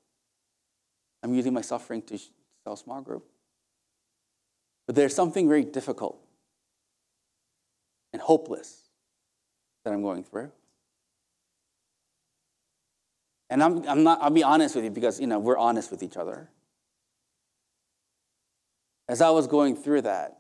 I'm 1.23 1.35
using 1.35 1.53
my 1.53 1.61
suffering 1.61 2.03
to 2.03 2.19
sell 2.65 2.77
small 2.77 3.01
group. 3.01 3.27
But 4.87 4.97
there's 4.97 5.15
something 5.15 5.49
very 5.49 5.65
difficult 5.65 6.21
and 8.13 8.21
hopeless 8.21 8.83
that 9.85 9.93
I'm 9.93 10.03
going 10.03 10.25
through. 10.25 10.53
And 13.51 13.63
I'm, 13.63 13.87
I'm 13.89 14.03
not, 14.03 14.21
I'll 14.23 14.31
be 14.31 14.43
honest 14.43 14.75
with 14.75 14.85
you 14.85 14.91
because, 14.91 15.21
you 15.21 15.27
know, 15.27 15.39
we're 15.39 15.59
honest 15.59 15.91
with 15.91 16.03
each 16.03 16.17
other. 16.17 16.51
As 19.09 19.21
I 19.21 19.31
was 19.31 19.47
going 19.47 19.77
through 19.77 20.03
that, 20.03 20.39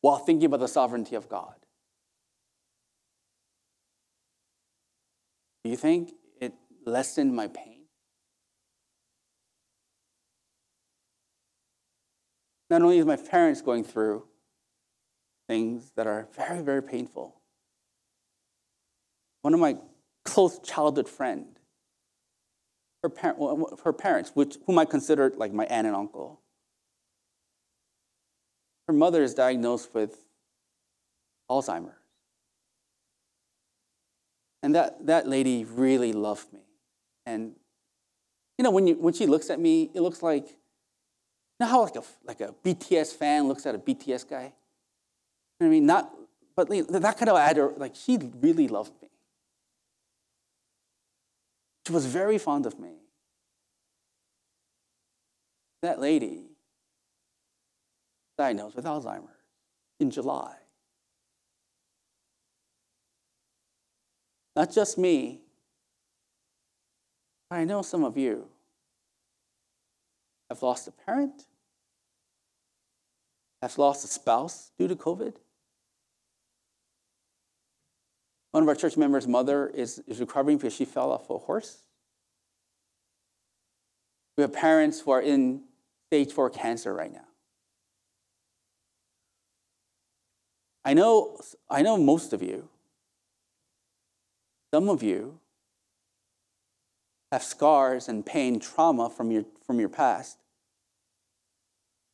while 0.00 0.18
thinking 0.18 0.46
about 0.46 0.60
the 0.60 0.68
sovereignty 0.68 1.16
of 1.16 1.28
God, 1.28 1.54
do 5.64 5.70
you 5.70 5.76
think 5.76 6.12
it 6.40 6.54
lessened 6.84 7.34
my 7.34 7.48
pain? 7.48 7.75
Not 12.68 12.82
only 12.82 12.98
is 12.98 13.06
my 13.06 13.16
parents 13.16 13.62
going 13.62 13.84
through 13.84 14.24
things 15.48 15.92
that 15.96 16.06
are 16.06 16.28
very, 16.36 16.62
very 16.62 16.82
painful, 16.82 17.36
one 19.42 19.54
of 19.54 19.60
my 19.60 19.76
close 20.24 20.58
childhood 20.58 21.08
friend, 21.08 21.46
her, 23.02 23.10
her 23.84 23.92
parents, 23.92 24.32
which, 24.34 24.56
whom 24.66 24.78
I 24.78 24.84
considered 24.84 25.36
like 25.36 25.52
my 25.52 25.66
aunt 25.66 25.86
and 25.86 25.94
uncle, 25.94 26.40
her 28.88 28.92
mother 28.92 29.22
is 29.22 29.34
diagnosed 29.34 29.94
with 29.94 30.26
Alzheimer's. 31.50 31.94
And 34.62 34.74
that, 34.74 35.06
that 35.06 35.28
lady 35.28 35.64
really 35.64 36.12
loved 36.12 36.52
me. 36.52 36.62
And, 37.24 37.52
you 38.58 38.64
know, 38.64 38.70
when, 38.70 38.88
you, 38.88 38.94
when 38.94 39.14
she 39.14 39.26
looks 39.26 39.50
at 39.50 39.60
me, 39.60 39.90
it 39.94 40.00
looks 40.00 40.22
like 40.22 40.56
know 41.60 41.66
how 41.66 41.82
like 41.82 41.96
a, 41.96 42.02
like 42.24 42.40
a 42.40 42.54
BTS 42.64 43.14
fan 43.14 43.48
looks 43.48 43.66
at 43.66 43.74
a 43.74 43.78
BTS 43.78 44.28
guy? 44.28 44.52
You 45.58 45.60
know 45.60 45.66
I 45.66 45.70
mean? 45.70 45.86
Not, 45.86 46.12
but 46.54 46.68
that 46.68 47.16
kind 47.18 47.28
of 47.28 47.78
like 47.78 47.94
she 47.94 48.18
really 48.40 48.68
loved 48.68 48.92
me. 49.00 49.08
She 51.86 51.92
was 51.92 52.04
very 52.06 52.38
fond 52.38 52.66
of 52.66 52.78
me. 52.78 52.94
That 55.82 56.00
lady 56.00 56.42
diagnosed 58.36 58.76
with 58.76 58.84
Alzheimer's 58.84 59.30
in 60.00 60.10
July. 60.10 60.56
Not 64.56 64.72
just 64.72 64.98
me, 64.98 65.40
I 67.50 67.64
know 67.64 67.82
some 67.82 68.04
of 68.04 68.16
you 68.16 68.48
have 70.48 70.62
lost 70.62 70.86
a 70.88 70.92
parent, 70.92 71.46
have 73.62 73.76
lost 73.78 74.04
a 74.04 74.08
spouse 74.08 74.70
due 74.78 74.88
to 74.88 74.96
COVID. 74.96 75.34
One 78.52 78.62
of 78.62 78.68
our 78.68 78.74
church 78.74 78.96
members' 78.96 79.26
mother 79.26 79.68
is, 79.68 79.98
is 80.06 80.20
recovering 80.20 80.56
because 80.56 80.74
she 80.74 80.84
fell 80.84 81.10
off 81.10 81.28
a 81.28 81.38
horse. 81.38 81.78
We 84.36 84.42
have 84.42 84.52
parents 84.52 85.00
who 85.00 85.10
are 85.10 85.20
in 85.20 85.62
stage 86.08 86.32
four 86.32 86.50
cancer 86.50 86.94
right 86.94 87.12
now. 87.12 87.26
I 90.84 90.94
know, 90.94 91.38
I 91.68 91.82
know 91.82 91.96
most 91.96 92.32
of 92.32 92.42
you, 92.42 92.68
some 94.72 94.88
of 94.88 95.02
you 95.02 95.40
have 97.36 97.42
scars 97.42 98.08
and 98.08 98.24
pain, 98.24 98.58
trauma 98.58 99.10
from 99.10 99.30
your, 99.30 99.44
from 99.66 99.78
your 99.78 99.90
past, 99.90 100.38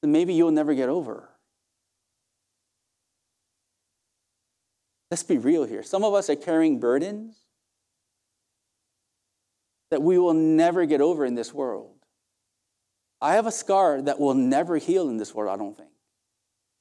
then 0.00 0.10
maybe 0.10 0.34
you'll 0.34 0.50
never 0.50 0.74
get 0.74 0.88
over. 0.88 1.28
Let's 5.12 5.22
be 5.22 5.38
real 5.38 5.62
here. 5.62 5.84
Some 5.84 6.02
of 6.02 6.12
us 6.12 6.28
are 6.28 6.34
carrying 6.34 6.80
burdens 6.80 7.36
that 9.92 10.02
we 10.02 10.18
will 10.18 10.34
never 10.34 10.86
get 10.86 11.00
over 11.00 11.24
in 11.24 11.36
this 11.36 11.54
world. 11.54 11.94
I 13.20 13.34
have 13.34 13.46
a 13.46 13.52
scar 13.52 14.02
that 14.02 14.18
will 14.18 14.34
never 14.34 14.78
heal 14.78 15.08
in 15.08 15.18
this 15.18 15.32
world, 15.32 15.54
I 15.54 15.56
don't 15.56 15.76
think. 15.76 15.90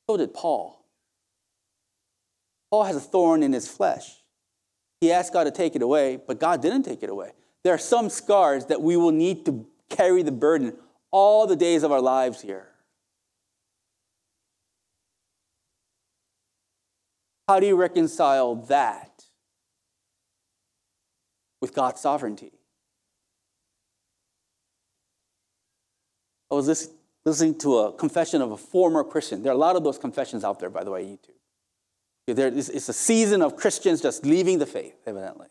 So 0.10 0.18
did 0.18 0.34
Paul. 0.34 0.84
Paul 2.72 2.86
has 2.86 2.96
a 2.96 3.02
thorn 3.02 3.44
in 3.44 3.54
his 3.54 3.68
flesh. 3.68 4.24
He 5.00 5.12
asked 5.12 5.32
God 5.32 5.44
to 5.44 5.52
take 5.52 5.76
it 5.76 5.84
away, 5.84 6.18
but 6.26 6.39
God 6.39 6.64
didn't 6.64 6.82
take 6.82 7.04
it 7.04 7.10
away. 7.12 7.34
There 7.64 7.74
are 7.74 7.78
some 7.78 8.09
scars 8.09 8.66
that 8.66 8.82
we 8.82 8.97
will 8.97 9.12
need 9.12 9.45
to 9.45 9.68
carry 9.89 10.24
the 10.24 10.32
burden 10.32 10.74
all 11.12 11.45
the 11.45 11.55
days 11.55 11.84
of 11.84 11.91
our 11.91 12.01
lives 12.01 12.41
here. 12.41 12.68
How 17.47 17.59
do 17.59 17.68
you 17.68 17.76
reconcile 17.76 18.55
that 18.55 19.26
with 21.59 21.74
God's 21.74 21.99
sovereignty? 22.01 22.53
I 26.49 26.55
was 26.55 26.89
listening 27.26 27.57
to 27.59 27.78
a 27.78 27.93
confession 27.93 28.41
of 28.41 28.51
a 28.51 28.57
former 28.57 29.03
Christian. 29.03 29.43
There 29.43 29.51
are 29.51 29.55
a 29.55 29.57
lot 29.57 29.76
of 29.76 29.84
those 29.84 29.97
confessions 29.97 30.43
out 30.43 30.59
there, 30.59 30.70
by 30.70 30.84
the 30.84 30.91
way, 30.91 31.03
YouTube. 31.03 31.36
It's 32.28 32.89
a 32.89 32.93
season 32.93 33.41
of 33.41 33.55
Christians 33.55 34.01
just 34.01 34.26
leaving 34.26 34.59
the 34.59 34.66
faith, 34.66 34.95
evidently. 35.05 35.47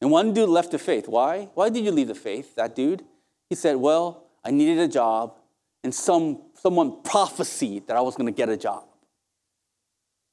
And 0.00 0.10
one 0.10 0.32
dude 0.32 0.48
left 0.48 0.70
the 0.70 0.78
faith. 0.78 1.08
Why? 1.08 1.48
Why 1.54 1.70
did 1.70 1.84
you 1.84 1.90
leave 1.90 2.08
the 2.08 2.14
faith, 2.14 2.54
that 2.54 2.76
dude? 2.76 3.04
He 3.50 3.56
said, 3.56 3.76
Well, 3.76 4.24
I 4.44 4.50
needed 4.50 4.78
a 4.78 4.88
job, 4.88 5.34
and 5.82 5.94
some, 5.94 6.42
someone 6.54 7.02
prophesied 7.02 7.86
that 7.88 7.96
I 7.96 8.00
was 8.00 8.16
going 8.16 8.32
to 8.32 8.36
get 8.36 8.48
a 8.48 8.56
job. 8.56 8.84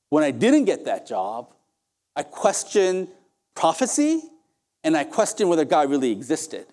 When 0.09 0.23
I 0.23 0.31
didn't 0.31 0.65
get 0.65 0.85
that 0.85 1.07
job, 1.07 1.53
I 2.15 2.23
questioned 2.23 3.09
prophecy 3.55 4.21
and 4.83 4.95
I 4.95 5.03
questioned 5.03 5.49
whether 5.49 5.65
God 5.65 5.89
really 5.89 6.11
existed. 6.11 6.67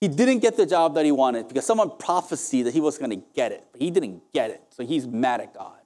He 0.00 0.08
didn't 0.08 0.40
get 0.40 0.56
the 0.56 0.66
job 0.66 0.94
that 0.96 1.04
he 1.04 1.12
wanted 1.12 1.46
because 1.46 1.64
someone 1.64 1.96
prophesied 1.96 2.66
that 2.66 2.74
he 2.74 2.80
was 2.80 2.98
going 2.98 3.10
to 3.10 3.24
get 3.34 3.52
it, 3.52 3.64
but 3.70 3.80
he 3.80 3.90
didn't 3.90 4.32
get 4.32 4.50
it. 4.50 4.60
So 4.70 4.84
he's 4.84 5.06
mad 5.06 5.40
at 5.40 5.54
God, 5.54 5.78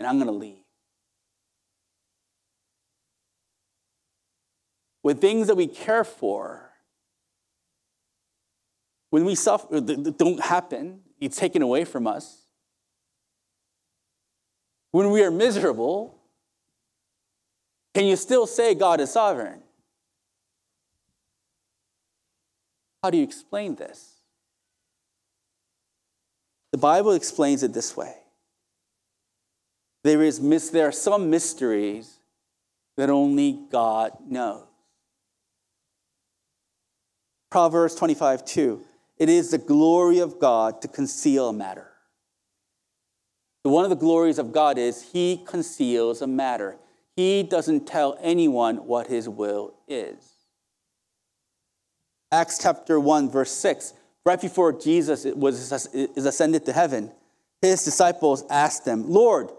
and 0.00 0.08
I'm 0.08 0.16
going 0.16 0.28
to 0.28 0.32
leave. 0.32 0.61
When 5.02 5.16
things 5.16 5.48
that 5.48 5.56
we 5.56 5.66
care 5.66 6.04
for, 6.04 6.70
when 9.10 9.24
we 9.24 9.34
suffer, 9.34 9.80
don't 9.80 10.40
happen, 10.40 11.00
it's 11.20 11.36
taken 11.36 11.60
away 11.60 11.84
from 11.84 12.06
us. 12.06 12.46
When 14.92 15.10
we 15.10 15.22
are 15.22 15.30
miserable, 15.30 16.18
can 17.94 18.06
you 18.06 18.16
still 18.16 18.46
say 18.46 18.74
God 18.74 19.00
is 19.00 19.10
sovereign? 19.10 19.60
How 23.02 23.10
do 23.10 23.18
you 23.18 23.24
explain 23.24 23.74
this? 23.74 24.20
The 26.70 26.78
Bible 26.78 27.12
explains 27.12 27.62
it 27.62 27.74
this 27.74 27.96
way. 27.96 28.14
There, 30.04 30.22
is, 30.22 30.70
there 30.70 30.88
are 30.88 30.92
some 30.92 31.28
mysteries 31.28 32.18
that 32.96 33.10
only 33.10 33.58
God 33.70 34.12
knows. 34.26 34.71
Proverbs 37.52 37.94
25, 37.96 38.46
2. 38.46 38.82
It 39.18 39.28
is 39.28 39.50
the 39.50 39.58
glory 39.58 40.20
of 40.20 40.40
God 40.40 40.80
to 40.80 40.88
conceal 40.88 41.50
a 41.50 41.52
matter. 41.52 41.86
One 43.62 43.84
of 43.84 43.90
the 43.90 43.96
glories 43.96 44.38
of 44.38 44.52
God 44.52 44.78
is 44.78 45.10
He 45.12 45.44
conceals 45.46 46.22
a 46.22 46.26
matter. 46.26 46.78
He 47.14 47.42
doesn't 47.42 47.86
tell 47.86 48.16
anyone 48.22 48.86
what 48.86 49.08
His 49.08 49.28
will 49.28 49.74
is. 49.86 50.32
Acts 52.32 52.58
chapter 52.58 52.98
1, 52.98 53.30
verse 53.30 53.52
6, 53.52 53.92
right 54.24 54.40
before 54.40 54.72
Jesus 54.72 55.26
was, 55.26 55.70
is 55.94 56.24
ascended 56.24 56.64
to 56.64 56.72
heaven, 56.72 57.12
his 57.60 57.84
disciples 57.84 58.44
asked 58.48 58.86
him, 58.86 59.10
Lord, 59.10 59.50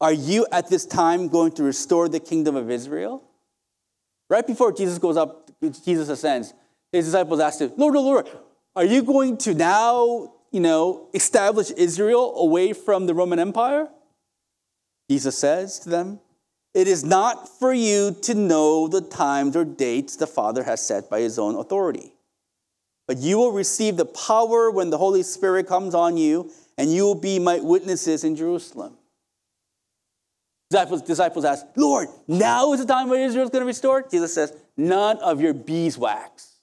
are 0.00 0.12
you 0.12 0.44
at 0.50 0.68
this 0.68 0.84
time 0.84 1.28
going 1.28 1.52
to 1.52 1.62
restore 1.62 2.08
the 2.08 2.18
kingdom 2.18 2.56
of 2.56 2.68
Israel? 2.68 3.22
Right 4.28 4.44
before 4.44 4.72
Jesus 4.72 4.98
goes 4.98 5.16
up, 5.16 5.52
Jesus 5.84 6.08
ascends, 6.08 6.52
his 6.92 7.06
disciples 7.06 7.40
asked 7.40 7.60
him, 7.60 7.72
Lord, 7.76 7.94
Lord, 7.94 8.28
are 8.76 8.84
you 8.84 9.02
going 9.02 9.36
to 9.38 9.54
now, 9.54 10.32
you 10.50 10.60
know, 10.60 11.08
establish 11.14 11.70
Israel 11.72 12.34
away 12.36 12.72
from 12.72 13.06
the 13.06 13.14
Roman 13.14 13.38
Empire? 13.38 13.88
Jesus 15.10 15.36
says 15.38 15.78
to 15.80 15.90
them, 15.90 16.20
it 16.74 16.86
is 16.86 17.02
not 17.02 17.48
for 17.58 17.72
you 17.72 18.16
to 18.22 18.34
know 18.34 18.88
the 18.88 19.00
times 19.00 19.56
or 19.56 19.64
dates 19.64 20.16
the 20.16 20.26
Father 20.26 20.62
has 20.62 20.86
set 20.86 21.08
by 21.08 21.20
his 21.20 21.38
own 21.38 21.56
authority. 21.56 22.12
But 23.06 23.18
you 23.18 23.38
will 23.38 23.52
receive 23.52 23.96
the 23.96 24.04
power 24.04 24.70
when 24.70 24.90
the 24.90 24.98
Holy 24.98 25.22
Spirit 25.22 25.66
comes 25.66 25.94
on 25.94 26.16
you, 26.16 26.52
and 26.76 26.92
you 26.92 27.04
will 27.04 27.14
be 27.14 27.38
my 27.38 27.58
witnesses 27.58 28.22
in 28.22 28.36
Jerusalem. 28.36 28.96
Disciples, 30.70 31.02
disciples 31.02 31.44
ask, 31.46 31.64
Lord, 31.74 32.08
now 32.28 32.74
is 32.74 32.80
the 32.80 32.86
time 32.86 33.08
when 33.08 33.22
Israel 33.22 33.44
is 33.44 33.50
going 33.50 33.62
to 33.62 33.64
be 33.64 33.68
restored? 33.68 34.10
Jesus 34.10 34.34
says, 34.34 34.52
None 34.76 35.16
of 35.18 35.40
your 35.40 35.54
beeswax. 35.54 36.57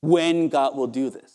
When 0.00 0.48
God 0.48 0.76
will 0.76 0.86
do 0.86 1.10
this. 1.10 1.32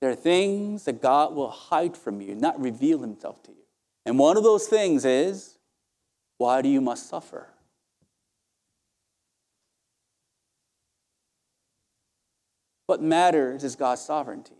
There 0.00 0.10
are 0.10 0.16
things 0.16 0.84
that 0.84 1.02
God 1.02 1.34
will 1.34 1.50
hide 1.50 1.96
from 1.96 2.20
you, 2.20 2.34
not 2.34 2.60
reveal 2.60 3.00
himself 3.00 3.42
to 3.44 3.50
you. 3.50 3.64
And 4.06 4.18
one 4.18 4.36
of 4.36 4.44
those 4.44 4.66
things 4.66 5.04
is 5.04 5.58
why 6.38 6.62
do 6.62 6.68
you 6.68 6.80
must 6.80 7.08
suffer? 7.08 7.48
What 12.86 13.02
matters 13.02 13.64
is 13.64 13.76
God's 13.76 14.00
sovereignty. 14.00 14.54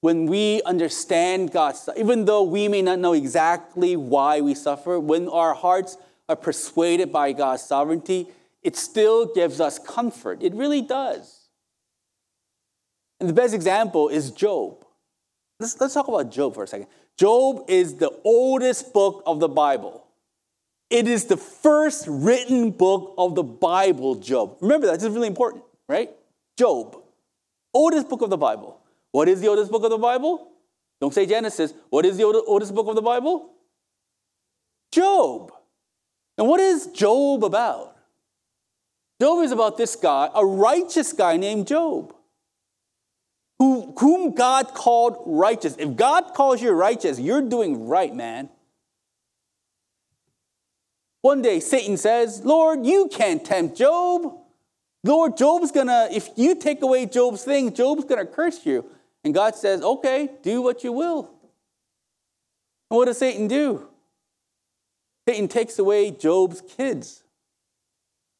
When 0.00 0.26
we 0.26 0.62
understand 0.62 1.50
God's, 1.50 1.88
even 1.96 2.24
though 2.24 2.42
we 2.42 2.68
may 2.68 2.82
not 2.82 2.98
know 2.98 3.12
exactly 3.12 3.96
why 3.96 4.40
we 4.40 4.54
suffer, 4.54 5.00
when 5.00 5.28
our 5.28 5.54
hearts 5.54 5.96
are 6.28 6.36
persuaded 6.36 7.12
by 7.12 7.32
God's 7.32 7.62
sovereignty, 7.62 8.28
it 8.62 8.76
still 8.76 9.32
gives 9.34 9.60
us 9.60 9.78
comfort. 9.78 10.42
It 10.42 10.54
really 10.54 10.82
does. 10.82 11.48
And 13.20 13.28
the 13.28 13.34
best 13.34 13.54
example 13.54 14.08
is 14.08 14.30
Job. 14.30 14.84
Let's, 15.60 15.80
let's 15.80 15.94
talk 15.94 16.08
about 16.08 16.30
Job 16.30 16.54
for 16.54 16.64
a 16.64 16.66
second. 16.66 16.88
Job 17.16 17.64
is 17.68 17.96
the 17.96 18.10
oldest 18.24 18.92
book 18.92 19.22
of 19.26 19.40
the 19.40 19.48
Bible. 19.48 20.04
It 20.90 21.06
is 21.08 21.26
the 21.26 21.36
first 21.36 22.06
written 22.08 22.70
book 22.70 23.14
of 23.16 23.34
the 23.34 23.42
Bible, 23.42 24.16
Job. 24.16 24.56
Remember 24.60 24.86
that, 24.86 24.94
this 24.94 25.04
is 25.04 25.14
really 25.14 25.28
important, 25.28 25.64
right? 25.88 26.10
Job, 26.58 26.96
oldest 27.72 28.08
book 28.08 28.22
of 28.22 28.30
the 28.30 28.36
Bible. 28.36 28.80
What 29.10 29.28
is 29.28 29.40
the 29.40 29.48
oldest 29.48 29.70
book 29.70 29.84
of 29.84 29.90
the 29.90 29.98
Bible? 29.98 30.48
Don't 31.00 31.14
say 31.14 31.26
Genesis. 31.26 31.72
What 31.90 32.04
is 32.04 32.16
the 32.16 32.24
oldest 32.24 32.74
book 32.74 32.86
of 32.88 32.94
the 32.94 33.02
Bible? 33.02 33.50
Job. 34.92 35.52
And 36.38 36.48
what 36.48 36.60
is 36.60 36.86
Job 36.88 37.44
about? 37.44 37.96
Job 39.20 39.44
is 39.44 39.52
about 39.52 39.76
this 39.76 39.94
guy, 39.96 40.28
a 40.34 40.44
righteous 40.44 41.12
guy 41.12 41.36
named 41.36 41.66
Job 41.66 42.14
who, 43.62 43.94
whom 43.96 44.34
God 44.34 44.74
called 44.74 45.22
righteous. 45.24 45.76
If 45.78 45.94
God 45.94 46.34
calls 46.34 46.60
you 46.60 46.72
righteous, 46.72 47.20
you're 47.20 47.48
doing 47.48 47.86
right, 47.86 48.12
man. 48.12 48.48
One 51.20 51.42
day, 51.42 51.60
Satan 51.60 51.96
says, 51.96 52.44
Lord, 52.44 52.84
you 52.84 53.08
can't 53.12 53.44
tempt 53.44 53.76
Job. 53.76 54.36
Lord, 55.04 55.36
Job's 55.36 55.70
gonna, 55.70 56.08
if 56.10 56.30
you 56.34 56.56
take 56.56 56.82
away 56.82 57.06
Job's 57.06 57.44
thing, 57.44 57.72
Job's 57.72 58.04
gonna 58.04 58.26
curse 58.26 58.66
you. 58.66 58.84
And 59.22 59.32
God 59.32 59.54
says, 59.54 59.80
okay, 59.80 60.28
do 60.42 60.60
what 60.60 60.82
you 60.82 60.90
will. 60.92 61.30
And 62.90 62.98
what 62.98 63.04
does 63.04 63.18
Satan 63.18 63.46
do? 63.46 63.86
Satan 65.28 65.48
takes 65.48 65.78
away 65.78 66.10
Job's 66.10 66.62
kids. 66.76 67.22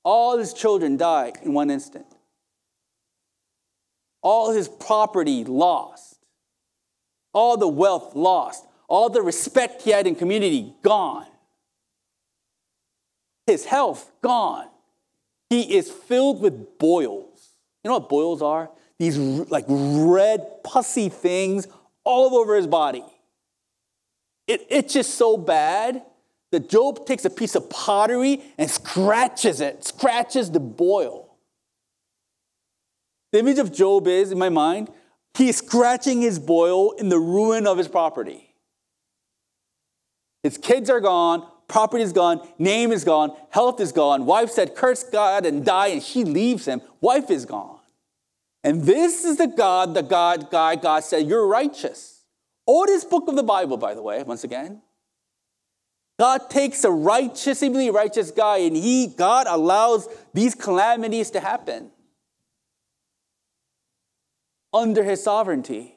All 0.04 0.36
his 0.36 0.52
children 0.52 0.96
die 0.96 1.32
in 1.42 1.52
one 1.52 1.70
instant 1.70 2.06
all 4.22 4.52
his 4.52 4.68
property 4.68 5.44
lost, 5.44 6.16
all 7.34 7.56
the 7.56 7.68
wealth 7.68 8.14
lost, 8.14 8.64
all 8.88 9.10
the 9.10 9.20
respect 9.20 9.82
he 9.82 9.90
had 9.90 10.06
in 10.06 10.14
community 10.14 10.72
gone, 10.82 11.26
his 13.46 13.64
health 13.64 14.10
gone. 14.22 14.68
He 15.50 15.76
is 15.76 15.90
filled 15.90 16.40
with 16.40 16.78
boils. 16.78 17.50
You 17.84 17.90
know 17.90 17.98
what 17.98 18.08
boils 18.08 18.40
are? 18.40 18.70
These 18.98 19.18
like 19.18 19.64
red, 19.68 20.62
pussy 20.62 21.08
things 21.08 21.66
all 22.04 22.36
over 22.36 22.56
his 22.56 22.68
body. 22.68 23.04
It 24.46 24.66
itches 24.70 25.12
so 25.12 25.36
bad 25.36 26.02
that 26.52 26.68
Job 26.68 27.06
takes 27.06 27.24
a 27.24 27.30
piece 27.30 27.54
of 27.54 27.68
pottery 27.68 28.42
and 28.56 28.70
scratches 28.70 29.60
it, 29.60 29.84
scratches 29.84 30.50
the 30.50 30.60
boil. 30.60 31.36
The 33.32 33.40
image 33.40 33.58
of 33.58 33.72
Job 33.72 34.06
is, 34.06 34.30
in 34.30 34.38
my 34.38 34.50
mind, 34.50 34.90
he 35.34 35.48
is 35.48 35.56
scratching 35.56 36.20
his 36.20 36.38
boil 36.38 36.92
in 36.92 37.08
the 37.08 37.18
ruin 37.18 37.66
of 37.66 37.78
his 37.78 37.88
property. 37.88 38.54
His 40.42 40.58
kids 40.58 40.90
are 40.90 41.00
gone, 41.00 41.48
property 41.68 42.02
is 42.02 42.12
gone, 42.12 42.46
name 42.58 42.92
is 42.92 43.02
gone, 43.02 43.34
health 43.48 43.80
is 43.80 43.92
gone. 43.92 44.26
Wife 44.26 44.50
said, 44.50 44.76
Curse 44.76 45.04
God 45.04 45.46
and 45.46 45.64
die, 45.64 45.88
and 45.88 46.02
she 46.02 46.24
leaves 46.24 46.66
him. 46.66 46.82
Wife 47.00 47.30
is 47.30 47.46
gone. 47.46 47.78
And 48.62 48.82
this 48.82 49.24
is 49.24 49.38
the 49.38 49.46
God, 49.46 49.94
the 49.94 50.02
God 50.02 50.50
guy 50.50 50.76
God 50.76 51.02
said, 51.02 51.26
You're 51.26 51.46
righteous. 51.46 52.24
Oh, 52.68 52.80
Oldest 52.80 53.08
book 53.08 53.26
of 53.26 53.36
the 53.36 53.42
Bible, 53.42 53.78
by 53.78 53.94
the 53.94 54.02
way, 54.02 54.22
once 54.22 54.44
again. 54.44 54.82
God 56.18 56.50
takes 56.50 56.84
a 56.84 56.90
righteous, 56.90 57.58
seemingly 57.58 57.90
righteous 57.90 58.30
guy, 58.30 58.58
and 58.58 58.76
he, 58.76 59.08
God 59.08 59.46
allows 59.48 60.08
these 60.34 60.54
calamities 60.54 61.30
to 61.30 61.40
happen 61.40 61.90
under 64.72 65.02
his 65.02 65.22
sovereignty. 65.22 65.96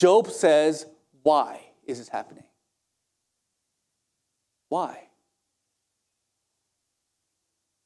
Job 0.00 0.28
says, 0.28 0.86
Why 1.22 1.60
is 1.84 1.98
this 1.98 2.08
happening? 2.08 2.44
Why? 4.68 5.08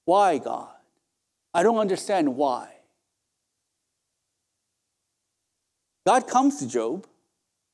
Why, 0.04 0.38
God? 0.38 0.70
I 1.52 1.62
don't 1.62 1.78
understand 1.78 2.36
why. 2.36 2.68
God 6.06 6.28
comes 6.28 6.60
to 6.60 6.68
Job 6.68 7.06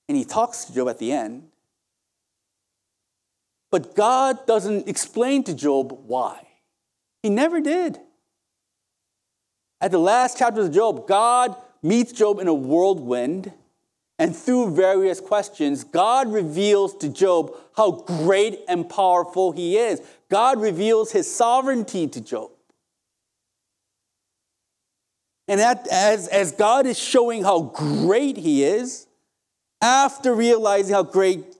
and 0.09 0.17
he 0.17 0.25
talks 0.25 0.65
to 0.65 0.75
Job 0.75 0.89
at 0.89 0.99
the 0.99 1.13
end. 1.13 1.52
But 3.73 3.97
God 3.97 4.47
doesn't 4.47 4.87
explain 4.87 5.43
to 5.45 5.55
Job 5.55 5.99
why. 6.07 6.47
He 7.23 7.31
never 7.31 7.61
did. 7.61 7.99
At 9.81 9.91
the 9.91 9.99
last 9.99 10.39
chapter 10.39 10.61
of 10.61 10.73
Job, 10.73 11.09
God 11.09 11.57
meets 11.83 12.13
Job 12.13 12.39
in 12.39 12.47
a 12.47 12.55
whirlwind, 12.55 13.51
and 14.19 14.37
through 14.37 14.77
various 14.77 15.21
questions, 15.21 15.85
God 15.85 16.31
reveals 16.31 16.95
to 16.99 17.09
Job 17.09 17.57
how 17.75 17.93
great 17.93 18.61
and 18.69 18.89
powerful 18.89 19.53
he 19.53 19.79
is. 19.79 20.03
God 20.29 20.61
reveals 20.61 21.11
his 21.11 21.35
sovereignty 21.35 22.07
to 22.07 22.21
Job. 22.21 22.51
And 25.49 25.61
as, 25.61 26.29
as 26.29 26.53
God 26.53 26.87
is 26.87 26.99
showing 26.99 27.43
how 27.43 27.63
great 27.63 28.37
he 28.37 28.65
is, 28.65 29.07
after 29.81 30.35
realizing 30.35 30.95
how 30.95 31.03
great 31.03 31.57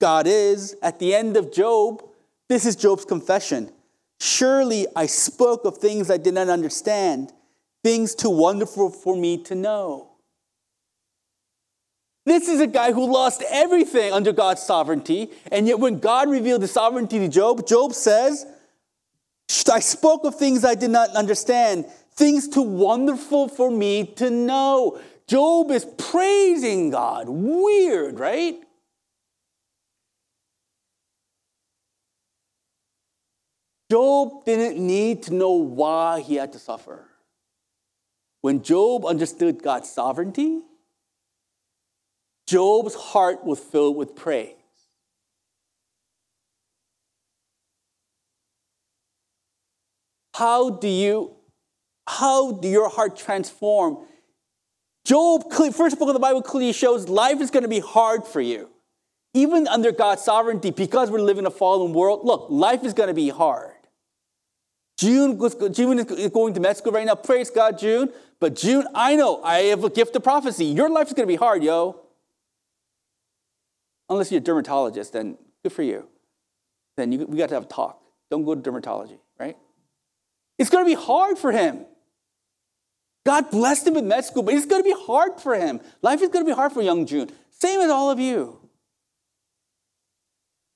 God 0.00 0.26
is, 0.26 0.76
at 0.82 0.98
the 0.98 1.14
end 1.14 1.36
of 1.36 1.52
Job, 1.52 2.02
this 2.48 2.66
is 2.66 2.76
Job's 2.76 3.04
confession. 3.04 3.70
Surely 4.20 4.86
I 4.94 5.06
spoke 5.06 5.64
of 5.64 5.78
things 5.78 6.10
I 6.10 6.16
did 6.16 6.34
not 6.34 6.48
understand 6.48 7.32
things 7.82 8.14
too 8.14 8.30
wonderful 8.30 8.90
for 8.90 9.14
me 9.14 9.42
to 9.44 9.54
know. 9.54 10.08
This 12.26 12.48
is 12.48 12.60
a 12.60 12.66
guy 12.66 12.92
who 12.92 13.12
lost 13.12 13.44
everything 13.50 14.10
under 14.10 14.32
God's 14.32 14.62
sovereignty, 14.62 15.30
and 15.52 15.66
yet 15.66 15.78
when 15.78 15.98
God 15.98 16.30
revealed 16.30 16.62
the 16.62 16.68
sovereignty 16.68 17.18
to 17.18 17.28
Job, 17.28 17.66
Job 17.66 17.92
says, 17.92 18.46
I 19.70 19.80
spoke 19.80 20.24
of 20.24 20.36
things 20.36 20.64
I 20.64 20.74
did 20.74 20.90
not 20.90 21.10
understand, 21.10 21.84
things 22.14 22.48
too 22.48 22.62
wonderful 22.62 23.48
for 23.48 23.70
me 23.70 24.06
to 24.16 24.30
know. 24.30 24.98
Job 25.26 25.70
is 25.70 25.84
praising 25.98 26.90
God. 26.90 27.28
Weird, 27.28 28.18
right? 28.18 28.56
Job 33.94 34.44
didn't 34.44 34.84
need 34.84 35.22
to 35.22 35.34
know 35.34 35.52
why 35.52 36.18
he 36.18 36.34
had 36.34 36.52
to 36.54 36.58
suffer. 36.58 37.06
When 38.40 38.60
Job 38.60 39.04
understood 39.04 39.62
God's 39.62 39.88
sovereignty, 39.88 40.62
Job's 42.48 42.96
heart 42.96 43.44
was 43.44 43.60
filled 43.60 43.94
with 43.94 44.16
praise. 44.16 44.56
How 50.34 50.70
do 50.70 50.88
you, 50.88 51.36
how 52.08 52.50
do 52.50 52.66
your 52.66 52.88
heart 52.88 53.16
transform? 53.16 53.98
Job, 55.04 55.52
first 55.52 56.00
book 56.00 56.08
of 56.08 56.14
the 56.14 56.18
Bible 56.18 56.42
clearly 56.42 56.72
shows 56.72 57.08
life 57.08 57.40
is 57.40 57.52
going 57.52 57.62
to 57.62 57.68
be 57.68 57.78
hard 57.78 58.26
for 58.26 58.40
you. 58.40 58.70
Even 59.34 59.68
under 59.68 59.92
God's 59.92 60.22
sovereignty, 60.22 60.72
because 60.72 61.12
we 61.12 61.20
live 61.20 61.38
in 61.38 61.46
a 61.46 61.50
fallen 61.52 61.92
world, 61.92 62.24
look, 62.24 62.48
life 62.50 62.82
is 62.82 62.92
going 62.92 63.06
to 63.06 63.14
be 63.14 63.28
hard. 63.28 63.73
June, 64.96 65.40
June 65.72 65.98
is 65.98 66.30
going 66.30 66.54
to 66.54 66.74
school 66.74 66.92
right 66.92 67.06
now. 67.06 67.14
Praise 67.14 67.50
God, 67.50 67.78
June. 67.78 68.10
But 68.38 68.54
June, 68.54 68.86
I 68.94 69.16
know 69.16 69.42
I 69.42 69.58
have 69.64 69.84
a 69.84 69.90
gift 69.90 70.14
of 70.16 70.22
prophecy. 70.22 70.66
Your 70.66 70.88
life 70.88 71.08
is 71.08 71.14
going 71.14 71.26
to 71.26 71.32
be 71.32 71.36
hard, 71.36 71.62
yo. 71.62 72.00
Unless 74.08 74.30
you're 74.30 74.40
a 74.40 74.44
dermatologist, 74.44 75.12
then 75.12 75.38
good 75.62 75.72
for 75.72 75.82
you. 75.82 76.08
Then 76.96 77.10
you, 77.10 77.26
we 77.26 77.38
got 77.38 77.48
to 77.48 77.54
have 77.54 77.64
a 77.64 77.68
talk. 77.68 78.00
Don't 78.30 78.44
go 78.44 78.54
to 78.54 78.60
dermatology, 78.60 79.18
right? 79.38 79.56
It's 80.58 80.70
going 80.70 80.84
to 80.84 80.88
be 80.88 81.00
hard 81.00 81.38
for 81.38 81.50
him. 81.50 81.86
God 83.24 83.50
blessed 83.50 83.86
him 83.86 83.94
with 83.94 84.04
med 84.04 84.24
school, 84.24 84.42
but 84.42 84.54
it's 84.54 84.66
going 84.66 84.82
to 84.82 84.88
be 84.88 84.94
hard 85.06 85.40
for 85.40 85.54
him. 85.54 85.80
Life 86.02 86.20
is 86.20 86.28
going 86.28 86.44
to 86.44 86.50
be 86.50 86.54
hard 86.54 86.72
for 86.72 86.82
young 86.82 87.06
June. 87.06 87.30
Same 87.50 87.80
as 87.80 87.90
all 87.90 88.10
of 88.10 88.20
you. 88.20 88.60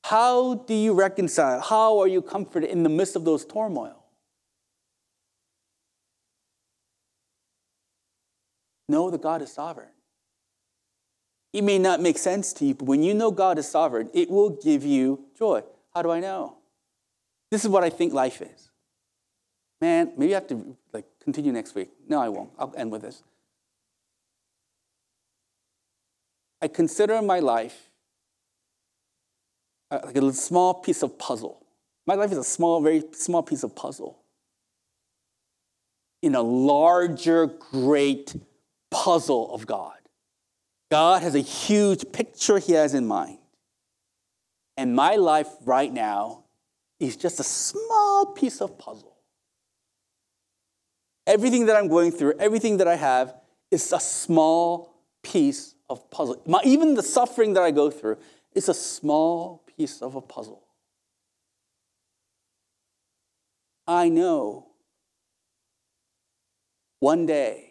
How 0.04 0.54
do 0.54 0.72
you 0.72 0.94
reconcile? 0.94 1.60
How 1.60 1.98
are 1.98 2.08
you 2.08 2.22
comforted 2.22 2.70
in 2.70 2.82
the 2.82 2.88
midst 2.88 3.14
of 3.14 3.24
those 3.24 3.44
turmoil? 3.44 3.97
Know 8.88 9.10
that 9.10 9.22
God 9.22 9.42
is 9.42 9.52
sovereign. 9.52 9.88
It 11.52 11.62
may 11.62 11.78
not 11.78 12.00
make 12.00 12.18
sense 12.18 12.52
to 12.54 12.64
you, 12.64 12.74
but 12.74 12.84
when 12.84 13.02
you 13.02 13.14
know 13.14 13.30
God 13.30 13.58
is 13.58 13.68
sovereign, 13.68 14.10
it 14.14 14.30
will 14.30 14.50
give 14.50 14.84
you 14.84 15.24
joy. 15.38 15.62
How 15.94 16.02
do 16.02 16.10
I 16.10 16.20
know? 16.20 16.56
This 17.50 17.64
is 17.64 17.70
what 17.70 17.84
I 17.84 17.90
think 17.90 18.12
life 18.12 18.42
is. 18.42 18.70
Man, 19.80 20.12
maybe 20.16 20.34
I 20.34 20.40
have 20.40 20.48
to 20.48 20.76
like 20.92 21.06
continue 21.22 21.52
next 21.52 21.74
week. 21.74 21.90
No, 22.08 22.20
I 22.20 22.28
won't. 22.28 22.50
I'll 22.58 22.74
end 22.76 22.90
with 22.90 23.02
this. 23.02 23.22
I 26.60 26.68
consider 26.68 27.22
my 27.22 27.38
life 27.38 27.88
uh, 29.90 30.00
like 30.04 30.16
a 30.16 30.32
small 30.32 30.74
piece 30.74 31.02
of 31.02 31.18
puzzle. 31.18 31.64
My 32.06 32.14
life 32.14 32.32
is 32.32 32.38
a 32.38 32.44
small, 32.44 32.82
very 32.82 33.04
small 33.12 33.42
piece 33.42 33.62
of 33.62 33.74
puzzle 33.74 34.18
in 36.22 36.34
a 36.34 36.42
larger, 36.42 37.46
great 37.46 38.34
puzzle 38.90 39.54
of 39.54 39.66
God. 39.66 39.96
God 40.90 41.22
has 41.22 41.34
a 41.34 41.40
huge 41.40 42.10
picture 42.12 42.58
he 42.58 42.72
has 42.72 42.94
in 42.94 43.06
mind. 43.06 43.38
And 44.76 44.94
my 44.94 45.16
life 45.16 45.48
right 45.64 45.92
now 45.92 46.44
is 47.00 47.16
just 47.16 47.40
a 47.40 47.44
small 47.44 48.26
piece 48.26 48.60
of 48.60 48.78
puzzle. 48.78 49.16
Everything 51.26 51.66
that 51.66 51.76
I'm 51.76 51.88
going 51.88 52.12
through, 52.12 52.34
everything 52.38 52.78
that 52.78 52.88
I 52.88 52.96
have, 52.96 53.34
is 53.70 53.92
a 53.92 54.00
small 54.00 54.94
piece 55.22 55.74
of 55.90 56.10
puzzle. 56.10 56.42
My, 56.46 56.60
even 56.64 56.94
the 56.94 57.02
suffering 57.02 57.54
that 57.54 57.62
I 57.62 57.70
go 57.70 57.90
through 57.90 58.16
is 58.54 58.68
a 58.68 58.74
small 58.74 59.62
piece 59.76 60.00
of 60.00 60.14
a 60.14 60.20
puzzle. 60.20 60.62
I 63.86 64.08
know 64.08 64.68
one 67.00 67.26
day 67.26 67.67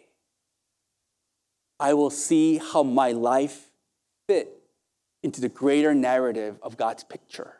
I 1.80 1.94
will 1.94 2.10
see 2.10 2.58
how 2.58 2.82
my 2.82 3.12
life 3.12 3.70
fit 4.26 4.48
into 5.22 5.40
the 5.40 5.48
greater 5.48 5.94
narrative 5.94 6.58
of 6.62 6.76
God's 6.76 7.04
picture. 7.04 7.54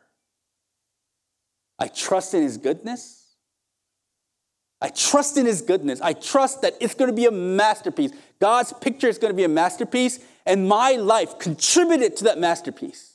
I 1.78 1.88
trust 1.88 2.34
in 2.34 2.42
His 2.42 2.56
goodness. 2.56 3.24
I 4.80 4.88
trust 4.88 5.36
in 5.36 5.46
His 5.46 5.62
goodness. 5.62 6.00
I 6.00 6.12
trust 6.12 6.62
that 6.62 6.74
it's 6.80 6.94
going 6.94 7.10
to 7.10 7.16
be 7.16 7.26
a 7.26 7.30
masterpiece. 7.30 8.12
God's 8.40 8.72
picture 8.72 9.08
is 9.08 9.18
going 9.18 9.32
to 9.32 9.36
be 9.36 9.44
a 9.44 9.48
masterpiece, 9.48 10.18
and 10.46 10.68
my 10.68 10.92
life 10.92 11.38
contributed 11.38 12.16
to 12.18 12.24
that 12.24 12.38
masterpiece. 12.38 13.14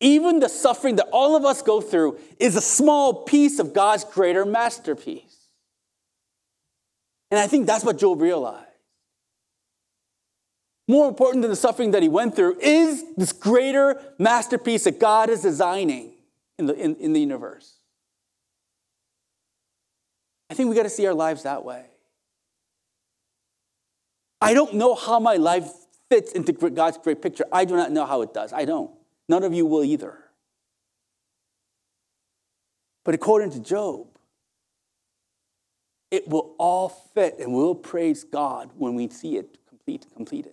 Even 0.00 0.40
the 0.40 0.48
suffering 0.48 0.96
that 0.96 1.08
all 1.12 1.36
of 1.36 1.44
us 1.44 1.62
go 1.62 1.80
through 1.80 2.18
is 2.38 2.56
a 2.56 2.60
small 2.60 3.22
piece 3.22 3.58
of 3.58 3.72
God's 3.72 4.04
greater 4.04 4.44
masterpiece. 4.44 5.48
And 7.30 7.38
I 7.38 7.46
think 7.46 7.66
that's 7.66 7.84
what 7.84 7.98
Job 7.98 8.20
realized 8.20 8.71
more 10.92 11.08
important 11.08 11.40
than 11.40 11.50
the 11.50 11.56
suffering 11.56 11.92
that 11.92 12.02
he 12.02 12.08
went 12.08 12.36
through, 12.36 12.58
is 12.60 13.02
this 13.16 13.32
greater 13.32 14.00
masterpiece 14.18 14.84
that 14.84 15.00
God 15.00 15.30
is 15.30 15.40
designing 15.40 16.12
in 16.58 16.66
the, 16.66 16.74
in, 16.74 16.94
in 16.96 17.12
the 17.14 17.20
universe. 17.20 17.78
I 20.50 20.54
think 20.54 20.68
we 20.68 20.76
got 20.76 20.82
to 20.82 20.90
see 20.90 21.06
our 21.06 21.14
lives 21.14 21.44
that 21.44 21.64
way. 21.64 21.86
I 24.42 24.52
don't 24.52 24.74
know 24.74 24.94
how 24.94 25.18
my 25.18 25.36
life 25.36 25.70
fits 26.10 26.32
into 26.32 26.52
God's 26.52 26.98
great 26.98 27.22
picture. 27.22 27.46
I 27.50 27.64
do 27.64 27.74
not 27.74 27.90
know 27.90 28.04
how 28.04 28.20
it 28.20 28.34
does. 28.34 28.52
I 28.52 28.66
don't. 28.66 28.90
None 29.30 29.44
of 29.44 29.54
you 29.54 29.64
will 29.64 29.84
either. 29.84 30.18
But 33.02 33.14
according 33.14 33.52
to 33.52 33.60
Job, 33.60 34.08
it 36.10 36.28
will 36.28 36.54
all 36.58 36.90
fit 36.90 37.38
and 37.38 37.54
we'll 37.54 37.74
praise 37.74 38.24
God 38.24 38.72
when 38.76 38.94
we 38.94 39.08
see 39.08 39.38
it 39.38 39.56
complete, 39.70 40.06
completed. 40.14 40.52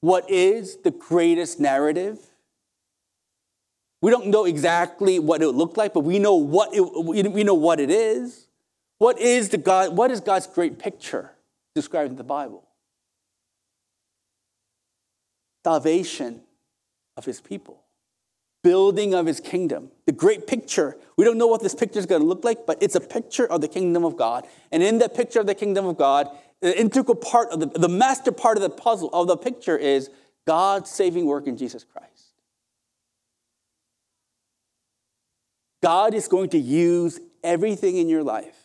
What 0.00 0.30
is 0.30 0.76
the 0.76 0.90
greatest 0.90 1.58
narrative? 1.58 2.18
We 4.02 4.10
don't 4.10 4.26
know 4.28 4.44
exactly 4.44 5.18
what 5.18 5.42
it 5.42 5.46
would 5.46 5.56
look 5.56 5.76
like, 5.76 5.94
but 5.94 6.00
we 6.00 6.18
know 6.18 6.34
what 6.34 6.70
it, 6.74 6.80
we 6.80 7.44
know 7.44 7.54
what 7.54 7.80
it 7.80 7.90
is. 7.90 8.46
What 8.98 9.18
is 9.18 9.48
the 9.48 9.58
God? 9.58 9.96
What 9.96 10.10
is 10.10 10.20
God's 10.20 10.46
great 10.46 10.78
picture 10.78 11.32
described 11.74 12.10
in 12.10 12.16
the 12.16 12.24
Bible? 12.24 12.64
Salvation 15.64 16.42
of 17.16 17.24
His 17.24 17.40
people, 17.40 17.82
building 18.62 19.14
of 19.14 19.26
His 19.26 19.40
kingdom. 19.40 19.90
The 20.04 20.12
great 20.12 20.46
picture. 20.46 20.96
We 21.16 21.24
don't 21.24 21.38
know 21.38 21.46
what 21.46 21.62
this 21.62 21.74
picture 21.74 21.98
is 21.98 22.06
going 22.06 22.20
to 22.20 22.26
look 22.26 22.44
like, 22.44 22.66
but 22.66 22.82
it's 22.82 22.94
a 22.94 23.00
picture 23.00 23.46
of 23.46 23.60
the 23.60 23.68
kingdom 23.68 24.04
of 24.04 24.16
God. 24.16 24.46
And 24.70 24.82
in 24.82 24.98
that 24.98 25.14
picture 25.14 25.40
of 25.40 25.46
the 25.46 25.54
kingdom 25.54 25.86
of 25.86 25.96
God, 25.96 26.28
the 26.60 26.78
integral 26.78 27.16
part 27.16 27.50
of 27.50 27.60
the, 27.60 27.66
the 27.66 27.88
master 27.88 28.32
part 28.32 28.56
of 28.56 28.62
the 28.62 28.70
puzzle 28.70 29.10
of 29.12 29.26
the 29.26 29.36
picture 29.36 29.76
is 29.76 30.10
God's 30.46 30.90
saving 30.90 31.26
work 31.26 31.46
in 31.46 31.56
Jesus 31.56 31.84
Christ. 31.84 32.06
God 35.82 36.14
is 36.14 36.28
going 36.28 36.50
to 36.50 36.58
use 36.58 37.20
everything 37.44 37.96
in 37.96 38.08
your 38.08 38.22
life 38.22 38.56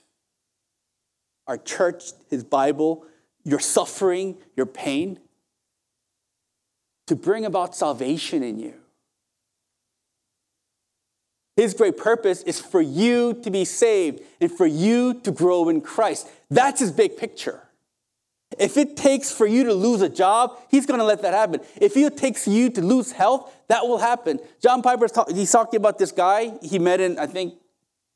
our 1.47 1.57
church, 1.57 2.13
His 2.29 2.43
Bible, 2.43 3.05
your 3.43 3.59
suffering, 3.59 4.37
your 4.55 4.65
pain 4.65 5.19
to 7.07 7.15
bring 7.15 7.45
about 7.45 7.75
salvation 7.75 8.41
in 8.41 8.57
you. 8.57 8.73
His 11.57 11.73
great 11.73 11.97
purpose 11.97 12.41
is 12.43 12.59
for 12.59 12.81
you 12.81 13.33
to 13.43 13.51
be 13.51 13.65
saved 13.65 14.21
and 14.39 14.49
for 14.49 14.65
you 14.65 15.15
to 15.21 15.31
grow 15.31 15.67
in 15.67 15.81
Christ. 15.81 16.29
That's 16.49 16.79
his 16.79 16.91
big 16.91 17.17
picture. 17.17 17.61
If 18.61 18.77
it 18.77 18.95
takes 18.95 19.31
for 19.31 19.47
you 19.47 19.63
to 19.63 19.73
lose 19.73 20.03
a 20.03 20.07
job, 20.07 20.55
he's 20.69 20.85
going 20.85 20.99
to 20.99 21.03
let 21.03 21.23
that 21.23 21.33
happen. 21.33 21.61
If 21.77 21.97
it 21.97 22.15
takes 22.15 22.47
you 22.47 22.69
to 22.69 22.81
lose 22.83 23.11
health, 23.11 23.51
that 23.69 23.87
will 23.87 23.97
happen. 23.97 24.39
John 24.61 24.83
Piper's 24.83 25.11
he's 25.33 25.51
talking 25.51 25.77
about 25.79 25.97
this 25.97 26.11
guy 26.11 26.59
he 26.61 26.77
met 26.77 27.01
in, 27.01 27.17
I 27.17 27.25
think, 27.25 27.55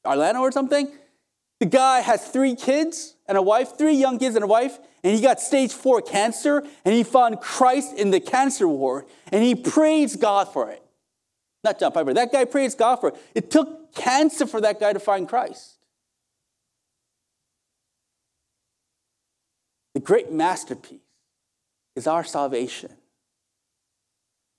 Orlando 0.05 0.41
or 0.41 0.51
something. 0.51 0.87
The 1.59 1.65
guy 1.65 2.01
has 2.01 2.27
three 2.27 2.53
kids 2.55 3.15
and 3.27 3.39
a 3.39 3.41
wife, 3.41 3.75
three 3.75 3.95
young 3.95 4.19
kids 4.19 4.35
and 4.35 4.43
a 4.43 4.47
wife, 4.47 4.77
and 5.03 5.15
he 5.15 5.19
got 5.19 5.39
stage 5.41 5.73
four 5.73 5.99
cancer, 5.99 6.63
and 6.83 6.93
he 6.93 7.01
found 7.01 7.41
Christ 7.41 7.97
in 7.97 8.11
the 8.11 8.19
cancer 8.19 8.67
ward, 8.67 9.05
and 9.31 9.43
he 9.43 9.55
praised 9.55 10.21
God 10.21 10.53
for 10.53 10.69
it. 10.69 10.83
Not 11.63 11.79
John 11.79 11.91
Piper, 11.91 12.13
that 12.13 12.31
guy 12.31 12.45
praised 12.45 12.77
God 12.77 12.97
for 12.97 13.09
it. 13.09 13.15
It 13.33 13.49
took 13.49 13.95
cancer 13.95 14.45
for 14.45 14.61
that 14.61 14.79
guy 14.79 14.93
to 14.93 14.99
find 14.99 15.27
Christ. 15.27 15.74
The 19.95 20.01
great 20.01 20.29
masterpiece 20.29 20.99
is 21.95 22.05
our 22.05 22.25
salvation 22.25 22.91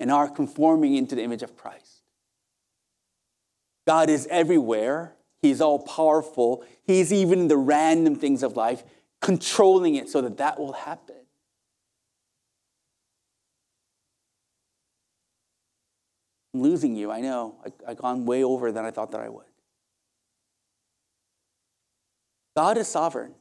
and 0.00 0.10
our 0.10 0.28
conforming 0.28 0.96
into 0.96 1.14
the 1.14 1.22
image 1.22 1.42
of 1.42 1.58
Christ. 1.58 2.00
God 3.86 4.08
is 4.08 4.26
everywhere. 4.30 5.12
He's 5.42 5.60
all 5.60 5.78
powerful. 5.78 6.64
He's 6.84 7.12
even 7.12 7.40
in 7.40 7.48
the 7.48 7.56
random 7.58 8.16
things 8.16 8.42
of 8.42 8.56
life, 8.56 8.82
controlling 9.20 9.94
it 9.94 10.08
so 10.08 10.22
that 10.22 10.38
that 10.38 10.58
will 10.58 10.72
happen. 10.72 11.16
I'm 16.54 16.62
losing 16.62 16.96
you, 16.96 17.12
I 17.12 17.20
know. 17.20 17.56
I, 17.62 17.90
I've 17.90 17.98
gone 17.98 18.24
way 18.24 18.42
over 18.42 18.72
than 18.72 18.86
I 18.86 18.90
thought 18.90 19.10
that 19.10 19.20
I 19.20 19.28
would. 19.28 19.44
God 22.56 22.78
is 22.78 22.88
sovereign. 22.88 23.34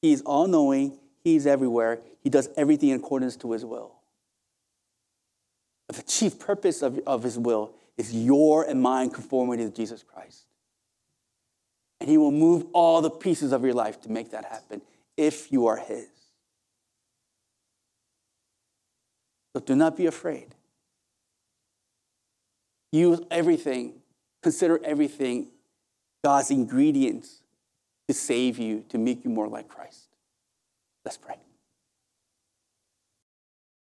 He's 0.00 0.22
all 0.22 0.46
knowing, 0.46 0.98
He's 1.22 1.46
everywhere, 1.46 2.00
He 2.22 2.30
does 2.30 2.48
everything 2.56 2.90
in 2.90 2.96
accordance 2.96 3.36
to 3.38 3.52
His 3.52 3.64
will. 3.64 3.94
But 5.86 5.96
the 5.96 6.02
chief 6.02 6.38
purpose 6.38 6.82
of, 6.82 7.00
of 7.06 7.22
His 7.22 7.38
will 7.38 7.74
is 7.96 8.14
your 8.14 8.64
and 8.64 8.80
mine 8.80 9.10
conformity 9.10 9.64
to 9.64 9.70
Jesus 9.70 10.02
Christ. 10.02 10.44
And 12.00 12.08
He 12.08 12.16
will 12.16 12.30
move 12.30 12.66
all 12.72 13.00
the 13.00 13.10
pieces 13.10 13.52
of 13.52 13.64
your 13.64 13.74
life 13.74 14.00
to 14.02 14.10
make 14.10 14.30
that 14.30 14.44
happen 14.44 14.82
if 15.16 15.50
you 15.50 15.66
are 15.66 15.78
His. 15.78 16.06
So 19.54 19.60
do 19.60 19.74
not 19.74 19.96
be 19.96 20.06
afraid. 20.06 20.54
Use 22.92 23.20
everything, 23.30 23.94
consider 24.42 24.78
everything 24.84 25.48
God's 26.22 26.50
ingredients 26.50 27.42
to 28.08 28.14
save 28.14 28.58
you, 28.58 28.84
to 28.88 28.98
make 28.98 29.24
you 29.24 29.30
more 29.30 29.48
like 29.48 29.68
Christ. 29.68 30.08
Let's 31.04 31.16
pray. 31.16 31.36